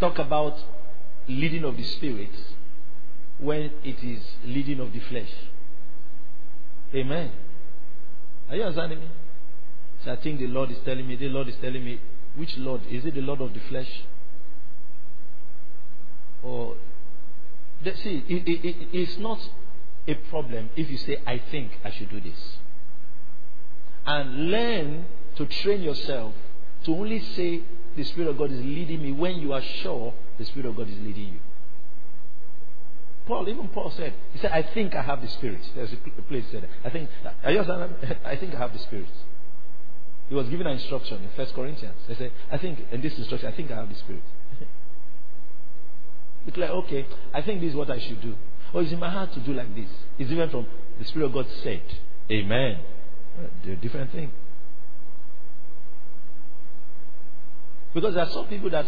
talk 0.00 0.18
about 0.18 0.56
leading 1.28 1.62
of 1.62 1.76
the 1.76 1.84
spirit 1.84 2.30
when 3.42 3.72
it 3.82 4.02
is 4.02 4.22
leading 4.44 4.80
of 4.80 4.92
the 4.92 5.00
flesh. 5.00 5.30
Amen. 6.94 7.32
Are 8.48 8.56
you 8.56 8.62
understanding 8.62 9.00
me? 9.00 9.08
So 10.04 10.12
I 10.12 10.16
think 10.16 10.40
the 10.40 10.46
Lord 10.46 10.70
is 10.70 10.78
telling 10.84 11.06
me, 11.06 11.16
the 11.16 11.28
Lord 11.28 11.48
is 11.48 11.54
telling 11.60 11.84
me, 11.84 12.00
which 12.36 12.56
Lord? 12.56 12.82
Is 12.88 13.04
it 13.04 13.14
the 13.14 13.20
Lord 13.20 13.40
of 13.40 13.52
the 13.52 13.60
flesh? 13.68 13.90
Or, 16.42 16.76
see, 17.84 18.24
it, 18.28 18.48
it, 18.48 18.64
it, 18.64 18.88
it's 18.92 19.18
not 19.18 19.38
a 20.06 20.14
problem 20.14 20.70
if 20.76 20.90
you 20.90 20.98
say, 20.98 21.18
I 21.26 21.40
think 21.50 21.72
I 21.84 21.90
should 21.90 22.10
do 22.10 22.20
this. 22.20 22.56
And 24.06 24.50
learn 24.50 25.04
to 25.36 25.46
train 25.46 25.82
yourself 25.82 26.34
to 26.84 26.92
only 26.92 27.20
say, 27.20 27.62
the 27.96 28.04
Spirit 28.04 28.30
of 28.30 28.38
God 28.38 28.50
is 28.50 28.60
leading 28.60 29.02
me 29.02 29.12
when 29.12 29.36
you 29.36 29.52
are 29.52 29.62
sure 29.82 30.14
the 30.38 30.44
Spirit 30.44 30.66
of 30.66 30.76
God 30.76 30.88
is 30.88 30.98
leading 30.98 31.34
you. 31.34 31.40
Paul, 33.26 33.48
even 33.48 33.68
Paul 33.68 33.92
said, 33.96 34.14
he 34.32 34.38
said, 34.40 34.50
I 34.52 34.62
think 34.62 34.94
I 34.94 35.02
have 35.02 35.22
the 35.22 35.28
Spirit. 35.28 35.60
There's 35.74 35.92
a 35.92 36.22
place 36.22 36.44
said, 36.50 36.68
I 36.84 36.90
think, 36.90 37.08
I, 37.44 37.54
just, 37.54 37.70
I 37.70 38.36
think 38.36 38.54
I 38.54 38.58
have 38.58 38.72
the 38.72 38.80
Spirit. 38.80 39.08
He 40.28 40.34
was 40.34 40.48
given 40.48 40.66
an 40.66 40.74
instruction 40.74 41.22
in 41.22 41.30
First 41.36 41.54
Corinthians. 41.54 41.94
They 42.08 42.14
said, 42.14 42.32
I 42.50 42.58
think, 42.58 42.80
in 42.90 43.00
this 43.00 43.16
instruction, 43.16 43.48
I 43.48 43.52
think 43.56 43.70
I 43.70 43.76
have 43.76 43.88
the 43.88 43.94
Spirit. 43.94 44.22
it's 46.46 46.56
like, 46.56 46.70
okay, 46.70 47.06
I 47.32 47.42
think 47.42 47.60
this 47.60 47.70
is 47.70 47.76
what 47.76 47.90
I 47.90 48.00
should 48.00 48.20
do. 48.20 48.34
Or 48.72 48.82
it's 48.82 48.92
in 48.92 48.98
my 48.98 49.10
heart 49.10 49.32
to 49.34 49.40
do 49.40 49.52
like 49.52 49.74
this. 49.74 49.90
It's 50.18 50.30
even 50.30 50.48
from 50.50 50.66
the 50.98 51.04
Spirit 51.04 51.26
of 51.26 51.32
God 51.34 51.46
said. 51.62 51.82
Amen. 52.30 52.80
They're 53.64 53.74
a 53.74 53.76
different 53.76 54.10
thing. 54.12 54.32
Because 57.94 58.14
there 58.14 58.24
are 58.24 58.30
some 58.30 58.46
people 58.46 58.70
that, 58.70 58.86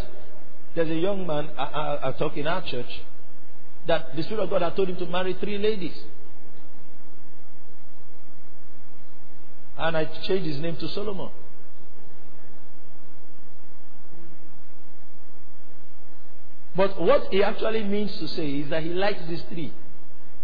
there's 0.73 0.89
a 0.89 0.95
young 0.95 1.27
man 1.27 1.49
I, 1.57 1.63
I, 1.63 2.09
I 2.09 2.11
talk 2.13 2.35
in 2.37 2.47
our 2.47 2.61
church, 2.63 2.89
that 3.87 4.15
the 4.15 4.23
Spirit 4.23 4.43
of 4.43 4.49
God 4.49 4.61
had 4.61 4.75
told 4.75 4.89
him 4.89 4.97
to 4.97 5.05
marry 5.05 5.33
three 5.33 5.57
ladies. 5.57 5.95
And 9.77 9.97
I 9.97 10.05
changed 10.05 10.47
his 10.47 10.59
name 10.59 10.77
to 10.77 10.87
Solomon. 10.89 11.29
But 16.75 17.01
what 17.01 17.27
he 17.31 17.41
actually 17.41 17.83
means 17.83 18.17
to 18.17 18.27
say 18.27 18.49
is 18.49 18.69
that 18.69 18.83
he 18.83 18.89
likes 18.89 19.21
these 19.29 19.43
three. 19.49 19.73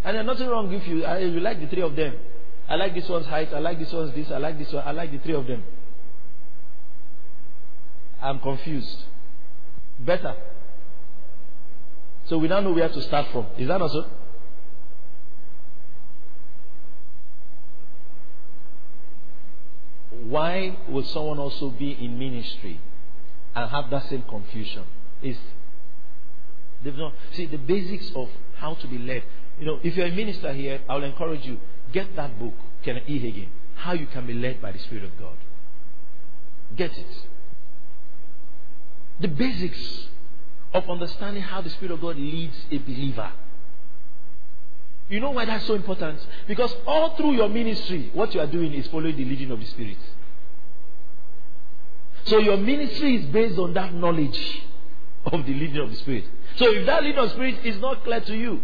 And 0.04 0.16
there's 0.16 0.26
nothing 0.26 0.48
wrong 0.48 0.72
if 0.72 0.88
you, 0.88 1.06
uh, 1.06 1.18
you 1.18 1.40
like 1.40 1.60
the 1.60 1.68
three 1.68 1.82
of 1.82 1.96
them. 1.96 2.16
I 2.68 2.76
like 2.76 2.94
this 2.96 3.08
one's 3.10 3.26
height, 3.26 3.54
I 3.54 3.60
like 3.60 3.80
this 3.80 3.92
one's 3.92 4.16
this, 4.16 4.32
I 4.32 4.38
like 4.38 4.58
this 4.58 4.72
one, 4.72 4.84
I 4.88 4.92
like 4.92 5.12
the 5.12 5.20
three 5.20 5.34
of 5.34 5.46
them. 5.46 5.64
I'm 8.22 8.40
confused. 8.40 8.98
Better. 10.00 10.36
So 12.26 12.38
we 12.38 12.48
now 12.48 12.60
know 12.62 12.72
where 12.72 12.90
to 12.90 13.02
start 13.02 13.28
from. 13.32 13.46
Is 13.58 13.68
that 13.68 13.80
not 13.80 13.92
so? 13.92 14.06
Why 20.24 20.78
will 20.88 21.04
someone 21.06 21.40
also 21.40 21.70
be 21.70 21.92
in 21.92 22.18
ministry 22.18 22.80
and 23.56 23.70
have 23.70 23.90
that 23.90 24.10
same 24.10 24.24
confusion? 24.24 24.84
Is 25.22 25.38
they've 26.84 26.96
not 26.96 27.14
see 27.34 27.48
the 27.48 27.58
basics 27.58 28.12
of 28.16 28.30
how 28.56 28.76
to 28.76 28.88
be 28.88 28.98
led. 28.98 29.24
You 29.60 29.66
know, 29.66 29.80
if 29.84 29.96
you're 29.96 30.08
a 30.08 30.12
minister 30.12 30.54
here, 30.54 30.80
I 30.88 30.96
will 30.96 31.04
encourage 31.04 31.46
you 31.46 31.60
get 31.92 32.16
that 32.16 32.40
book, 32.40 32.54
Kenneth 32.84 33.04
E. 33.08 33.20
Hagin, 33.20 33.50
How 33.76 33.94
You 33.94 34.08
Can 34.08 34.26
Be 34.26 34.34
Led 34.34 34.62
by 34.62 34.72
the 34.72 34.80
Spirit 34.80 35.04
of 35.04 35.18
God. 35.20 35.36
Get 36.76 36.98
it. 36.98 37.28
The 39.20 39.28
basics 39.28 40.08
of 40.74 40.90
understanding 40.90 41.44
how 41.44 41.62
the 41.62 41.70
Spirit 41.70 41.92
of 41.92 42.02
God 42.02 42.18
leads 42.18 42.56
a 42.72 42.78
believer. 42.78 43.32
You 45.10 45.20
know 45.20 45.32
why 45.32 45.44
that's 45.44 45.68
so 45.68 45.74
important? 45.76 46.26
Because 46.48 46.74
all 46.88 47.16
through 47.18 47.34
your 47.34 47.50
ministry, 47.50 48.10
what 48.14 48.34
you 48.34 48.40
are 48.40 48.48
doing 48.48 48.74
is 48.74 48.88
following 48.88 49.18
the 49.18 49.26
leading 49.26 49.52
of 49.52 49.60
the 49.60 49.66
Spirit. 49.66 49.98
So 52.26 52.40
your 52.40 52.58
ministry 52.58 53.18
is 53.18 53.26
based 53.26 53.60
on 53.60 53.74
that 53.74 53.94
knowledge 53.94 54.62
of 55.26 55.46
the 55.46 55.54
leading 55.54 55.82
of 55.82 55.90
the 55.90 55.98
Spirit. 55.98 56.26
So 56.56 56.72
if 56.72 56.86
that 56.86 57.04
leading 57.04 57.20
of 57.20 57.30
the 57.30 57.36
Spirit 57.36 57.66
is 57.66 57.78
not 57.80 58.04
clear 58.06 58.22
to 58.22 58.38
you, 58.38 58.62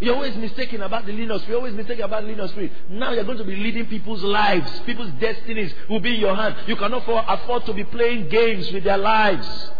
you're 0.00 0.14
always 0.14 0.36
mistaken 0.36 0.80
about 0.80 1.06
the 1.06 1.12
leading 1.12 1.32
of 1.32 1.42
Spirit. 1.42 1.50
You're 1.50 1.58
always 1.58 1.74
mistaken 1.74 2.04
about 2.04 2.22
the 2.22 2.28
leading 2.28 2.44
of 2.44 2.50
Spirit. 2.50 2.72
Now 2.88 3.12
you're 3.12 3.24
going 3.24 3.38
to 3.38 3.44
be 3.44 3.56
leading 3.56 3.86
people's 3.86 4.22
lives. 4.22 4.70
People's 4.86 5.10
destinies 5.20 5.74
will 5.90 6.00
be 6.00 6.14
in 6.14 6.20
your 6.20 6.36
hand. 6.36 6.54
You 6.66 6.76
cannot 6.76 7.04
afford 7.06 7.66
to 7.66 7.74
be 7.74 7.84
playing 7.84 8.28
games 8.28 8.72
with 8.72 8.84
their 8.84 8.96
lives. 8.96 9.70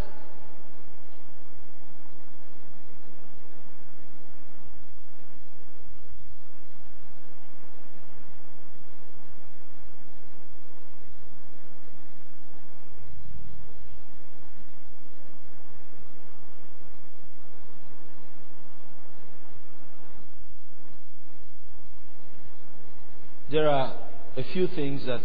There 23.51 23.69
are 23.69 23.95
a 24.37 24.43
few 24.43 24.69
things 24.69 25.07
that 25.07 25.23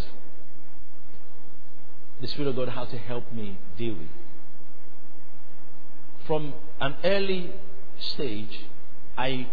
the 2.21 2.27
Spirit 2.27 2.49
of 2.49 2.55
God 2.55 2.69
had 2.69 2.89
to 2.91 2.97
help 2.97 3.31
me 3.33 3.57
deal 3.77 3.95
with. 3.95 4.09
From 6.25 6.53
an 6.79 6.95
early 7.03 7.51
stage, 7.99 8.61
I 9.17 9.47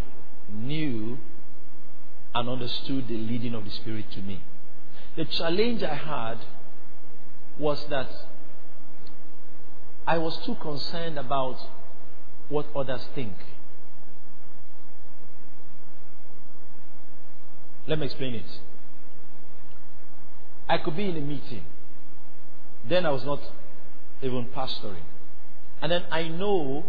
knew 0.49 1.18
and 2.35 2.49
understood 2.49 3.09
the 3.09 3.16
leading 3.16 3.55
of 3.55 3.64
the 3.64 3.71
Spirit 3.71 4.11
to 4.12 4.23
me. 4.23 4.43
The 5.16 5.25
challenge 5.25 5.83
I 5.83 5.95
had 5.95 6.39
was 7.59 7.85
that 7.91 8.09
I 10.07 10.18
was 10.18 10.37
too 10.47 10.55
concerned 10.57 11.18
about 11.18 11.59
what 12.49 12.66
others 12.75 13.03
think. 13.14 13.35
Let 17.91 17.99
me 17.99 18.07
explain 18.07 18.36
it. 18.36 18.45
I 20.68 20.78
could 20.78 20.97
be 20.97 21.09
in 21.09 21.16
a 21.16 21.20
meeting. 21.20 21.64
Then 22.88 23.05
I 23.05 23.11
was 23.11 23.24
not 23.24 23.41
even 24.22 24.45
pastoring. 24.57 25.03
And 25.82 25.91
then 25.91 26.05
I 26.09 26.28
know 26.28 26.84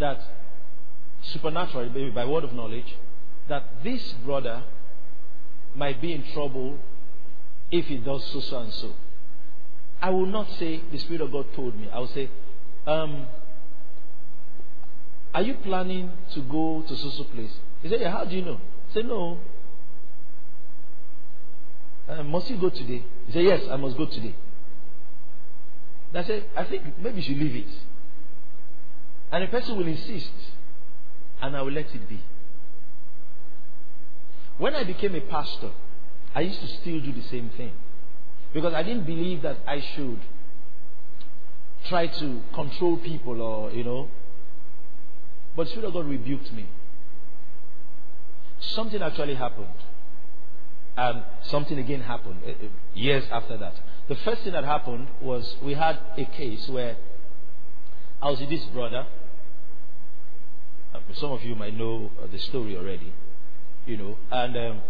that 0.00 0.18
supernaturally, 1.20 1.90
maybe 1.90 2.08
by 2.08 2.24
word 2.24 2.42
of 2.42 2.54
knowledge, 2.54 2.96
that 3.50 3.84
this 3.84 4.14
brother 4.24 4.64
might 5.74 6.00
be 6.00 6.14
in 6.14 6.24
trouble 6.32 6.78
if 7.70 7.84
he 7.84 7.98
does 7.98 8.24
so, 8.32 8.40
so, 8.40 8.60
and 8.60 8.72
so. 8.72 8.94
I 10.00 10.08
will 10.08 10.24
not 10.24 10.50
say 10.58 10.80
the 10.90 10.98
Spirit 11.00 11.20
of 11.20 11.32
God 11.32 11.48
told 11.54 11.78
me. 11.78 11.90
I 11.92 11.98
will 11.98 12.08
say, 12.08 12.30
um, 12.86 13.26
Are 15.34 15.42
you 15.42 15.52
planning 15.62 16.12
to 16.32 16.40
go 16.40 16.82
to 16.88 16.96
so, 16.96 17.10
so 17.10 17.24
place? 17.24 17.52
He 17.82 17.90
said, 17.90 18.00
Yeah, 18.00 18.10
how 18.12 18.24
do 18.24 18.34
you 18.34 18.42
know? 18.42 18.58
I 18.90 18.94
said, 18.94 19.04
No, 19.04 19.36
uh, 22.18 22.22
must 22.22 22.50
you 22.50 22.56
go 22.56 22.68
today? 22.70 23.04
He 23.26 23.32
said, 23.32 23.44
Yes, 23.44 23.62
I 23.70 23.76
must 23.76 23.96
go 23.96 24.06
today. 24.06 24.34
I 26.14 26.24
said, 26.24 26.44
I 26.56 26.64
think 26.64 26.98
maybe 26.98 27.16
you 27.16 27.22
should 27.22 27.38
leave 27.38 27.56
it. 27.56 27.72
And 29.30 29.44
the 29.44 29.48
person 29.48 29.78
will 29.78 29.86
insist, 29.86 30.30
and 31.40 31.56
I 31.56 31.62
will 31.62 31.72
let 31.72 31.86
it 31.94 32.08
be. 32.08 32.20
When 34.58 34.74
I 34.74 34.84
became 34.84 35.14
a 35.14 35.20
pastor, 35.22 35.70
I 36.34 36.42
used 36.42 36.60
to 36.60 36.66
still 36.66 37.00
do 37.00 37.12
the 37.12 37.22
same 37.28 37.50
thing. 37.56 37.72
Because 38.52 38.74
I 38.74 38.82
didn't 38.82 39.04
believe 39.04 39.42
that 39.42 39.58
I 39.66 39.80
should 39.80 40.20
try 41.88 42.06
to 42.06 42.42
control 42.54 42.98
people 42.98 43.40
or, 43.40 43.70
you 43.70 43.84
know. 43.84 44.08
But 45.56 45.64
the 45.64 45.70
Spirit 45.70 45.88
of 45.88 45.94
God 45.94 46.06
rebuked 46.06 46.52
me. 46.52 46.66
Something 48.60 49.02
actually 49.02 49.34
happened. 49.34 49.74
And 50.96 51.22
something 51.42 51.78
again 51.78 52.02
happened 52.02 52.40
uh, 52.46 52.50
uh, 52.50 52.68
years 52.94 53.24
after 53.30 53.56
that. 53.56 53.74
The 54.08 54.16
first 54.16 54.42
thing 54.42 54.52
that 54.52 54.64
happened 54.64 55.08
was 55.20 55.56
we 55.62 55.74
had 55.74 55.98
a 56.18 56.24
case 56.24 56.68
where 56.68 56.96
I 58.20 58.30
was 58.30 58.40
with 58.40 58.50
this 58.50 58.64
brother. 58.66 59.06
Uh, 60.94 60.98
some 61.14 61.32
of 61.32 61.42
you 61.42 61.54
might 61.54 61.76
know 61.76 62.10
the 62.30 62.38
story 62.38 62.76
already, 62.76 63.12
you 63.86 63.96
know, 63.96 64.18
and 64.30 64.56
um, 64.56 64.82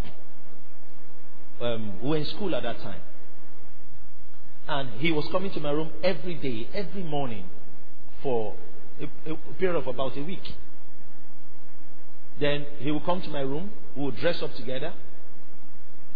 um, 1.61 2.01
we 2.01 2.09
were 2.09 2.17
in 2.17 2.25
school 2.25 2.53
at 2.53 2.63
that 2.63 2.81
time. 2.81 2.99
And 4.67 4.89
he 4.99 5.11
was 5.11 5.27
coming 5.29 5.51
to 5.51 5.59
my 5.59 5.71
room 5.71 5.91
every 6.03 6.35
day, 6.35 6.67
every 6.73 7.03
morning, 7.03 7.45
for 8.21 8.55
a, 9.01 9.31
a 9.31 9.35
period 9.57 9.77
of 9.77 9.87
about 9.87 10.17
a 10.17 10.21
week. 10.21 10.53
Then 12.39 12.65
he 12.79 12.91
would 12.91 13.05
come 13.05 13.21
to 13.21 13.29
my 13.29 13.41
room, 13.41 13.71
we 13.95 14.05
would 14.05 14.17
dress 14.17 14.41
up 14.41 14.53
together, 14.55 14.93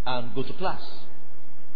and 0.08 0.34
go 0.34 0.42
to 0.42 0.54
class. 0.54 0.82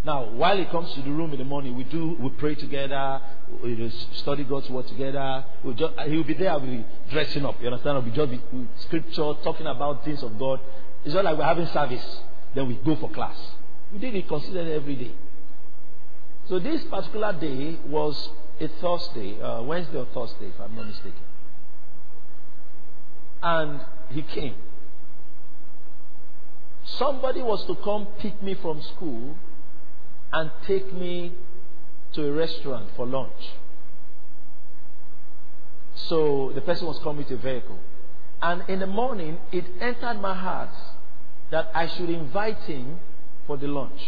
Now, 0.04 0.32
while 0.32 0.58
he 0.58 0.66
comes 0.66 0.92
to 0.94 1.02
the 1.02 1.12
room 1.12 1.32
in 1.34 1.38
the 1.38 1.46
morning, 1.46 1.76
we 1.76 1.84
do 1.84 2.16
we 2.20 2.30
pray 2.30 2.56
together, 2.56 3.22
we 3.62 3.92
study 4.16 4.44
God's 4.44 4.68
word 4.70 4.88
together. 4.88 5.46
We'll 5.64 5.76
just, 5.76 5.94
he 6.08 6.16
will 6.16 6.24
be 6.24 6.34
there, 6.34 6.52
I'll 6.52 6.60
be 6.60 6.84
dressing 7.12 7.46
up. 7.46 7.62
You 7.62 7.68
understand? 7.68 8.04
We'll 8.04 8.16
just 8.16 8.32
be 8.32 8.68
scripture, 8.86 9.34
talking 9.44 9.68
about 9.68 10.04
things 10.04 10.24
of 10.24 10.40
God. 10.40 10.60
It's 11.06 11.14
not 11.14 11.26
like 11.26 11.38
we're 11.38 11.44
having 11.44 11.68
service, 11.68 12.06
then 12.56 12.68
we 12.68 12.76
go 12.76 12.96
for 12.96 13.12
class. 13.12 13.38
We 13.94 14.00
did 14.00 14.16
it 14.16 14.28
consistently 14.28 14.74
every 14.74 14.96
day. 14.96 15.12
So 16.50 16.58
this 16.58 16.84
particular 16.86 17.34
day 17.34 17.78
was 17.86 18.30
a 18.60 18.68
Thursday, 18.82 19.40
uh, 19.40 19.62
Wednesday 19.62 19.98
or 19.98 20.08
Thursday, 20.14 20.48
if 20.48 20.60
I'm 20.60 20.76
not 20.76 20.88
mistaken. 20.88 21.14
And 23.44 23.82
he 24.10 24.22
came. 24.24 24.56
Somebody 26.84 27.42
was 27.42 27.66
to 27.66 27.76
come 27.76 28.08
pick 28.20 28.42
me 28.42 28.54
from 28.56 28.82
school 28.82 29.36
and 30.34 30.52
take 30.66 30.94
me 30.94 31.34
to 32.14 32.28
a 32.28 32.32
restaurant 32.32 32.90
for 32.96 33.06
lunch. 33.06 33.32
So 35.96 36.52
the 36.56 36.62
person 36.62 36.88
was 36.88 37.00
coming 37.00 37.26
with 37.26 37.32
a 37.32 37.42
vehicle. 37.42 37.80
And 38.42 38.64
in 38.68 38.80
the 38.80 38.88
morning, 38.88 39.38
it 39.52 39.66
entered 39.80 40.20
my 40.20 40.34
heart 40.34 40.74
that 41.52 41.70
I 41.74 41.88
should 41.88 42.10
invite 42.10 42.58
him 42.64 43.00
for 43.46 43.58
the 43.58 43.68
lunch. 43.68 44.02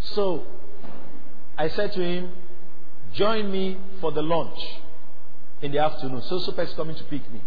So 0.00 0.44
I 1.56 1.68
said 1.68 1.92
to 1.92 2.02
him, 2.02 2.32
Join 3.12 3.50
me 3.50 3.76
for 4.00 4.12
the 4.12 4.22
lunch 4.22 4.58
in 5.62 5.72
the 5.72 5.78
afternoon. 5.78 6.22
So 6.22 6.38
Super 6.38 6.62
is 6.62 6.72
coming 6.74 6.96
to 6.96 7.04
pick 7.04 7.30
me. 7.32 7.40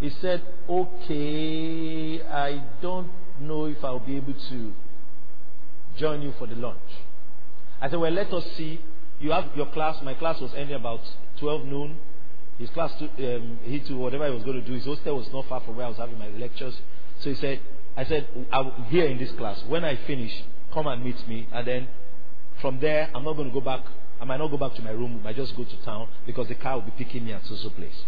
He 0.00 0.10
said, 0.20 0.42
Okay, 0.68 2.22
I 2.22 2.62
don't 2.82 3.10
know 3.40 3.66
if 3.66 3.82
I'll 3.84 3.98
be 3.98 4.16
able 4.16 4.34
to 4.34 4.72
join 5.96 6.22
you 6.22 6.34
for 6.38 6.46
the 6.46 6.54
lunch. 6.54 6.78
I 7.80 7.88
said, 7.88 7.98
Well, 7.98 8.12
let 8.12 8.32
us 8.32 8.44
see. 8.56 8.80
You 9.18 9.32
have 9.32 9.46
your 9.56 9.66
class. 9.66 10.02
My 10.02 10.14
class 10.14 10.40
was 10.40 10.52
ending 10.54 10.76
about 10.76 11.00
12 11.38 11.64
noon. 11.64 11.98
His 12.58 12.70
class, 12.70 12.92
to, 12.98 13.36
um, 13.36 13.58
he 13.64 13.80
to 13.80 13.94
whatever 13.94 14.26
he 14.26 14.34
was 14.34 14.42
going 14.44 14.60
to 14.60 14.66
do. 14.66 14.72
His 14.74 14.84
hostel 14.84 15.16
was 15.16 15.30
not 15.32 15.46
far 15.48 15.60
from 15.60 15.76
where 15.76 15.86
I 15.86 15.88
was 15.88 15.98
having 15.98 16.18
my 16.18 16.28
lectures. 16.28 16.78
So 17.20 17.30
he 17.30 17.36
said, 17.36 17.60
I 17.96 18.04
said, 18.04 18.26
I'm 18.52 18.70
here 18.88 19.06
in 19.06 19.18
this 19.18 19.32
class. 19.32 19.62
When 19.66 19.84
I 19.84 19.96
finish, 20.06 20.42
come 20.72 20.86
and 20.86 21.02
meet 21.02 21.26
me. 21.28 21.48
And 21.52 21.66
then 21.66 21.88
from 22.60 22.80
there, 22.80 23.10
I'm 23.14 23.24
not 23.24 23.34
going 23.34 23.48
to 23.48 23.54
go 23.54 23.60
back. 23.60 23.80
I 24.20 24.24
might 24.24 24.38
not 24.38 24.50
go 24.50 24.56
back 24.56 24.74
to 24.74 24.82
my 24.82 24.90
room. 24.90 25.18
I 25.20 25.24
might 25.24 25.36
just 25.36 25.56
go 25.56 25.64
to 25.64 25.76
town 25.84 26.08
because 26.26 26.48
the 26.48 26.54
car 26.54 26.74
will 26.74 26.82
be 26.82 26.92
picking 26.92 27.24
me 27.24 27.32
at 27.32 27.44
so-so 27.46 27.70
place. 27.70 28.04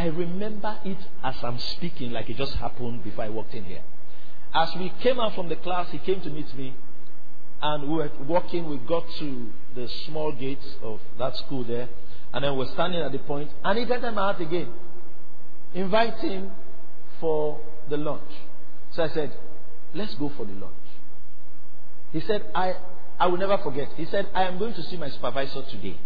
I 0.00 0.06
remember 0.06 0.78
it 0.82 0.96
as 1.22 1.34
I'm 1.42 1.58
speaking, 1.58 2.12
like 2.12 2.30
it 2.30 2.38
just 2.38 2.54
happened 2.54 3.04
before 3.04 3.24
I 3.24 3.28
walked 3.28 3.52
in 3.52 3.64
here. 3.64 3.82
As 4.54 4.74
we 4.76 4.88
came 5.02 5.20
out 5.20 5.34
from 5.34 5.50
the 5.50 5.56
class, 5.56 5.90
he 5.90 5.98
came 5.98 6.22
to 6.22 6.30
meet 6.30 6.56
me, 6.56 6.74
and 7.60 7.82
we 7.86 7.96
were 7.96 8.10
walking. 8.26 8.66
We 8.66 8.78
got 8.78 9.04
to 9.18 9.50
the 9.74 9.88
small 10.06 10.32
gates 10.32 10.64
of 10.82 11.00
that 11.18 11.36
school 11.36 11.64
there, 11.64 11.90
and 12.32 12.42
then 12.42 12.56
we're 12.56 12.72
standing 12.72 13.02
at 13.02 13.12
the 13.12 13.18
point, 13.18 13.50
and 13.62 13.78
he 13.78 13.84
entered 13.84 14.12
my 14.12 14.22
heart 14.22 14.40
again, 14.40 14.72
inviting 15.74 16.50
for 17.20 17.60
the 17.90 17.98
lunch. 17.98 18.32
So 18.92 19.04
I 19.04 19.08
said, 19.10 19.34
let's 19.92 20.14
go 20.14 20.30
for 20.34 20.46
the 20.46 20.54
lunch. 20.54 20.72
He 22.14 22.20
said, 22.20 22.46
I, 22.54 22.74
I 23.18 23.26
will 23.26 23.36
never 23.36 23.58
forget. 23.58 23.92
He 23.98 24.06
said, 24.06 24.28
I 24.34 24.44
am 24.44 24.58
going 24.58 24.72
to 24.72 24.82
see 24.84 24.96
my 24.96 25.10
supervisor 25.10 25.62
today. 25.70 25.98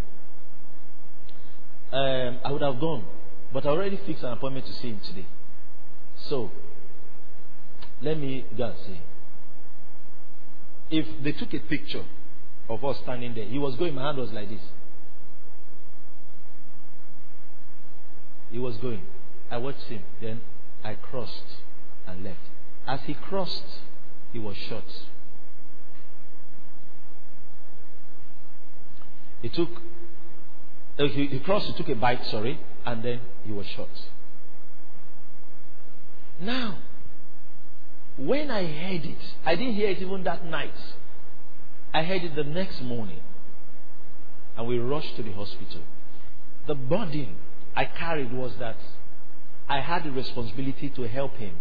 Um, 1.93 2.41
I 2.45 2.51
would 2.51 2.63
have 2.63 2.81
gone, 2.81 3.05
but 3.55 3.65
I 3.65 3.69
already 3.69 3.99
fixed 4.05 4.25
an 4.25 4.33
appointment 4.33 4.67
to 4.67 4.73
see 4.73 4.89
him 4.89 5.01
today. 5.07 5.27
So, 6.17 6.51
let 8.03 8.19
me 8.19 8.45
go 8.59 8.65
and 8.65 8.75
see. 8.85 9.01
If 10.91 11.07
they 11.23 11.33
took 11.33 11.55
a 11.55 11.61
picture 11.61 12.05
of 12.69 12.85
us 12.85 12.99
standing 13.05 13.33
there, 13.33 13.45
he 13.45 13.59
was 13.59 13.77
going, 13.77 13.95
my 13.95 14.03
hand 14.03 14.19
was 14.19 14.33
like 14.33 14.51
this. 14.51 14.61
He 18.51 18.59
was 18.59 18.77
going. 18.79 19.03
I 19.51 19.59
watched 19.59 19.85
him. 19.85 20.03
Then 20.21 20.41
I 20.83 20.95
crossed 20.95 21.59
and 22.07 22.25
left. 22.25 22.41
As 22.87 23.01
he 23.07 23.15
crossed, 23.15 23.65
he 24.33 24.39
was 24.41 24.57
shot. 24.57 24.85
He 29.43 29.49
took, 29.49 29.71
he, 30.97 31.27
he 31.27 31.39
crossed, 31.41 31.67
he 31.67 31.73
took 31.75 31.89
a 31.89 31.95
bite, 31.95 32.25
sorry, 32.27 32.59
and 32.87 33.03
then 33.03 33.21
he 33.45 33.53
was 33.53 33.67
shot. 33.67 33.89
Now, 36.41 36.79
when 38.17 38.51
I 38.51 38.65
heard 38.65 39.05
it, 39.05 39.19
I 39.45 39.57
didn't 39.57 39.75
hear 39.75 39.89
it 39.91 40.01
even 40.01 40.23
that 40.25 40.45
night. 40.45 40.75
I 41.93 42.03
heard 42.03 42.23
it 42.23 42.37
the 42.37 42.45
next 42.45 42.81
morning. 42.83 43.21
And 44.57 44.67
we 44.69 44.79
rushed 44.79 45.17
to 45.17 45.23
the 45.23 45.33
hospital. 45.33 45.81
The 46.67 46.75
burden 46.75 47.37
I 47.75 47.87
carried 47.87 48.33
was 48.33 48.53
that 48.59 48.77
I 49.69 49.81
had 49.81 50.05
the 50.05 50.13
responsibility 50.13 50.91
to 50.91 51.03
help 51.09 51.37
him. 51.37 51.55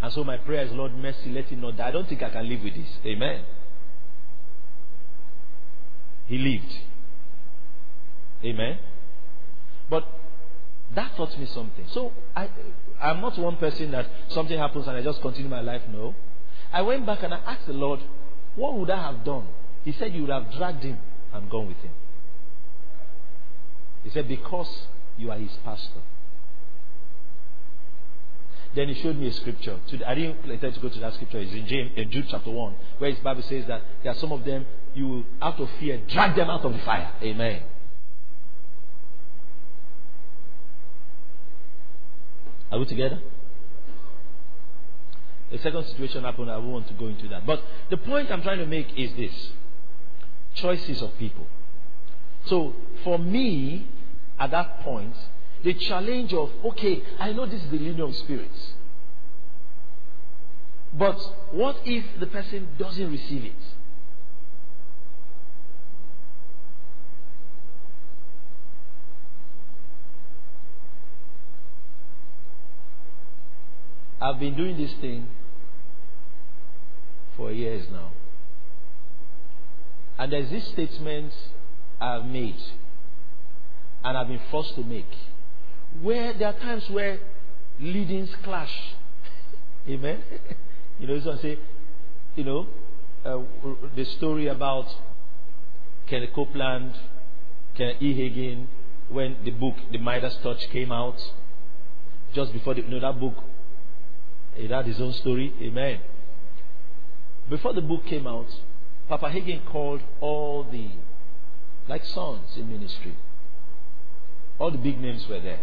And 0.00 0.12
so 0.12 0.24
my 0.24 0.36
prayer 0.38 0.64
is, 0.64 0.72
Lord, 0.72 0.96
mercy, 0.96 1.30
let 1.30 1.46
him 1.46 1.60
know 1.60 1.70
that 1.70 1.86
I 1.86 1.90
don't 1.92 2.08
think 2.08 2.22
I 2.22 2.30
can 2.30 2.48
live 2.48 2.62
with 2.62 2.74
this. 2.74 2.88
Amen. 3.06 3.44
He 6.26 6.38
lived. 6.38 6.72
Amen. 8.44 8.78
But 9.88 10.06
that 10.94 11.16
taught 11.16 11.38
me 11.38 11.46
something. 11.46 11.86
So 11.88 12.12
I, 12.34 12.48
I'm 13.00 13.20
not 13.20 13.38
one 13.38 13.56
person 13.56 13.90
that 13.92 14.06
something 14.28 14.58
happens 14.58 14.86
and 14.86 14.96
I 14.96 15.02
just 15.02 15.20
continue 15.20 15.48
my 15.48 15.60
life. 15.60 15.82
No. 15.92 16.14
I 16.72 16.82
went 16.82 17.06
back 17.06 17.22
and 17.22 17.34
I 17.34 17.38
asked 17.38 17.66
the 17.66 17.72
Lord, 17.72 18.00
what 18.54 18.74
would 18.74 18.90
I 18.90 19.12
have 19.12 19.24
done? 19.24 19.46
He 19.84 19.92
said, 19.92 20.14
you 20.14 20.22
would 20.22 20.30
have 20.30 20.52
dragged 20.52 20.82
him 20.82 20.98
and 21.32 21.50
gone 21.50 21.66
with 21.68 21.78
him. 21.78 21.92
He 24.04 24.10
said, 24.10 24.28
Because 24.28 24.86
you 25.16 25.30
are 25.30 25.38
his 25.38 25.52
pastor. 25.64 26.00
Then 28.74 28.88
he 28.88 29.00
showed 29.02 29.16
me 29.16 29.28
a 29.28 29.32
scripture. 29.32 29.78
I 30.06 30.14
didn't 30.14 30.50
intend 30.50 30.74
to 30.74 30.80
go 30.80 30.88
to 30.88 30.98
that 31.00 31.14
scripture. 31.14 31.38
It's 31.38 31.52
in, 31.52 31.66
James, 31.66 31.92
in 31.94 32.10
Jude 32.10 32.26
chapter 32.30 32.50
1, 32.50 32.74
where 32.98 33.10
his 33.10 33.20
Bible 33.20 33.42
says 33.42 33.66
that 33.66 33.82
there 34.02 34.12
are 34.12 34.18
some 34.18 34.32
of 34.32 34.44
them, 34.44 34.64
you 34.94 35.24
out 35.42 35.60
of 35.60 35.68
fear, 35.78 36.00
drag 36.08 36.36
them 36.36 36.48
out 36.48 36.64
of 36.64 36.72
the 36.72 36.78
fire. 36.78 37.12
Amen. 37.22 37.62
Are 42.72 42.78
we 42.78 42.86
together? 42.86 43.20
A 45.52 45.58
second 45.58 45.86
situation 45.88 46.24
happened. 46.24 46.50
I 46.50 46.56
won't 46.56 46.98
go 46.98 47.06
into 47.08 47.28
that. 47.28 47.44
But 47.44 47.62
the 47.90 47.98
point 47.98 48.30
I'm 48.30 48.42
trying 48.42 48.58
to 48.58 48.66
make 48.66 48.98
is 48.98 49.14
this 49.14 49.50
choices 50.54 51.02
of 51.02 51.16
people. 51.18 51.46
So 52.46 52.74
for 53.04 53.18
me, 53.18 53.86
at 54.38 54.50
that 54.50 54.80
point, 54.80 55.14
the 55.62 55.74
challenge 55.74 56.32
of, 56.32 56.50
okay, 56.64 57.02
I 57.18 57.32
know 57.32 57.44
this 57.44 57.62
is 57.62 57.70
the 57.70 57.78
leading 57.78 58.00
of 58.00 58.16
spirits. 58.16 58.72
But 60.94 61.20
what 61.52 61.76
if 61.84 62.04
the 62.18 62.26
person 62.26 62.68
doesn't 62.78 63.10
receive 63.10 63.44
it? 63.44 63.52
I've 74.22 74.38
been 74.38 74.56
doing 74.56 74.76
this 74.76 74.92
thing 75.00 75.26
for 77.36 77.50
years 77.50 77.86
now. 77.90 78.12
And 80.16 80.32
there's 80.32 80.48
this 80.48 80.64
statement 80.68 81.32
I've 82.00 82.24
made 82.26 82.62
and 84.04 84.16
I've 84.16 84.28
been 84.28 84.40
forced 84.48 84.76
to 84.76 84.84
make. 84.84 85.10
Where 86.00 86.32
there 86.34 86.48
are 86.48 86.58
times 86.60 86.88
where 86.88 87.18
leadings 87.80 88.30
clash. 88.44 88.72
Amen. 89.88 90.22
you 91.00 91.08
know, 91.08 91.20
so 91.20 91.32
I 91.32 91.36
say, 91.38 91.58
you 92.36 92.44
know, 92.44 92.68
uh, 93.24 93.38
the 93.96 94.04
story 94.04 94.46
about 94.46 94.86
Kenneth 96.06 96.32
Copeland, 96.32 96.94
Kenneth 97.74 98.00
E. 98.00 98.66
When 99.08 99.36
the 99.44 99.50
book 99.50 99.74
The 99.90 99.98
Midas 99.98 100.36
Touch 100.44 100.70
came 100.70 100.92
out, 100.92 101.20
just 102.32 102.52
before 102.52 102.74
the, 102.74 102.82
you 102.82 102.88
know, 102.88 103.00
that 103.00 103.18
book, 103.18 103.34
it 104.56 104.70
had 104.70 104.86
his 104.86 105.00
own 105.00 105.12
story. 105.12 105.52
Amen. 105.60 106.00
Before 107.48 107.72
the 107.72 107.80
book 107.80 108.06
came 108.06 108.26
out, 108.26 108.46
Papa 109.08 109.28
Hagin 109.28 109.64
called 109.66 110.00
all 110.20 110.64
the 110.64 110.88
like 111.88 112.04
sons 112.04 112.56
in 112.56 112.70
ministry. 112.70 113.16
All 114.58 114.70
the 114.70 114.78
big 114.78 115.00
names 115.00 115.26
were 115.28 115.40
there. 115.40 115.60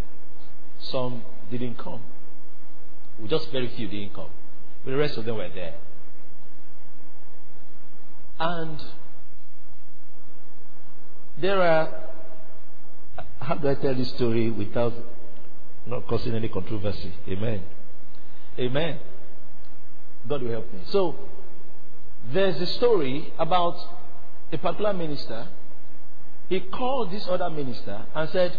Some 0.80 1.24
didn't 1.50 1.78
come. 1.78 2.02
Just 3.28 3.52
very 3.52 3.68
few 3.70 3.88
didn't 3.88 4.14
come. 4.14 4.30
But 4.84 4.92
the 4.92 4.98
rest 4.98 5.18
of 5.18 5.26
them 5.26 5.38
were 5.38 5.50
there. 5.50 5.76
And 8.40 8.82
there 11.38 11.62
are, 11.62 12.04
how 13.42 13.56
do 13.56 13.70
I 13.70 13.76
tell 13.76 13.96
this 13.96 14.10
story 14.10 14.50
without 14.50 14.94
not 15.86 16.08
causing 16.08 16.36
any 16.36 16.48
controversy? 16.48 17.14
Amen. 17.28 17.64
Amen. 18.60 19.00
God 20.28 20.44
will 20.44 20.52
help 20.52 20.74
me. 20.74 20.82
So, 20.90 21.16
there's 22.34 22.60
a 22.62 22.68
story 22.68 23.34
about 23.40 23.78
a 24.52 24.58
particular 24.58 24.94
minister 24.94 25.48
he 26.50 26.60
called 26.62 27.12
this 27.12 27.28
other 27.30 27.50
minister 27.52 28.06
and 28.14 28.30
said, 28.32 28.58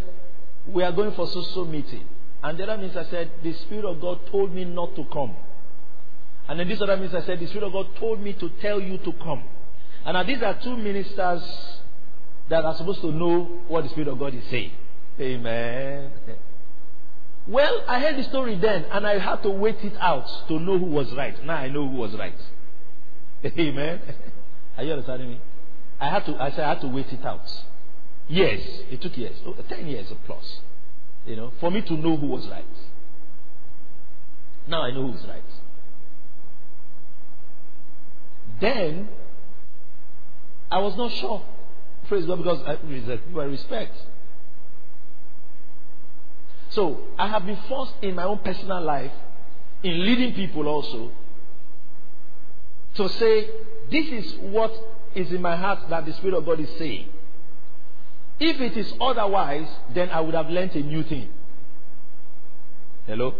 We 0.67 0.85
are 0.85 0.93
going 0.93 1.13
for 1.15 1.27
social 1.27 1.65
meeting. 1.65 2.07
And 2.43 2.57
the 2.57 2.63
other 2.63 2.79
minister 2.79 3.05
said, 3.11 3.31
The 3.43 3.53
Spirit 3.53 3.85
of 3.85 4.01
God 4.01 4.21
told 4.31 4.55
me 4.55 4.65
not 4.65 4.95
to 4.95 5.05
come. 5.13 5.35
And 6.49 6.61
then 6.61 6.69
this 6.69 6.81
other 6.81 6.97
minister 6.97 7.23
said, 7.27 7.41
The 7.41 7.49
Spirit 7.49 7.67
of 7.67 7.73
God 7.73 7.89
told 7.97 8.23
me 8.23 8.33
to 8.35 8.49
tell 8.61 8.81
you 8.81 8.99
to 8.99 9.13
come. 9.15 9.43
And 10.07 10.15
now 10.15 10.23
these 10.23 10.41
are 10.41 10.59
two 10.63 10.77
ministers 10.77 11.43
that 12.49 12.65
are 12.65 12.77
supposed 12.77 13.01
to 13.01 13.13
know 13.13 13.43
what 13.67 13.83
the 13.83 13.91
Spirit 13.91 14.09
of 14.09 14.19
God 14.21 14.35
is 14.35 14.45
saying. 14.51 14.73
Amen. 15.21 16.13
Well, 17.51 17.83
I 17.89 17.99
heard 17.99 18.17
the 18.17 18.23
story 18.23 18.57
then, 18.57 18.85
and 18.93 19.05
I 19.05 19.19
had 19.19 19.43
to 19.43 19.51
wait 19.51 19.83
it 19.83 19.97
out 19.99 20.47
to 20.47 20.61
know 20.61 20.79
who 20.79 20.85
was 20.87 21.13
right. 21.15 21.45
Now 21.45 21.57
I 21.57 21.69
know 21.69 21.89
who 21.89 21.97
was 21.97 22.15
right. 22.15 22.39
Amen. 23.45 24.01
Are 24.77 24.85
you 24.85 24.93
understanding 24.93 25.31
me? 25.31 25.41
I 25.99 26.11
had 26.11 26.25
to. 26.27 26.41
I 26.41 26.51
said 26.51 26.61
I 26.61 26.69
had 26.69 26.81
to 26.83 26.87
wait 26.87 27.13
it 27.13 27.25
out. 27.25 27.51
Years. 28.29 28.63
It 28.89 29.03
took 29.03 29.17
years. 29.19 29.37
Oh, 29.45 29.57
10 29.69 29.87
years 29.89 30.07
plus. 30.27 30.61
You 31.27 31.35
know, 31.35 31.53
for 31.59 31.73
me 31.73 31.83
to 31.83 31.95
know 31.95 32.17
who 32.17 32.29
was 32.29 32.47
right. 32.47 32.65
Now 34.69 34.83
I 34.83 34.93
know 34.93 35.11
who's 35.11 35.27
right. 35.27 35.43
Then, 38.61 39.09
I 40.71 40.79
was 40.79 40.97
not 40.97 41.11
sure. 41.15 41.43
Praise 42.07 42.27
God, 42.27 42.37
because 42.37 42.63
I 42.65 43.43
respect. 43.43 43.97
So, 46.71 47.01
I 47.19 47.29
have 47.29 47.47
been 47.47 47.59
forced 47.69 47.95
in 48.03 48.15
my 48.15 48.25
own 48.25 48.39
personal 48.39 48.81
life, 48.81 49.13
in 49.83 50.05
leading 50.05 50.35
people 50.35 50.69
also, 50.69 51.11
to 52.95 53.09
say, 53.09 53.49
this 53.91 54.07
is 54.07 54.35
what 54.41 54.73
is 55.15 55.33
in 55.33 55.43
my 55.43 55.57
heart 55.57 55.89
that 55.91 56.07
the 56.07 56.13
Spirit 56.15 56.35
of 56.35 56.47
God 56.47 56.61
is 56.61 56.71
saying. 56.79 57.09
If 58.39 58.61
it 58.61 58.77
is 58.77 58.93
otherwise, 59.01 59.69
then 59.95 60.11
I 60.11 60.21
would 60.21 60.35
have 60.35 60.49
learnt 60.49 60.75
a 60.75 60.83
new 60.83 61.03
thing. 61.03 61.29
Hello? 63.07 63.35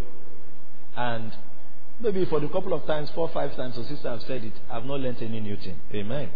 And 0.97 1.33
maybe 2.01 2.25
for 2.27 2.41
the 2.41 2.49
couple 2.49 2.73
of 2.73 2.85
times, 2.87 3.11
four, 3.15 3.29
five 3.29 3.55
times, 3.57 3.79
or 3.79 3.85
six 3.85 4.01
times 4.01 4.23
I've 4.23 4.27
said 4.27 4.45
it, 4.45 4.53
I've 4.71 4.85
not 4.85 5.01
learnt 5.01 5.23
any 5.23 5.41
new 5.41 5.57
thing. 5.57 5.81
Amen. 5.95 6.31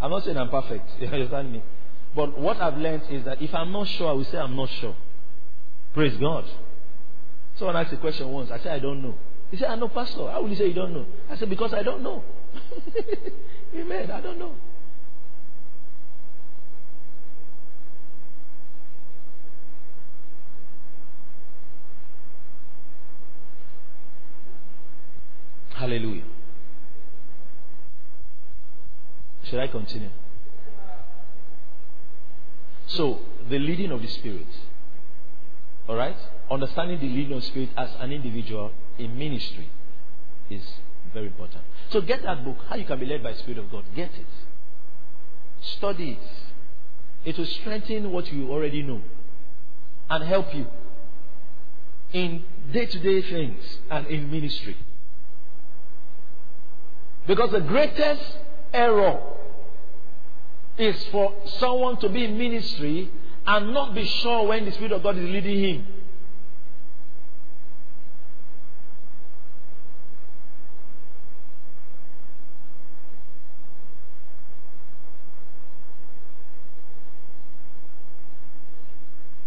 I'm 0.00 0.10
not 0.10 0.24
saying 0.24 0.36
I'm 0.36 0.50
perfect. 0.50 0.88
You 1.00 1.08
understand 1.08 1.52
me? 1.52 1.62
But 2.14 2.38
what 2.38 2.60
I've 2.60 2.78
learned 2.78 3.02
is 3.10 3.24
that 3.24 3.42
if 3.42 3.54
I'm 3.54 3.72
not 3.72 3.88
sure, 3.88 4.08
I 4.08 4.12
will 4.12 4.24
say 4.24 4.38
I'm 4.38 4.56
not 4.56 4.70
sure. 4.80 4.96
Praise 5.96 6.14
God. 6.18 6.44
Someone 7.58 7.74
asked 7.74 7.90
a 7.94 7.96
question 7.96 8.28
once. 8.28 8.50
I 8.50 8.58
said, 8.58 8.72
I 8.72 8.78
don't 8.80 9.02
know. 9.02 9.14
He 9.50 9.56
said, 9.56 9.70
I 9.70 9.76
know, 9.76 9.88
Pastor. 9.88 10.30
How 10.30 10.42
will 10.42 10.50
you 10.50 10.54
say 10.54 10.66
you 10.66 10.74
don't 10.74 10.92
know? 10.92 11.06
I 11.30 11.36
said, 11.38 11.48
because 11.48 11.72
I 11.72 11.82
don't 11.82 12.02
know. 12.02 12.22
Amen. 13.74 14.10
I 14.10 14.20
don't 14.20 14.38
know. 14.38 14.54
Hallelujah. 25.70 26.24
Should 29.44 29.60
I 29.60 29.68
continue? 29.68 30.10
So, 32.86 33.20
the 33.48 33.58
leading 33.58 33.92
of 33.92 34.02
the 34.02 34.08
Spirit. 34.08 34.46
Alright? 35.88 36.16
Understanding 36.50 36.98
the 37.00 37.08
leading 37.08 37.36
of 37.36 37.44
Spirit 37.44 37.70
as 37.76 37.90
an 38.00 38.12
individual 38.12 38.72
in 38.98 39.16
ministry 39.18 39.70
is 40.50 40.62
very 41.12 41.26
important. 41.26 41.62
So, 41.90 42.00
get 42.00 42.22
that 42.22 42.44
book, 42.44 42.56
How 42.68 42.76
You 42.76 42.84
Can 42.84 42.98
Be 42.98 43.06
Led 43.06 43.22
by 43.22 43.32
the 43.32 43.38
Spirit 43.38 43.58
of 43.58 43.70
God. 43.70 43.84
Get 43.94 44.10
it. 44.10 44.26
Study 45.60 46.12
it. 46.12 47.30
It 47.30 47.38
will 47.38 47.46
strengthen 47.46 48.10
what 48.12 48.32
you 48.32 48.50
already 48.50 48.82
know 48.82 49.00
and 50.08 50.24
help 50.24 50.54
you 50.54 50.66
in 52.12 52.44
day 52.72 52.86
to 52.86 52.98
day 52.98 53.22
things 53.22 53.78
and 53.90 54.06
in 54.06 54.30
ministry. 54.30 54.76
Because 57.26 57.50
the 57.50 57.60
greatest 57.60 58.22
error 58.72 59.20
is 60.78 60.96
for 61.10 61.34
someone 61.58 61.96
to 61.98 62.08
be 62.08 62.24
in 62.24 62.38
ministry 62.38 63.10
and 63.46 63.72
not 63.72 63.94
be 63.94 64.04
sure 64.04 64.46
when 64.46 64.64
the 64.64 64.72
Spirit 64.72 64.92
of 64.92 65.02
God 65.02 65.16
is 65.16 65.24
leading 65.24 65.58
him. 65.60 65.86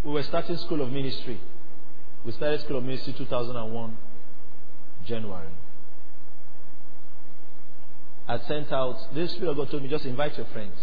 We 0.04 0.12
were 0.12 0.24
starting 0.24 0.58
School 0.58 0.82
of 0.82 0.91
Ministry. 0.91 1.39
We 2.26 2.32
started 2.32 2.62
School 2.62 2.78
of 2.78 2.84
Ministry 2.84 3.14
2001, 3.18 3.97
January. 5.06 5.47
I 8.28 8.39
sent 8.47 8.72
out, 8.72 9.14
this 9.14 9.32
Spirit 9.34 9.52
of 9.52 9.58
God 9.58 9.70
told 9.72 9.84
me, 9.84 9.89
just 9.89 10.06
invite 10.06 10.38
your 10.38 10.47
friends. 10.47 10.78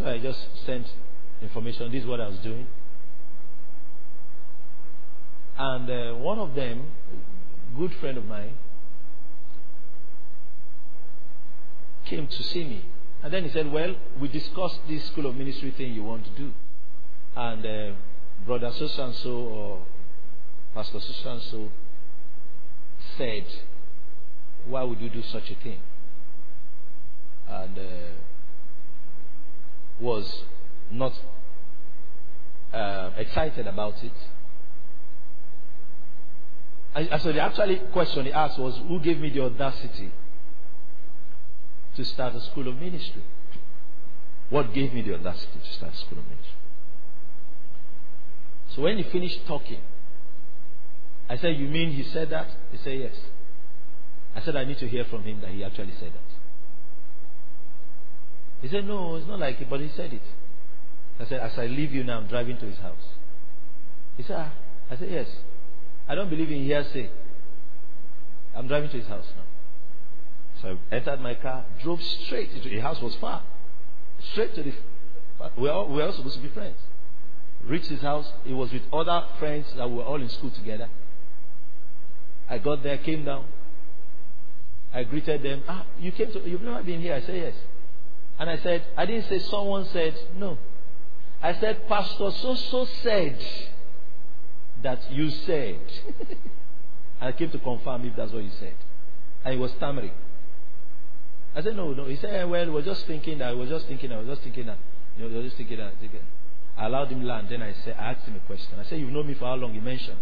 So 0.00 0.06
I 0.06 0.18
just 0.18 0.40
sent 0.64 0.86
information. 1.42 1.92
This 1.92 2.04
is 2.04 2.08
what 2.08 2.22
I 2.22 2.28
was 2.28 2.38
doing. 2.38 2.66
And 5.58 5.90
uh, 5.90 6.14
one 6.14 6.38
of 6.38 6.54
them, 6.54 6.86
good 7.76 7.92
friend 8.00 8.16
of 8.16 8.24
mine, 8.24 8.54
came 12.06 12.26
to 12.26 12.42
see 12.42 12.64
me. 12.64 12.86
And 13.22 13.30
then 13.30 13.44
he 13.44 13.50
said, 13.50 13.70
Well, 13.70 13.94
we 14.18 14.28
discussed 14.28 14.80
this 14.88 15.04
school 15.08 15.26
of 15.26 15.36
ministry 15.36 15.70
thing 15.76 15.92
you 15.92 16.04
want 16.04 16.24
to 16.24 16.30
do. 16.30 16.52
And 17.36 17.66
uh, 17.66 17.92
brother 18.46 18.72
so 18.72 18.86
and 19.04 19.14
so 19.16 19.30
or 19.30 19.82
pastor 20.72 21.00
so 21.00 21.30
and 21.30 21.42
so 21.42 21.68
said, 23.18 23.44
Why 24.64 24.82
would 24.82 24.98
you 24.98 25.10
do 25.10 25.22
such 25.24 25.50
a 25.50 25.56
thing? 25.56 25.80
And 27.46 27.78
uh, 27.78 28.29
was 30.00 30.44
not 30.90 31.12
uh, 32.72 33.10
excited 33.16 33.66
about 33.66 34.02
it. 34.02 34.12
And 36.94 37.22
so 37.22 37.32
the 37.32 37.40
actually 37.40 37.76
question 37.92 38.26
he 38.26 38.32
asked 38.32 38.58
was, 38.58 38.76
Who 38.88 38.98
gave 38.98 39.20
me 39.20 39.30
the 39.30 39.42
audacity 39.42 40.10
to 41.96 42.04
start 42.04 42.34
a 42.34 42.40
school 42.40 42.66
of 42.66 42.80
ministry? 42.80 43.22
What 44.48 44.74
gave 44.74 44.92
me 44.92 45.02
the 45.02 45.14
audacity 45.14 45.60
to 45.64 45.72
start 45.72 45.94
a 45.94 45.96
school 45.96 46.18
of 46.18 46.24
ministry? 46.24 46.56
So 48.74 48.82
when 48.82 48.96
he 48.96 49.04
finished 49.04 49.46
talking, 49.46 49.80
I 51.28 51.36
said, 51.36 51.56
You 51.56 51.68
mean 51.68 51.92
he 51.92 52.02
said 52.02 52.30
that? 52.30 52.48
He 52.72 52.78
said, 52.78 52.98
Yes. 52.98 53.14
I 54.34 54.40
said, 54.40 54.56
I 54.56 54.64
need 54.64 54.78
to 54.78 54.88
hear 54.88 55.04
from 55.04 55.22
him 55.22 55.40
that 55.42 55.50
he 55.50 55.62
actually 55.62 55.94
said 55.98 56.12
that. 56.12 56.29
He 58.62 58.68
said, 58.68 58.86
No, 58.86 59.16
it's 59.16 59.26
not 59.26 59.38
like 59.38 59.60
it, 59.60 59.68
but 59.70 59.80
he 59.80 59.90
said 59.96 60.12
it. 60.12 60.22
I 61.18 61.26
said, 61.26 61.40
As 61.40 61.58
I 61.58 61.66
leave 61.66 61.92
you 61.92 62.04
now, 62.04 62.18
I'm 62.18 62.26
driving 62.26 62.58
to 62.58 62.66
his 62.66 62.78
house. 62.78 62.96
He 64.16 64.22
said, 64.22 64.36
ah. 64.38 64.52
I 64.90 64.96
said, 64.96 65.10
Yes. 65.10 65.28
I 66.08 66.14
don't 66.14 66.28
believe 66.28 66.50
in 66.50 66.64
hearsay. 66.64 67.08
I'm 68.54 68.66
driving 68.66 68.90
to 68.90 68.98
his 68.98 69.06
house 69.06 69.26
now. 69.36 69.44
So 70.60 70.78
I 70.90 70.96
entered 70.96 71.20
my 71.20 71.34
car, 71.34 71.64
drove 71.82 72.02
straight. 72.02 72.50
Into, 72.52 72.68
the 72.68 72.80
house 72.80 73.00
was 73.00 73.14
far. 73.16 73.42
Straight 74.32 74.54
to 74.56 74.62
the. 74.62 74.72
we 75.56 75.68
are 75.68 75.72
all, 75.72 75.88
we 75.88 75.96
were 75.96 76.06
all 76.06 76.12
supposed 76.12 76.36
to 76.36 76.42
be 76.42 76.48
friends. 76.48 76.76
Reached 77.64 77.88
his 77.88 78.00
house. 78.00 78.30
He 78.44 78.52
was 78.52 78.72
with 78.72 78.82
other 78.92 79.24
friends 79.38 79.66
that 79.76 79.90
were 79.90 80.02
all 80.02 80.20
in 80.20 80.28
school 80.28 80.50
together. 80.50 80.88
I 82.48 82.58
got 82.58 82.82
there, 82.82 82.98
came 82.98 83.24
down. 83.24 83.44
I 84.92 85.04
greeted 85.04 85.42
them. 85.42 85.62
Ah, 85.68 85.86
you 86.00 86.10
came 86.10 86.32
to. 86.32 86.40
You've 86.40 86.62
never 86.62 86.82
been 86.82 87.00
here. 87.00 87.14
I 87.14 87.20
said 87.20 87.36
yes. 87.36 87.54
And 88.40 88.48
I 88.48 88.56
said, 88.56 88.82
I 88.96 89.04
didn't 89.04 89.28
say 89.28 89.38
someone 89.38 89.84
said, 89.92 90.18
no. 90.36 90.56
I 91.42 91.52
said, 91.60 91.86
Pastor 91.86 92.30
so 92.30 92.54
so 92.54 92.86
said 93.02 93.38
that 94.82 95.12
you 95.12 95.30
said. 95.30 95.78
I 97.20 97.32
came 97.32 97.50
to 97.50 97.58
confirm 97.58 98.06
if 98.06 98.16
that's 98.16 98.32
what 98.32 98.42
you 98.42 98.50
said. 98.58 98.74
And 99.44 99.54
he 99.54 99.60
was 99.60 99.70
stammering. 99.72 100.12
I 101.54 101.60
said, 101.60 101.76
no, 101.76 101.92
no. 101.92 102.06
He 102.06 102.16
said, 102.16 102.34
eh, 102.34 102.44
well, 102.44 102.70
we're 102.72 102.82
just 102.82 103.06
thinking 103.06 103.38
that, 103.38 103.56
we're 103.58 103.68
just 103.68 103.86
thinking 103.86 104.08
that, 104.08 104.24
we're 104.24 104.32
just 104.32 104.42
thinking 104.42 104.66
that. 104.66 104.78
You 105.18 105.28
know, 105.28 105.36
we're 105.36 105.42
just 105.42 105.58
thinking 105.58 105.76
that. 105.76 105.92
Thinking. 106.00 106.20
I 106.78 106.86
allowed 106.86 107.08
him 107.08 107.22
land. 107.22 107.48
Then 107.50 107.62
I 107.62 107.74
said, 107.84 107.94
I 107.98 108.12
asked 108.12 108.26
him 108.26 108.36
a 108.36 108.46
question. 108.46 108.78
I 108.80 108.84
said, 108.84 109.00
you've 109.00 109.12
known 109.12 109.26
me 109.26 109.34
for 109.34 109.44
how 109.44 109.56
long? 109.56 109.74
He 109.74 109.80
mentioned. 109.80 110.16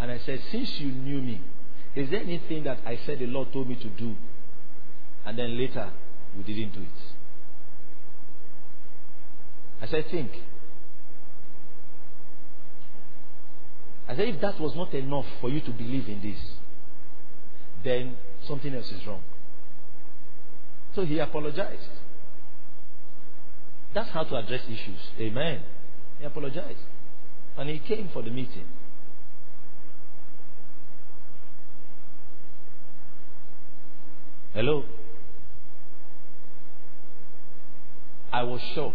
And 0.00 0.10
I 0.10 0.18
said, 0.18 0.42
since 0.50 0.80
you 0.80 0.88
knew 0.90 1.22
me, 1.22 1.40
is 1.94 2.10
there 2.10 2.20
anything 2.20 2.64
that 2.64 2.80
I 2.84 2.98
said 3.06 3.20
the 3.20 3.26
Lord 3.26 3.52
told 3.52 3.68
me 3.68 3.76
to 3.76 3.88
do? 3.90 4.16
And 5.24 5.38
then 5.38 5.56
later, 5.56 5.90
we 6.36 6.42
didn't 6.42 6.72
do 6.74 6.80
it. 6.80 6.88
I 9.80 9.86
said, 9.86 10.06
think. 10.10 10.30
I 14.08 14.16
said, 14.16 14.28
if 14.28 14.40
that 14.40 14.60
was 14.60 14.74
not 14.74 14.94
enough 14.94 15.26
for 15.40 15.50
you 15.50 15.60
to 15.60 15.70
believe 15.70 16.08
in 16.08 16.22
this, 16.22 16.38
then 17.84 18.16
something 18.46 18.74
else 18.74 18.90
is 18.90 19.06
wrong. 19.06 19.22
So 20.94 21.04
he 21.04 21.18
apologized. 21.18 21.90
That's 23.94 24.10
how 24.10 24.24
to 24.24 24.36
address 24.36 24.62
issues. 24.66 25.00
Amen. 25.18 25.62
He 26.18 26.24
apologized. 26.24 26.78
And 27.56 27.68
he 27.68 27.78
came 27.78 28.08
for 28.12 28.22
the 28.22 28.30
meeting. 28.30 28.66
Hello? 34.52 34.84
I 38.36 38.42
was 38.42 38.60
sure 38.74 38.92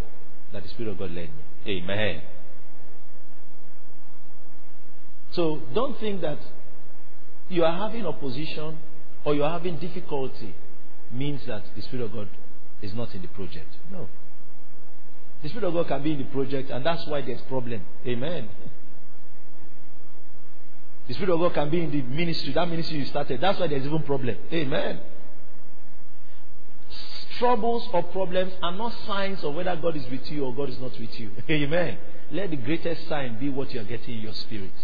that 0.54 0.62
the 0.62 0.70
Spirit 0.70 0.92
of 0.92 1.00
God 1.00 1.10
led 1.10 1.30
me. 1.36 1.42
Amen. 1.66 2.22
So 5.32 5.64
don't 5.74 6.00
think 6.00 6.22
that 6.22 6.38
you 7.50 7.66
are 7.66 7.76
having 7.76 8.06
opposition 8.06 8.78
or 9.26 9.34
you 9.34 9.44
are 9.44 9.50
having 9.50 9.80
difficulty 9.80 10.54
means 11.12 11.42
that 11.48 11.64
the 11.76 11.82
Spirit 11.82 12.04
of 12.04 12.14
God 12.14 12.30
is 12.84 12.94
not 12.94 13.16
in 13.16 13.24
the 13.24 13.30
project. 13.30 13.74
No. 13.92 14.10
The 15.42 15.50
Spirit 15.50 15.66
of 15.70 15.74
God 15.74 15.88
can 15.88 16.04
be 16.04 16.12
in 16.12 16.20
the 16.20 16.26
project 16.26 16.70
and 16.70 16.86
that's 16.86 17.08
why 17.08 17.22
there's 17.22 17.42
problem. 17.42 17.82
Amen. 18.06 18.48
The 21.08 21.16
Spirit 21.16 21.34
of 21.34 21.40
God 21.40 21.56
can 21.56 21.72
be 21.72 21.82
in 21.82 21.90
the 21.90 22.04
ministry, 22.04 22.54
that 22.54 22.70
ministry 22.70 23.00
you 23.00 23.06
started. 23.06 23.42
That's 23.42 23.60
why 23.60 23.66
there's 23.66 23.88
even 23.88 24.04
problem. 24.04 24.38
Amen 24.54 25.00
troubles 27.42 27.90
or 27.92 28.04
problems 28.04 28.54
are 28.62 28.72
not 28.72 28.94
signs 29.08 29.44
of 29.44 29.56
whether 29.56 29.76
God 29.76 29.98
is 29.98 30.08
with 30.12 30.32
you 30.32 30.46
or 30.46 30.54
God 30.54 30.70
is 30.70 30.80
not 30.80 30.92
with 31.00 31.20
you. 31.20 31.32
Amen. 31.50 31.98
Let 32.32 32.52
the 32.52 32.56
greatest 32.56 33.08
sign 33.10 33.40
be 33.40 33.50
what 33.50 33.74
you 33.74 33.82
are 33.82 33.84
getting 33.84 34.16
in 34.16 34.22
your 34.22 34.34
spirits. 34.34 34.80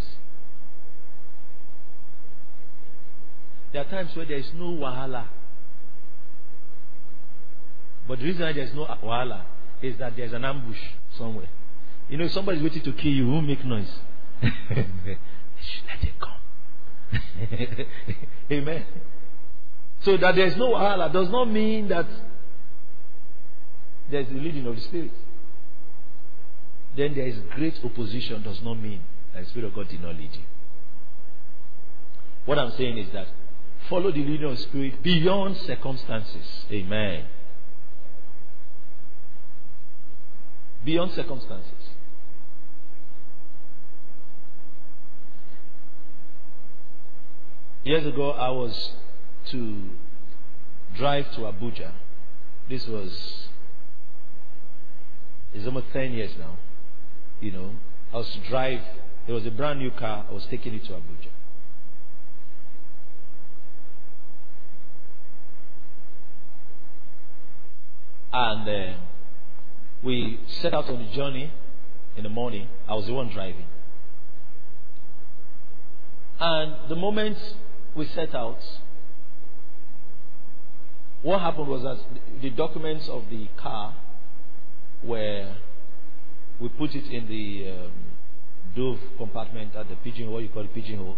There 3.71 3.81
are 3.81 3.89
times 3.89 4.15
where 4.15 4.25
there 4.25 4.37
is 4.37 4.49
no 4.55 4.71
wahala. 4.71 5.27
But 8.07 8.19
the 8.19 8.25
reason 8.25 8.41
why 8.41 8.53
there 8.53 8.63
is 8.63 8.73
no 8.73 8.85
wahala 9.03 9.43
is 9.83 9.97
that 9.99 10.15
there 10.15 10.25
is 10.25 10.33
an 10.33 10.43
ambush 10.43 10.79
somewhere. 11.15 11.49
You 12.09 12.17
know, 12.17 12.25
if 12.25 12.31
somebody 12.31 12.57
is 12.57 12.63
waiting 12.63 12.81
to 12.83 12.93
kill 12.93 13.11
you, 13.11 13.25
who 13.25 13.41
make 13.43 13.63
noise? 13.63 13.91
Let 14.41 14.53
it 16.01 16.19
come. 16.19 16.31
Amen. 18.51 18.85
So 20.01 20.17
that 20.17 20.35
there 20.35 20.47
is 20.47 20.57
no 20.57 20.69
wahala 20.69 21.13
does 21.13 21.29
not 21.29 21.51
mean 21.51 21.89
that 21.89 22.07
there's 24.09 24.27
the 24.27 24.35
leading 24.35 24.65
of 24.67 24.75
the 24.75 24.81
Spirit. 24.81 25.11
Then 26.95 27.13
there 27.13 27.27
is 27.27 27.37
great 27.55 27.79
opposition, 27.83 28.41
does 28.43 28.61
not 28.61 28.75
mean 28.75 29.01
that 29.33 29.43
the 29.43 29.49
Spirit 29.49 29.67
of 29.67 29.75
God 29.75 29.89
did 29.89 30.01
not 30.01 30.15
lead 30.15 30.33
you. 30.33 30.41
What 32.45 32.57
I'm 32.57 32.71
saying 32.71 32.97
is 32.97 33.11
that 33.13 33.27
follow 33.89 34.11
the 34.11 34.23
leading 34.23 34.45
of 34.45 34.57
the 34.57 34.63
Spirit 34.63 35.03
beyond 35.03 35.57
circumstances. 35.57 36.65
Amen. 36.71 37.25
Beyond 40.85 41.11
circumstances. 41.11 41.73
Years 47.83 48.05
ago, 48.05 48.31
I 48.31 48.49
was 48.49 48.91
to 49.51 49.89
drive 50.95 51.31
to 51.35 51.41
Abuja. 51.41 51.91
This 52.69 52.85
was, 52.85 53.47
it's 55.57 55.65
almost 55.67 55.87
10 55.91 56.13
years 56.13 56.31
now. 56.37 56.57
You 57.39 57.51
know, 57.51 57.71
I 58.13 58.17
was 58.17 58.29
to 58.29 58.39
drive, 58.47 58.81
it 59.27 59.31
was 59.31 59.45
a 59.45 59.51
brand 59.51 59.79
new 59.79 59.91
car, 59.91 60.25
I 60.29 60.33
was 60.33 60.45
taking 60.45 60.73
it 60.73 60.85
to 60.85 60.93
Abuja. 60.93 61.29
And 68.33 68.69
uh, 68.69 68.97
we 70.03 70.39
set 70.61 70.73
out 70.73 70.89
on 70.89 71.03
the 71.03 71.11
journey 71.15 71.51
in 72.15 72.23
the 72.23 72.29
morning. 72.29 72.67
I 72.87 72.93
was 72.93 73.07
the 73.07 73.13
one 73.13 73.29
driving. 73.29 73.65
And 76.39 76.89
the 76.89 76.95
moment 76.95 77.37
we 77.95 78.05
set 78.09 78.35
out, 78.35 78.59
what 81.23 81.41
happened 81.41 81.67
was 81.67 81.81
that 81.81 81.97
the 82.41 82.51
documents 82.51 83.09
of 83.09 83.23
the 83.31 83.47
car 83.57 83.95
were, 85.03 85.55
we 86.59 86.69
put 86.69 86.95
it 86.95 87.05
in 87.05 87.27
the 87.27 87.71
um, 87.71 87.91
dove 88.75 88.99
compartment 89.17 89.75
at 89.75 89.89
the 89.89 89.95
pigeon, 89.97 90.31
what 90.31 90.43
you 90.43 90.49
call 90.49 90.63
the 90.63 90.69
pigeonhole. 90.69 91.17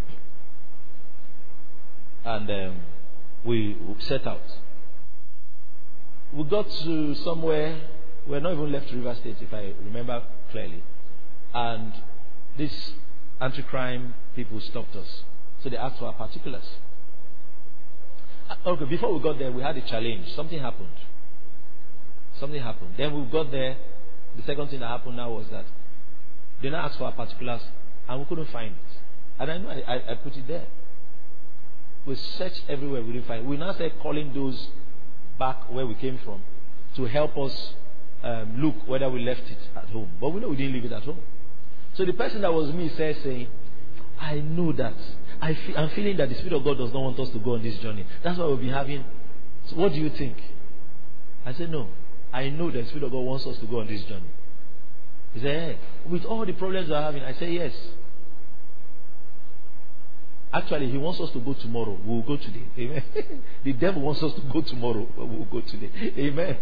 And 2.26 2.50
um, 2.50 2.82
we 3.46 3.78
set 4.00 4.28
out. 4.28 4.42
We 6.34 6.44
got 6.44 6.70
to 6.70 7.16
somewhere, 7.16 7.80
we 8.28 8.34
had 8.34 8.44
not 8.44 8.54
even 8.54 8.72
left 8.72 8.92
River 8.92 9.16
State, 9.20 9.38
if 9.42 9.54
I 9.54 9.74
remember 9.84 10.24
clearly. 10.52 10.84
And 11.54 11.94
this 12.58 12.94
anti 13.42 13.64
crime 13.64 14.14
people 14.36 14.60
stopped 14.62 14.96
us. 14.96 15.24
So 15.64 15.70
they 15.70 15.78
asked 15.78 16.00
for 16.00 16.06
our 16.06 16.14
particulars. 16.14 16.66
Uh, 18.50 18.56
okay, 18.68 18.86
before 18.86 19.14
we 19.14 19.22
got 19.22 19.40
there, 19.40 19.52
we 19.52 19.62
had 19.62 19.78
a 19.78 19.82
challenge. 19.82 20.34
Something 20.36 20.60
happened. 20.60 20.90
Something 22.40 22.62
happened. 22.62 22.96
Then 22.98 23.14
we 23.14 23.26
got 23.30 23.52
there. 23.52 23.78
The 24.38 24.44
second 24.44 24.70
thing 24.70 24.80
that 24.80 24.88
happened 24.88 25.18
now 25.18 25.32
was 25.32 25.48
that 25.52 25.66
they 26.62 26.70
now 26.70 26.86
asked 26.86 26.98
for 26.98 27.06
our 27.06 27.12
particulars 27.12 27.62
and 28.08 28.20
we 28.20 28.26
couldn't 28.26 28.50
find 28.50 28.74
it. 28.74 28.98
And 29.40 29.52
I 29.52 29.58
know 29.58 29.70
I, 29.70 29.94
I, 29.94 30.12
I 30.12 30.16
put 30.16 30.36
it 30.36 30.48
there. 30.48 30.68
We 32.06 32.16
searched 32.16 32.64
everywhere, 32.70 33.04
we 33.04 33.14
didn't 33.14 33.28
find 33.28 33.46
it. 33.46 33.48
We 33.48 33.58
now 33.58 33.74
started 33.74 34.00
calling 34.00 34.34
those 34.34 34.70
back 35.38 35.72
where 35.72 35.86
we 35.86 35.96
came 35.96 36.20
from 36.24 36.42
to 36.96 37.06
help 37.06 37.38
us 37.38 37.74
um, 38.24 38.62
look 38.62 38.88
whether 38.88 39.10
we 39.10 39.20
left 39.22 39.50
it 39.50 39.58
at 39.76 39.86
home. 39.90 40.12
But 40.20 40.30
we 40.30 40.42
know 40.42 40.50
we 40.50 40.56
didn't 40.56 40.74
leave 40.74 40.86
it 40.86 40.92
at 40.92 41.04
home. 41.04 41.20
So 41.94 42.06
the 42.06 42.14
person 42.14 42.42
that 42.42 42.54
was 42.54 42.72
me 42.74 42.92
said, 42.96 43.18
saying, 43.24 43.48
I 44.20 44.36
know 44.36 44.72
that. 44.74 44.96
I 45.42 45.54
feel, 45.54 45.78
I'm 45.78 45.90
feeling 45.92 46.18
that 46.18 46.30
the 46.30 46.36
Spirit 46.36 46.54
of 46.54 46.64
God 46.64 46.78
does 46.78 46.94
not 46.94 47.02
want 47.02 47.20
us 47.20 47.30
to 47.30 47.40
go 47.40 47.54
on 47.54 47.64
this 47.64 47.78
journey. 47.80 48.06
That's 48.24 48.38
why 48.38 48.46
we'll 48.46 48.58
be 48.58 48.70
having. 48.70 49.06
So 49.68 49.78
what 49.78 49.94
do 49.94 50.00
you 50.00 50.10
think? 50.10 50.38
I 51.46 51.54
said, 51.54 51.70
No. 51.72 51.90
I 52.32 52.50
know 52.50 52.70
the 52.70 52.86
Spirit 52.86 53.04
of 53.04 53.12
God 53.12 53.20
wants 53.20 53.46
us 53.48 53.58
to 53.60 53.66
go 53.66 53.80
on 53.80 53.88
this 53.88 54.02
journey. 54.04 54.30
He 55.34 55.40
said, 55.42 55.78
hey, 55.78 55.80
with 56.10 56.26
all 56.26 56.46
the 56.46 56.54
problems 56.54 56.90
we're 56.90 57.02
having, 57.02 57.24
I 57.24 57.34
say 57.34 57.52
yes. 57.52 57.74
Actually, 60.52 60.90
he 60.90 60.98
wants 60.98 61.20
us 61.20 61.30
to 61.32 61.40
go 61.40 61.54
tomorrow. 61.54 61.98
We'll 62.04 62.24
go 62.24 62.36
today. 62.38 62.64
Amen. 62.78 63.04
the 63.64 63.74
devil 63.74 64.02
wants 64.02 64.24
us 64.24 64.34
to 64.34 64.42
go 64.42 64.62
tomorrow, 64.62 65.08
but 65.16 65.28
we'll 65.28 65.46
go 65.46 65.62
today. 65.62 65.92
Amen. 66.18 66.58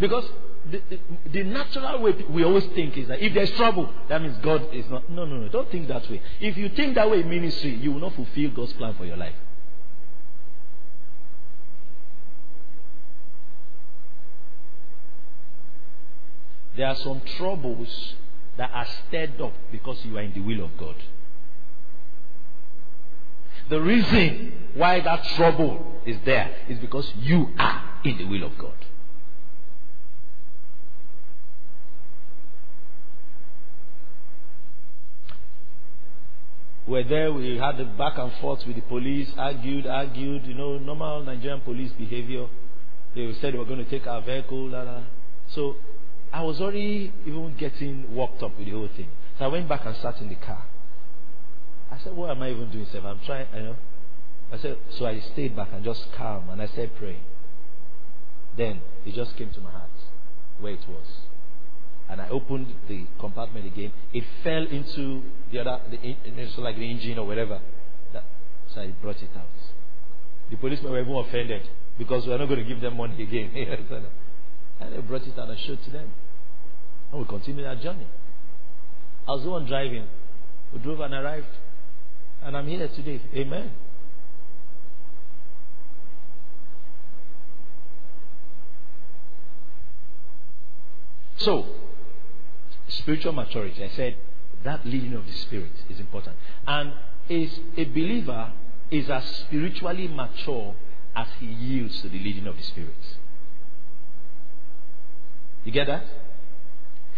because 0.00 0.24
the, 0.70 0.82
the, 0.90 0.98
the, 1.30 1.44
natural 1.44 2.02
way 2.02 2.12
we 2.28 2.44
always 2.44 2.66
think 2.74 2.96
is 2.98 3.06
that 3.08 3.20
if 3.20 3.34
there's 3.34 3.52
trouble, 3.52 3.88
that 4.08 4.20
means 4.20 4.36
God 4.38 4.74
is 4.74 4.84
not. 4.90 5.08
No, 5.08 5.24
no, 5.24 5.36
no. 5.36 5.48
Don't 5.48 5.70
think 5.70 5.86
that 5.88 6.10
way. 6.10 6.20
If 6.40 6.56
you 6.56 6.70
think 6.70 6.96
that 6.96 7.08
way 7.08 7.20
in 7.20 7.30
ministry, 7.30 7.74
you 7.76 7.92
will 7.92 8.00
not 8.00 8.16
fulfill 8.16 8.50
God's 8.50 8.72
plan 8.72 8.94
for 8.94 9.04
your 9.04 9.16
life. 9.16 9.34
There 16.76 16.86
are 16.86 16.96
some 16.96 17.22
troubles 17.38 18.14
that 18.56 18.70
are 18.72 18.86
stirred 19.08 19.40
up 19.40 19.54
because 19.72 20.04
you 20.04 20.16
are 20.18 20.22
in 20.22 20.32
the 20.34 20.40
will 20.40 20.64
of 20.64 20.76
God. 20.76 20.96
The 23.68 23.80
reason 23.80 24.52
why 24.74 25.00
that 25.00 25.24
trouble 25.36 26.00
is 26.04 26.16
there 26.24 26.54
is 26.68 26.78
because 26.78 27.10
you 27.18 27.50
are 27.58 27.82
in 28.04 28.18
the 28.18 28.24
will 28.24 28.44
of 28.44 28.56
God. 28.58 28.74
We're 36.86 37.02
there, 37.02 37.32
we 37.32 37.56
had 37.56 37.78
the 37.78 37.84
back 37.84 38.16
and 38.16 38.32
forth 38.34 38.64
with 38.64 38.76
the 38.76 38.82
police, 38.82 39.28
argued, 39.36 39.88
argued, 39.88 40.46
you 40.46 40.54
know, 40.54 40.78
normal 40.78 41.24
Nigerian 41.24 41.60
police 41.62 41.90
behavior. 41.92 42.46
They 43.16 43.32
said 43.40 43.54
they 43.54 43.58
were 43.58 43.64
going 43.64 43.84
to 43.84 43.90
take 43.90 44.06
our 44.06 44.20
vehicle, 44.22 44.68
la, 44.68 44.82
la. 44.82 45.02
So 45.48 45.76
I 46.32 46.42
was 46.42 46.60
already 46.60 47.12
even 47.24 47.54
getting 47.56 48.14
worked 48.14 48.42
up 48.42 48.56
with 48.58 48.66
the 48.66 48.72
whole 48.72 48.88
thing. 48.96 49.08
So 49.38 49.44
I 49.44 49.48
went 49.48 49.68
back 49.68 49.84
and 49.84 49.96
sat 49.96 50.20
in 50.20 50.28
the 50.28 50.34
car. 50.34 50.64
I 51.90 51.98
said, 51.98 52.14
What 52.14 52.30
am 52.30 52.42
I 52.42 52.50
even 52.50 52.70
doing, 52.70 52.86
sir? 52.90 53.00
I'm 53.04 53.20
trying, 53.24 53.46
you 53.54 53.62
know. 53.62 53.76
I 54.52 54.58
said, 54.58 54.78
So 54.90 55.06
I 55.06 55.20
stayed 55.20 55.56
back 55.56 55.68
and 55.72 55.84
just 55.84 56.12
calm 56.12 56.48
and 56.50 56.60
I 56.60 56.66
said, 56.66 56.90
Pray. 56.98 57.18
Then 58.56 58.80
it 59.04 59.14
just 59.14 59.36
came 59.36 59.50
to 59.50 59.60
my 59.60 59.70
heart 59.70 59.90
where 60.60 60.72
it 60.72 60.88
was. 60.88 61.06
And 62.08 62.20
I 62.20 62.28
opened 62.28 62.72
the 62.88 63.04
compartment 63.18 63.66
again. 63.66 63.92
It 64.12 64.24
fell 64.42 64.64
into 64.66 65.22
the 65.50 65.58
other, 65.60 65.80
the, 65.90 65.98
it's 66.02 66.56
like 66.56 66.76
the 66.76 66.88
engine 66.90 67.18
or 67.18 67.26
whatever. 67.26 67.60
That, 68.12 68.24
so 68.72 68.80
I 68.80 68.88
brought 69.02 69.22
it 69.22 69.30
out. 69.36 69.46
The 70.50 70.56
policemen 70.56 70.92
were 70.92 71.00
even 71.00 71.14
offended 71.14 71.68
because 71.98 72.26
we 72.26 72.32
are 72.32 72.38
not 72.38 72.48
going 72.48 72.60
to 72.60 72.64
give 72.64 72.80
them 72.80 72.96
money 72.96 73.22
again. 73.22 73.50
And 74.80 74.92
they 74.92 74.98
brought 74.98 75.26
it 75.26 75.38
out 75.38 75.48
and 75.48 75.58
showed 75.60 75.82
to 75.84 75.90
them. 75.90 76.10
And 77.10 77.20
we 77.20 77.26
continued 77.26 77.66
our 77.66 77.76
journey. 77.76 78.06
I 79.26 79.32
was 79.32 79.42
the 79.42 79.50
one 79.50 79.66
driving. 79.66 80.06
We 80.72 80.78
drove 80.80 81.00
and 81.00 81.14
arrived. 81.14 81.46
And 82.42 82.56
I'm 82.56 82.66
here 82.66 82.88
today. 82.88 83.20
Amen. 83.34 83.72
So, 91.38 91.66
spiritual 92.88 93.32
maturity. 93.32 93.84
I 93.84 93.90
said 93.94 94.16
that 94.64 94.84
leading 94.84 95.14
of 95.14 95.26
the 95.26 95.32
Spirit 95.32 95.72
is 95.88 96.00
important. 96.00 96.36
And 96.66 96.92
is 97.28 97.58
a 97.76 97.84
believer 97.84 98.52
is 98.90 99.10
as 99.10 99.24
spiritually 99.24 100.08
mature 100.08 100.74
as 101.14 101.26
he 101.40 101.46
yields 101.46 102.00
to 102.02 102.08
the 102.08 102.18
leading 102.18 102.46
of 102.46 102.56
the 102.56 102.62
Spirit. 102.62 102.94
You 105.66 105.72
get 105.72 105.88
that? 105.88 106.04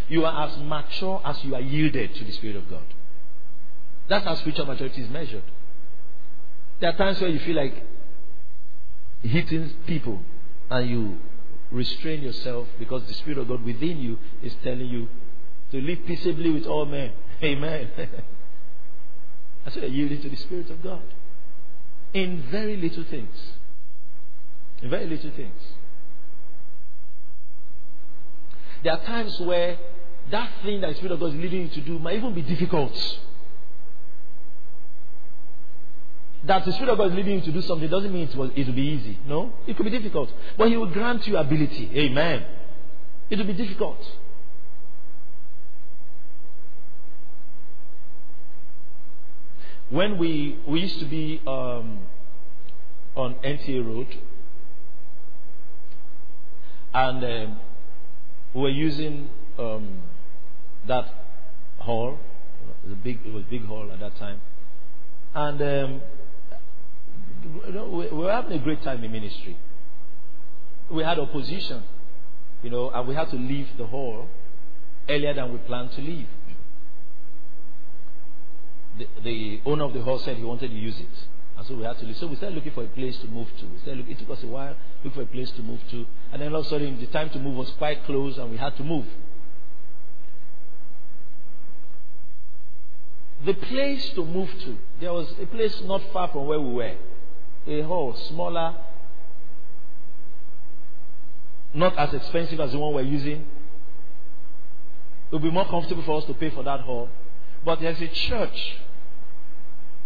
You 0.09 0.25
are 0.25 0.49
as 0.49 0.57
mature 0.57 1.21
as 1.23 1.45
you 1.45 1.55
are 1.55 1.61
yielded 1.61 2.15
to 2.15 2.25
the 2.25 2.33
Spirit 2.33 2.57
of 2.57 2.71
God. 2.71 2.83
That's 4.09 4.25
how 4.25 4.37
spiritual 4.37 4.65
maturity 4.65 5.03
is 5.03 5.11
measured. 5.11 5.43
There 6.81 6.89
are 6.89 6.97
times 6.97 7.21
where 7.21 7.29
you 7.29 7.41
feel 7.41 7.57
like 7.57 7.85
hitting 9.23 9.71
people 9.87 10.23
and 10.71 10.89
you 10.89 11.19
restrain 11.71 12.23
yourself 12.23 12.69
because 12.79 13.05
the 13.05 13.13
Spirit 13.13 13.37
of 13.37 13.49
God 13.49 13.63
within 13.67 13.99
you 13.99 14.19
is 14.43 14.55
telling 14.65 14.87
you 14.87 15.09
to 15.73 15.83
live 15.83 15.99
peaceably 16.07 16.51
with 16.51 16.65
all 16.65 16.87
men. 16.87 17.13
Amen. 17.43 17.91
That's 19.65 19.77
why 19.77 19.83
you're 19.83 19.91
yielding 19.91 20.23
to 20.23 20.31
the 20.31 20.37
Spirit 20.37 20.71
of 20.71 20.83
God. 20.83 21.03
In 22.15 22.45
very 22.51 22.79
little 22.79 23.05
things. 23.05 23.37
In 24.81 24.89
very 24.89 25.07
little 25.07 25.33
things. 25.33 25.61
There 28.83 28.93
are 28.93 29.05
times 29.05 29.39
where 29.41 29.77
that 30.31 30.51
thing 30.63 30.81
that 30.83 30.91
the 30.91 30.95
Spirit 30.97 31.13
of 31.13 31.21
God 31.21 31.35
is 31.35 31.41
leading 31.41 31.63
you 31.63 31.69
to 31.69 31.81
do 31.81 31.99
might 31.99 32.17
even 32.17 32.35
be 32.35 32.43
difficult. 32.43 32.93
That 36.45 36.65
the 36.65 36.73
Spirit 36.73 36.91
of 36.93 36.99
God 36.99 37.11
is 37.11 37.15
leading 37.15 37.37
you 37.37 37.41
to 37.43 37.53
do 37.53 37.63
something 37.63 37.89
doesn't 37.89 38.13
mean 38.13 38.29
it 38.29 38.37
will, 38.37 38.51
it 38.55 38.67
will 38.67 38.75
be 38.75 38.83
easy. 38.83 39.19
No? 39.27 39.53
It 39.67 39.77
could 39.77 39.85
be 39.85 39.91
difficult. 39.91 40.33
But 40.57 40.69
He 40.69 40.77
will 40.77 40.91
grant 40.91 41.27
you 41.27 41.37
ability. 41.37 41.91
Amen. 41.95 42.45
It 43.31 43.39
will 43.39 43.47
be 43.47 43.55
difficult. 43.55 43.99
When 49.91 50.19
we, 50.19 50.59
we 50.67 50.81
used 50.81 50.99
to 51.01 51.07
be 51.07 51.41
um, 51.47 52.01
on 53.17 53.35
NTA 53.37 53.85
Road, 53.85 54.15
and 56.93 57.25
um, 57.25 57.61
we 58.55 58.61
were 58.63 58.69
using 58.71 59.29
um, 59.59 60.03
that 60.87 61.07
hall. 61.79 62.19
It 62.63 62.89
was, 62.89 62.93
a 62.93 62.97
big, 62.97 63.21
it 63.25 63.33
was 63.33 63.45
big 63.45 63.65
hall 63.67 63.91
at 63.93 64.01
that 64.01 64.17
time. 64.17 64.41
And 65.35 65.61
um, 65.61 66.01
you 67.67 67.73
know, 67.73 67.89
we, 67.89 68.09
we 68.09 68.25
were 68.25 68.33
having 68.33 68.53
a 68.53 68.63
great 68.63 68.83
time 68.83 69.05
in 69.05 69.13
ministry. 69.13 69.57
We 70.91 71.03
had 71.03 71.19
opposition, 71.19 71.83
you 72.63 72.71
know, 72.71 72.91
and 72.91 73.07
we 73.07 73.15
had 73.15 73.31
to 73.31 73.37
leave 73.37 73.69
the 73.77 73.87
hall 73.87 74.29
earlier 75.09 75.35
than 75.35 75.53
we 75.53 75.59
planned 75.59 75.93
to 75.93 76.01
leave. 76.01 76.29
the, 78.99 79.07
the 79.23 79.61
owner 79.65 79.85
of 79.85 79.95
the 79.95 80.03
hall 80.03 80.19
said 80.19 80.37
he 80.37 80.45
wanted 80.45 80.71
to 80.71 80.77
use 80.77 80.99
it. 80.99 81.07
And 81.59 81.67
so 81.67 81.75
we 81.75 81.83
had 81.83 81.99
to 81.99 82.07
leave. 82.07 82.17
So 82.17 82.29
we 82.29 82.37
started 82.37 82.55
looking 82.55 82.73
for 82.73 82.85
a 82.85 82.87
place 82.87 83.19
to 83.19 83.27
move 83.27 83.49
to. 83.59 83.67
We 83.67 83.81
started 83.81 84.09
it 84.09 84.19
took 84.21 84.31
us 84.31 84.45
a 84.45 84.47
while, 84.47 84.77
look 85.03 85.15
for 85.15 85.23
a 85.23 85.27
place 85.27 85.51
to 85.51 85.63
move 85.63 85.81
to. 85.91 86.07
And 86.33 86.41
then 86.41 86.55
all 86.55 86.61
of 86.61 86.67
a 86.67 86.69
sudden, 86.69 87.01
the 87.01 87.07
time 87.07 87.31
to 87.31 87.39
move 87.41 87.57
was 87.57 87.71
quite 87.73 88.05
close 88.05 88.39
and 88.39 88.51
we 88.53 88.57
had 88.57 88.77
to 88.77 88.85
move. 88.85 89.07
The 93.45 93.55
place 93.55 94.09
to 94.11 94.25
move 94.25 94.51
to, 94.65 94.79
there 95.01 95.13
was 95.13 95.33
a 95.41 95.47
place 95.47 95.81
not 95.83 96.03
far 96.13 96.29
from 96.29 96.47
where 96.47 96.61
we 96.61 96.73
were. 96.73 96.97
A 97.67 97.83
hall, 97.83 98.15
smaller, 98.29 98.77
not 101.75 101.99
as 101.99 102.15
expensive 102.15 102.61
as 102.61 102.73
the 102.73 102.79
one 102.79 102.95
we're 102.95 103.03
using. 103.03 103.47
It 105.31 105.33
would 105.33 105.43
be 105.43 105.51
more 105.51 105.69
comfortable 105.69 106.03
for 106.05 106.19
us 106.19 106.25
to 106.27 106.35
pay 106.35 106.51
for 106.51 106.63
that 106.63 106.81
hall. 106.81 107.09
But 107.65 107.81
there's 107.81 108.01
a 108.01 108.09
church 108.09 108.77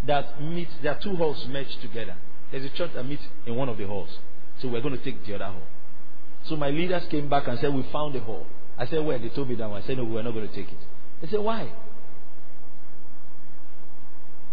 that 0.06 0.42
meets, 0.42 0.72
there 0.82 0.92
are 0.92 1.00
two 1.00 1.16
halls 1.16 1.46
merged 1.48 1.80
together. 1.80 2.16
There's 2.50 2.64
a 2.64 2.70
church 2.70 2.90
that 2.94 3.04
meets 3.04 3.22
in 3.46 3.54
one 3.54 3.68
of 3.68 3.78
the 3.78 3.86
halls. 3.86 4.18
So 4.60 4.68
we're 4.68 4.80
going 4.80 4.96
to 4.96 5.02
take 5.02 5.24
the 5.26 5.34
other 5.34 5.46
hall. 5.46 5.62
So 6.44 6.56
my 6.56 6.70
leaders 6.70 7.04
came 7.08 7.28
back 7.28 7.46
and 7.48 7.58
said, 7.58 7.72
We 7.72 7.84
found 7.92 8.14
the 8.14 8.20
hall. 8.20 8.46
I 8.76 8.86
said, 8.86 9.04
Where? 9.04 9.18
They 9.18 9.28
told 9.28 9.48
me 9.48 9.54
that 9.56 9.68
one. 9.68 9.82
I 9.82 9.86
said, 9.86 9.96
No, 9.96 10.04
we're 10.04 10.22
not 10.22 10.34
going 10.34 10.48
to 10.48 10.54
take 10.54 10.68
it. 10.68 10.78
They 11.20 11.28
said, 11.28 11.40
Why? 11.40 11.70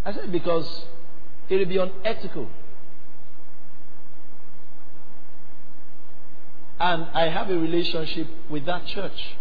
I 0.06 0.14
said, 0.14 0.32
Because 0.32 0.86
it 1.50 1.58
will 1.58 1.66
be 1.66 1.78
unethical. 1.78 2.47
And 6.80 7.04
I 7.14 7.28
have 7.28 7.50
a 7.50 7.58
relationship 7.58 8.28
with 8.50 8.66
that 8.66 8.86
church. 8.88 9.36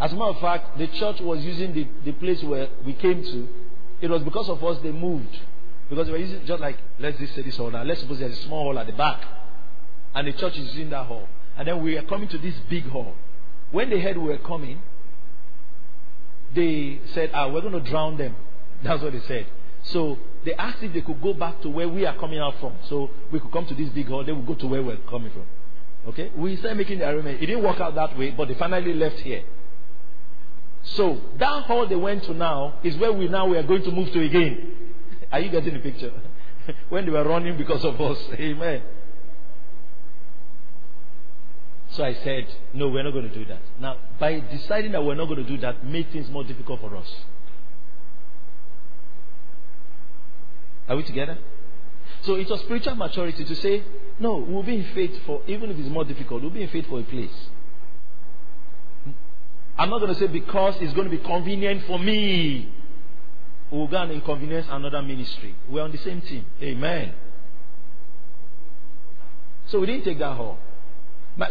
As 0.00 0.12
a 0.12 0.16
matter 0.16 0.30
of 0.30 0.40
fact, 0.40 0.78
the 0.78 0.88
church 0.88 1.20
was 1.20 1.44
using 1.44 1.72
the, 1.72 1.86
the 2.04 2.12
place 2.12 2.42
where 2.42 2.68
we 2.84 2.94
came 2.94 3.22
to. 3.22 3.48
It 4.00 4.08
was 4.08 4.22
because 4.22 4.48
of 4.48 4.62
us 4.64 4.78
they 4.82 4.92
moved. 4.92 5.38
Because 5.88 6.06
they 6.06 6.12
were 6.12 6.18
using 6.18 6.46
just 6.46 6.60
like, 6.60 6.78
let's 6.98 7.18
just 7.18 7.34
say 7.34 7.42
this 7.42 7.56
hall 7.56 7.70
now. 7.70 7.82
Let's 7.82 8.00
suppose 8.00 8.20
there's 8.20 8.38
a 8.38 8.42
small 8.42 8.64
hall 8.64 8.78
at 8.78 8.86
the 8.86 8.92
back. 8.92 9.22
And 10.14 10.26
the 10.26 10.32
church 10.32 10.56
is 10.58 10.76
in 10.76 10.90
that 10.90 11.06
hall. 11.06 11.28
And 11.56 11.66
then 11.68 11.82
we 11.82 11.96
are 11.96 12.02
coming 12.02 12.28
to 12.28 12.38
this 12.38 12.54
big 12.68 12.86
hall. 12.88 13.14
When 13.70 13.90
they 13.90 14.00
heard 14.00 14.16
we 14.16 14.28
were 14.28 14.38
coming, 14.38 14.80
they 16.54 17.00
said, 17.12 17.30
ah, 17.34 17.48
we're 17.48 17.60
going 17.60 17.72
to 17.72 17.80
drown 17.80 18.16
them. 18.16 18.36
That's 18.82 19.02
what 19.02 19.12
they 19.12 19.20
said. 19.20 19.46
So 19.82 20.18
they 20.44 20.54
asked 20.54 20.82
if 20.82 20.92
they 20.92 21.00
could 21.00 21.20
go 21.22 21.34
back 21.34 21.60
to 21.62 21.68
where 21.68 21.88
we 21.88 22.06
are 22.06 22.16
coming 22.16 22.38
out 22.38 22.58
from. 22.60 22.74
So 22.88 23.10
we 23.30 23.40
could 23.40 23.52
come 23.52 23.66
to 23.66 23.74
this 23.74 23.88
big 23.90 24.08
hall, 24.08 24.24
they 24.24 24.32
would 24.32 24.46
go 24.46 24.54
to 24.54 24.66
where 24.66 24.82
we're 24.82 24.96
coming 25.08 25.30
from. 25.30 25.44
Okay? 26.08 26.30
We 26.36 26.56
started 26.56 26.76
making 26.76 27.00
the 27.00 27.08
arrangement. 27.08 27.42
It 27.42 27.46
didn't 27.46 27.62
work 27.62 27.80
out 27.80 27.94
that 27.94 28.16
way, 28.18 28.30
but 28.30 28.48
they 28.48 28.54
finally 28.54 28.94
left 28.94 29.20
here. 29.20 29.42
So 30.82 31.20
that 31.38 31.64
hall 31.64 31.86
they 31.86 31.96
went 31.96 32.24
to 32.24 32.34
now 32.34 32.80
is 32.82 32.96
where 32.96 33.12
we 33.12 33.28
now 33.28 33.46
we 33.46 33.56
are 33.56 33.62
going 33.62 33.82
to 33.84 33.90
move 33.90 34.12
to 34.12 34.22
again. 34.24 34.94
Are 35.32 35.40
you 35.40 35.50
getting 35.50 35.74
the 35.74 35.80
picture? 35.80 36.12
when 36.88 37.04
they 37.04 37.10
were 37.10 37.24
running 37.24 37.56
because 37.56 37.84
of 37.84 38.00
us. 38.00 38.18
Amen. 38.34 38.82
So 41.92 42.04
I 42.04 42.14
said, 42.14 42.46
no, 42.72 42.88
we're 42.88 43.02
not 43.02 43.12
going 43.12 43.28
to 43.28 43.34
do 43.34 43.44
that. 43.46 43.60
Now, 43.80 43.96
by 44.18 44.40
deciding 44.40 44.92
that 44.92 45.04
we're 45.04 45.16
not 45.16 45.26
going 45.26 45.44
to 45.44 45.48
do 45.48 45.58
that, 45.58 45.84
made 45.84 46.10
things 46.12 46.30
more 46.30 46.44
difficult 46.44 46.80
for 46.80 46.96
us. 46.96 47.08
Are 50.88 50.96
we 50.96 51.02
together? 51.02 51.38
So 52.22 52.36
it 52.36 52.48
was 52.48 52.60
spiritual 52.60 52.94
maturity 52.94 53.44
to 53.44 53.56
say, 53.56 53.82
no, 54.20 54.36
we'll 54.36 54.62
be 54.62 54.76
in 54.76 54.94
faith 54.94 55.18
for, 55.26 55.42
even 55.46 55.70
if 55.70 55.78
it's 55.78 55.88
more 55.88 56.04
difficult, 56.04 56.42
we'll 56.42 56.50
be 56.50 56.62
in 56.62 56.68
faith 56.68 56.86
for 56.88 57.00
a 57.00 57.02
place. 57.02 57.30
I'm 59.80 59.88
not 59.88 60.00
going 60.00 60.12
to 60.12 60.20
say 60.20 60.26
because 60.26 60.74
it's 60.82 60.92
going 60.92 61.08
to 61.08 61.16
be 61.16 61.24
convenient 61.24 61.86
for 61.86 61.98
me. 61.98 62.70
We'll 63.70 63.86
go 63.86 63.96
and 63.96 64.12
inconvenience 64.12 64.66
another 64.68 65.00
ministry. 65.00 65.54
We're 65.70 65.82
on 65.82 65.90
the 65.90 65.96
same 65.96 66.20
team. 66.20 66.44
Amen. 66.62 67.14
So 69.68 69.80
we 69.80 69.86
didn't 69.86 70.04
take 70.04 70.18
that 70.18 70.36
hall. 70.36 70.58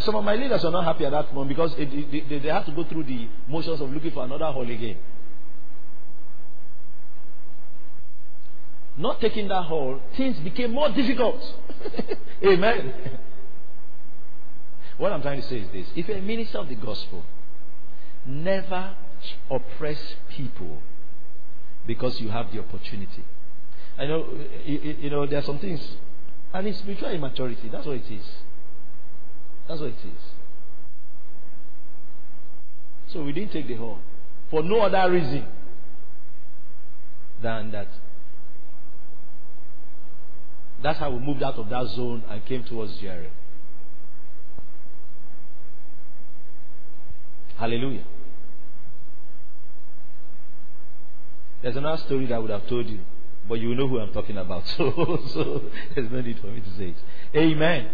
some 0.02 0.14
of 0.14 0.24
my 0.24 0.36
leaders 0.36 0.64
are 0.64 0.70
not 0.70 0.84
happy 0.84 1.06
at 1.06 1.12
that 1.12 1.34
moment 1.34 1.50
because 1.50 1.74
it, 1.80 1.92
it, 1.92 2.30
they, 2.30 2.38
they 2.38 2.50
have 2.50 2.68
to 2.68 2.72
go 2.72 2.84
through 2.84 3.06
the 3.06 3.28
motions 3.48 3.82
of 3.82 3.92
looking 3.92 4.12
for 4.12 4.24
another 4.26 4.52
hall 4.52 4.70
again. 4.70 4.98
Not 8.96 9.22
taking 9.22 9.48
that 9.48 9.64
hall, 9.64 10.00
things 10.16 10.38
became 10.42 10.74
more 10.74 10.90
difficult. 10.90 11.42
Amen. 12.46 12.94
what 15.00 15.14
I'm 15.14 15.24
trying 15.24 15.42
to 15.42 15.48
say 15.48 15.62
is 15.62 15.72
this 15.72 15.88
if 15.96 16.08
you're 16.08 16.18
a 16.18 16.22
minister 16.22 16.60
of 16.60 16.70
the 16.70 16.76
gospel, 16.76 17.24
Never 18.26 18.95
oppress 19.49 19.99
people 20.30 20.82
because 21.88 22.20
you 22.22 22.30
have 22.30 22.51
the 22.51 22.59
opportunity. 22.59 23.24
I 23.97 24.05
know, 24.05 24.28
you, 24.65 24.95
you 25.01 25.09
know, 25.09 25.26
there 25.26 25.39
are 25.39 25.43
some 25.43 25.59
things, 25.59 25.82
and 26.53 26.67
it's 26.67 26.80
spiritual 26.80 27.09
immaturity. 27.09 27.70
That's 27.70 27.86
what 27.86 27.97
it 27.97 28.11
is. 28.11 28.26
That's 29.67 29.82
what 29.82 29.89
it 29.89 29.95
is. 29.95 30.22
So 33.07 33.24
we 33.24 33.34
didn't 33.34 33.51
take 33.51 33.67
the 33.67 33.76
hall 33.76 33.99
for 34.49 34.61
no 34.63 34.82
other 34.82 35.11
reason 35.11 35.45
than 37.41 37.72
that. 37.72 37.88
That's 40.82 40.99
how 40.99 41.09
we 41.09 41.20
moved 41.20 41.43
out 41.43 41.55
of 41.55 41.70
that 41.70 41.88
zone 41.88 42.24
and 42.30 42.45
came 42.45 42.63
towards 42.63 42.97
Jerry. 42.97 43.30
Hallelujah. 47.60 48.05
There's 51.62 51.76
another 51.76 52.01
story 52.03 52.26
that 52.28 52.36
I 52.36 52.39
would 52.39 52.51
have 52.51 52.66
told 52.68 52.88
you, 52.88 52.99
but 53.49 53.55
you 53.55 53.76
know 53.76 53.86
who 53.86 53.99
I'm 53.99 54.14
talking 54.14 54.38
about. 54.38 54.64
So, 54.78 55.20
so 55.34 55.62
there's 55.93 56.10
no 56.10 56.22
need 56.22 56.39
for 56.39 56.47
me 56.47 56.62
to 56.62 56.70
say 56.78 56.95
it. 56.95 56.95
Amen. 57.36 57.89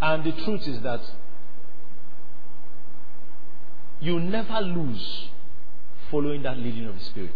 And 0.00 0.22
the 0.22 0.30
truth 0.44 0.68
is 0.68 0.80
that 0.82 1.00
you 4.00 4.20
never 4.20 4.60
lose 4.60 5.28
following 6.08 6.42
that 6.44 6.56
leading 6.56 6.86
of 6.86 6.96
the 6.96 7.04
Spirit. 7.04 7.34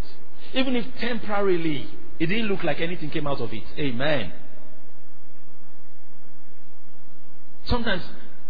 Even 0.53 0.77
if 0.77 0.85
temporarily 0.97 1.87
it 2.19 2.27
didn't 2.27 2.47
look 2.47 2.63
like 2.63 2.79
anything 2.79 3.09
came 3.09 3.27
out 3.27 3.41
of 3.41 3.51
it. 3.51 3.63
Amen. 3.77 4.31
Sometimes 7.65 8.03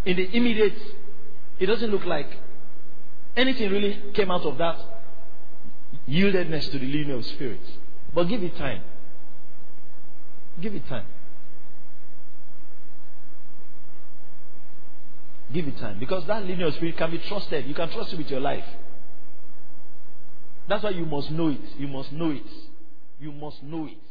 in 0.06 0.18
the 0.18 0.35
immediate, 0.35 0.77
it 1.60 1.65
doesn't 1.68 1.90
look 1.90 2.06
like 2.06 2.30
anything 3.35 3.72
really 3.72 4.11
came 4.14 4.31
out 4.31 4.44
of 4.44 4.57
that 4.57 4.80
yieldedness 6.07 6.72
to 6.72 6.80
the 6.80 6.85
leading 6.85 7.11
of 7.11 7.26
Spirit. 7.26 7.61
But 8.14 8.26
give 8.26 8.44
it 8.44 8.57
time. 8.57 8.84
Give 10.61 10.76
it 10.76 10.88
time. 10.88 11.06
Give 15.52 15.68
it 15.68 15.77
time. 15.77 15.99
Because 15.99 16.26
that 16.27 16.44
leading 16.44 16.65
of 16.65 16.73
Spirit 16.76 16.98
can 16.98 17.11
be 17.11 17.19
trusted. 17.19 17.65
You 17.65 17.73
can 17.73 17.90
trust 17.90 18.14
it 18.14 18.18
with 18.18 18.30
your 18.30 18.40
life. 18.40 18.65
That's 20.68 20.84
why 20.84 20.91
you 20.91 21.06
must 21.06 21.31
know 21.31 21.49
it. 21.49 21.61
You 21.77 21.88
must 21.88 22.11
know 22.11 22.31
it. 22.31 22.48
You 23.19 23.31
must 23.31 23.61
know 23.64 23.85
it. 23.85 24.02